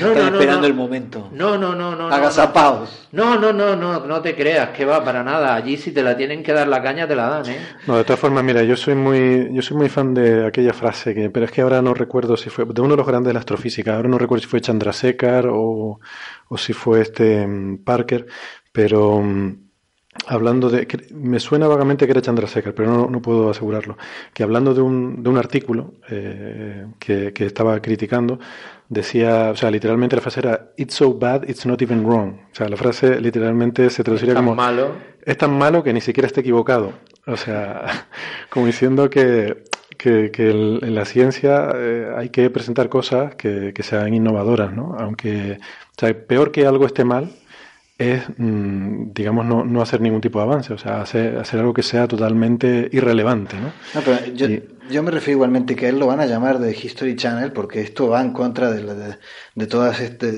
[0.01, 1.29] no, no, esperando el momento.
[1.33, 2.09] No, no, no, no.
[2.09, 3.09] Agazapados.
[3.13, 5.55] No, no, no, no, no te creas que va para nada.
[5.55, 7.59] Allí si te la tienen que dar la caña te la dan, ¿eh?
[7.87, 11.15] No, de todas formas, mira, yo soy muy, yo soy muy fan de aquella frase
[11.15, 13.35] que, pero es que ahora no recuerdo si fue de uno de los grandes de
[13.35, 13.97] la astrofísica.
[13.97, 16.01] Ahora no recuerdo si fue Chandrasekhar o,
[16.49, 18.27] o si fue este mm, Parker,
[18.73, 19.67] pero mm,
[20.27, 20.87] hablando de.
[21.15, 23.97] Me suena vagamente que era Chandrasekhar, pero no, no puedo asegurarlo.
[24.33, 28.39] Que hablando de un, de un artículo eh, que, que, estaba criticando,
[28.89, 32.41] decía, o sea, literalmente la frase era It's so bad, it's not even wrong.
[32.53, 34.55] O sea, la frase literalmente se traduciría como.
[34.55, 34.93] malo.
[35.25, 36.93] Es tan malo que ni siquiera está equivocado.
[37.27, 38.07] O sea,
[38.51, 39.65] como diciendo que,
[39.99, 44.97] que, que en la ciencia eh, hay que presentar cosas que, que sean innovadoras, ¿no?
[44.99, 47.33] Aunque, o sea, peor que algo esté mal
[47.99, 51.73] es, mm, digamos, no, no, hacer ningún tipo de avance, o sea, hacer, hacer algo
[51.73, 53.73] que sea totalmente irrelevante, ¿no?
[53.95, 54.47] no pero yo,
[54.91, 57.81] yo me refiero igualmente que a él lo van a llamar de History Channel porque
[57.81, 59.17] esto va en contra de, de,
[59.55, 60.33] de todas este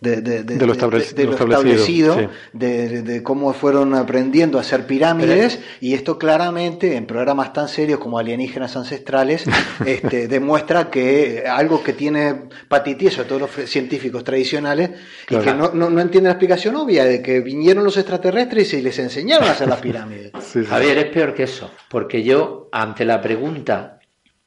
[0.00, 7.06] de, de, lo, establecido, de, cómo fueron aprendiendo a hacer pirámides y esto claramente en
[7.06, 9.44] programas tan serios como alienígenas ancestrales
[9.86, 14.90] este, demuestra que algo que tiene patitis a todos los científicos tradicionales
[15.28, 18.82] y que no, no, no entienden la explicación obvia de que vinieron los extraterrestres y
[18.82, 20.32] les enseñaron a hacer las pirámides.
[20.68, 23.71] Javier, es peor que eso, porque yo ante la pregunta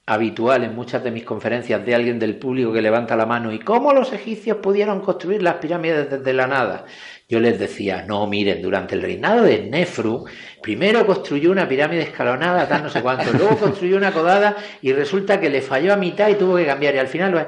[0.08, 3.60] habitual en muchas de mis conferencias de alguien del público que levanta la mano y
[3.60, 6.86] cómo los egipcios pudieron construir las pirámides desde la nada.
[7.28, 10.26] Yo les decía, no, miren, durante el reinado de Nefru,
[10.62, 15.40] primero construyó una pirámide escalonada, tal no sé cuánto, luego construyó una codada y resulta
[15.40, 17.48] que le falló a mitad y tuvo que cambiar y al final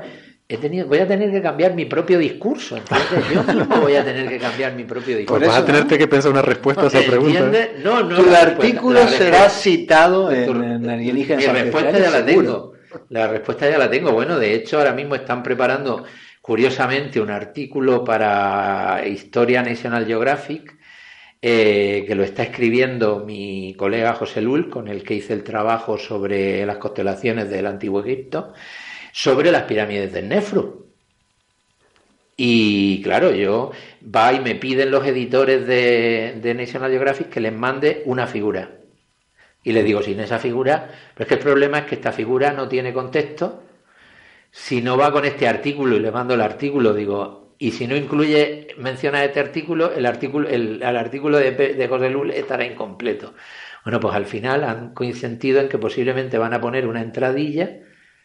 [0.56, 2.78] tenido, voy a tener que cambiar mi propio discurso.
[2.78, 5.40] Entonces yo mismo voy a tener que cambiar mi propio discurso.
[5.40, 7.52] Pues vas a tenerte que pensar una respuesta a esa pregunta.
[7.84, 8.16] No, no.
[8.16, 11.44] Tu artículo será citado en, en Alienígenas.
[11.44, 12.74] La respuesta ya la tengo.
[13.10, 14.14] La respuesta ya la tengo.
[14.14, 16.06] Bueno, de hecho, ahora mismo están preparando,
[16.42, 20.78] curiosamente, un artículo para Historia National Geographic.
[21.40, 26.00] Eh, que lo está escribiendo mi colega José Lul, con el que hice el trabajo
[26.00, 28.54] sobre las constelaciones del Antiguo Egipto
[29.18, 30.86] sobre las pirámides del Nefru.
[32.36, 33.72] Y claro, yo
[34.04, 38.70] va y me piden los editores de, de, National Geographic que les mande una figura.
[39.64, 42.54] Y les digo, sin esa figura, pero es que el problema es que esta figura
[42.54, 43.64] no tiene contexto.
[44.52, 47.96] Si no va con este artículo y le mando el artículo, digo, y si no
[47.96, 53.34] incluye, menciona este artículo, el artículo, el, artículo de, de José Lul estará incompleto.
[53.84, 57.80] Bueno, pues al final han coincidido en que posiblemente van a poner una entradilla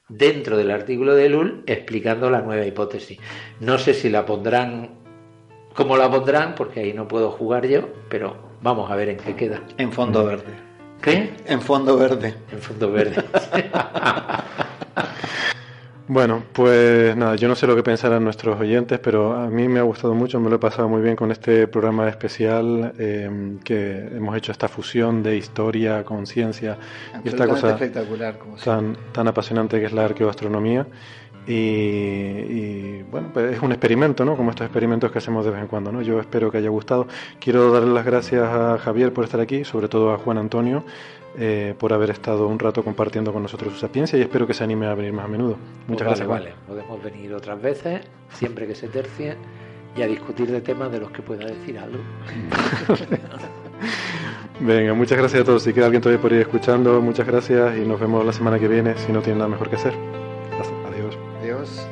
[0.09, 3.19] dentro del artículo de Lul explicando la nueva hipótesis.
[3.61, 4.91] No sé si la pondrán,
[5.75, 9.35] cómo la pondrán, porque ahí no puedo jugar yo, pero vamos a ver en qué
[9.35, 9.63] queda.
[9.79, 10.53] En fondo verde.
[11.01, 11.33] ¿Qué?
[11.47, 12.35] En fondo verde.
[12.51, 13.23] En fondo verde.
[16.09, 19.79] Bueno, pues nada, yo no sé lo que pensarán nuestros oyentes, pero a mí me
[19.79, 24.09] ha gustado mucho, me lo he pasado muy bien con este programa especial eh, que
[24.13, 26.77] hemos hecho esta fusión de historia con ciencia
[27.25, 30.87] y esta cosa espectacular, tan, tan apasionante que es la arqueoastronomía.
[31.45, 34.37] Y, y, bueno, pues es un experimento, ¿no?
[34.37, 36.01] Como estos experimentos que hacemos de vez en cuando, ¿no?
[36.01, 37.09] Yo espero que haya gustado.
[37.41, 40.85] Quiero darle las gracias a Javier por estar aquí, sobre todo a Juan Antonio,
[41.39, 44.65] eh, por haber estado un rato compartiendo con nosotros su sapiencia y espero que se
[44.65, 45.57] anime a venir más a menudo.
[45.89, 46.29] Muchas pues gracias.
[46.29, 48.03] Vale, podemos venir otras veces,
[48.33, 49.37] siempre que se tercie.
[49.95, 51.99] y a discutir de temas de los que pueda decir algo.
[54.61, 55.63] Venga, muchas gracias a todos.
[55.63, 58.69] Si queda alguien todavía por ir escuchando, muchas gracias y nos vemos la semana que
[58.69, 59.93] viene si no tienen nada mejor que hacer.
[60.87, 61.19] Adiós.
[61.41, 61.92] Adiós.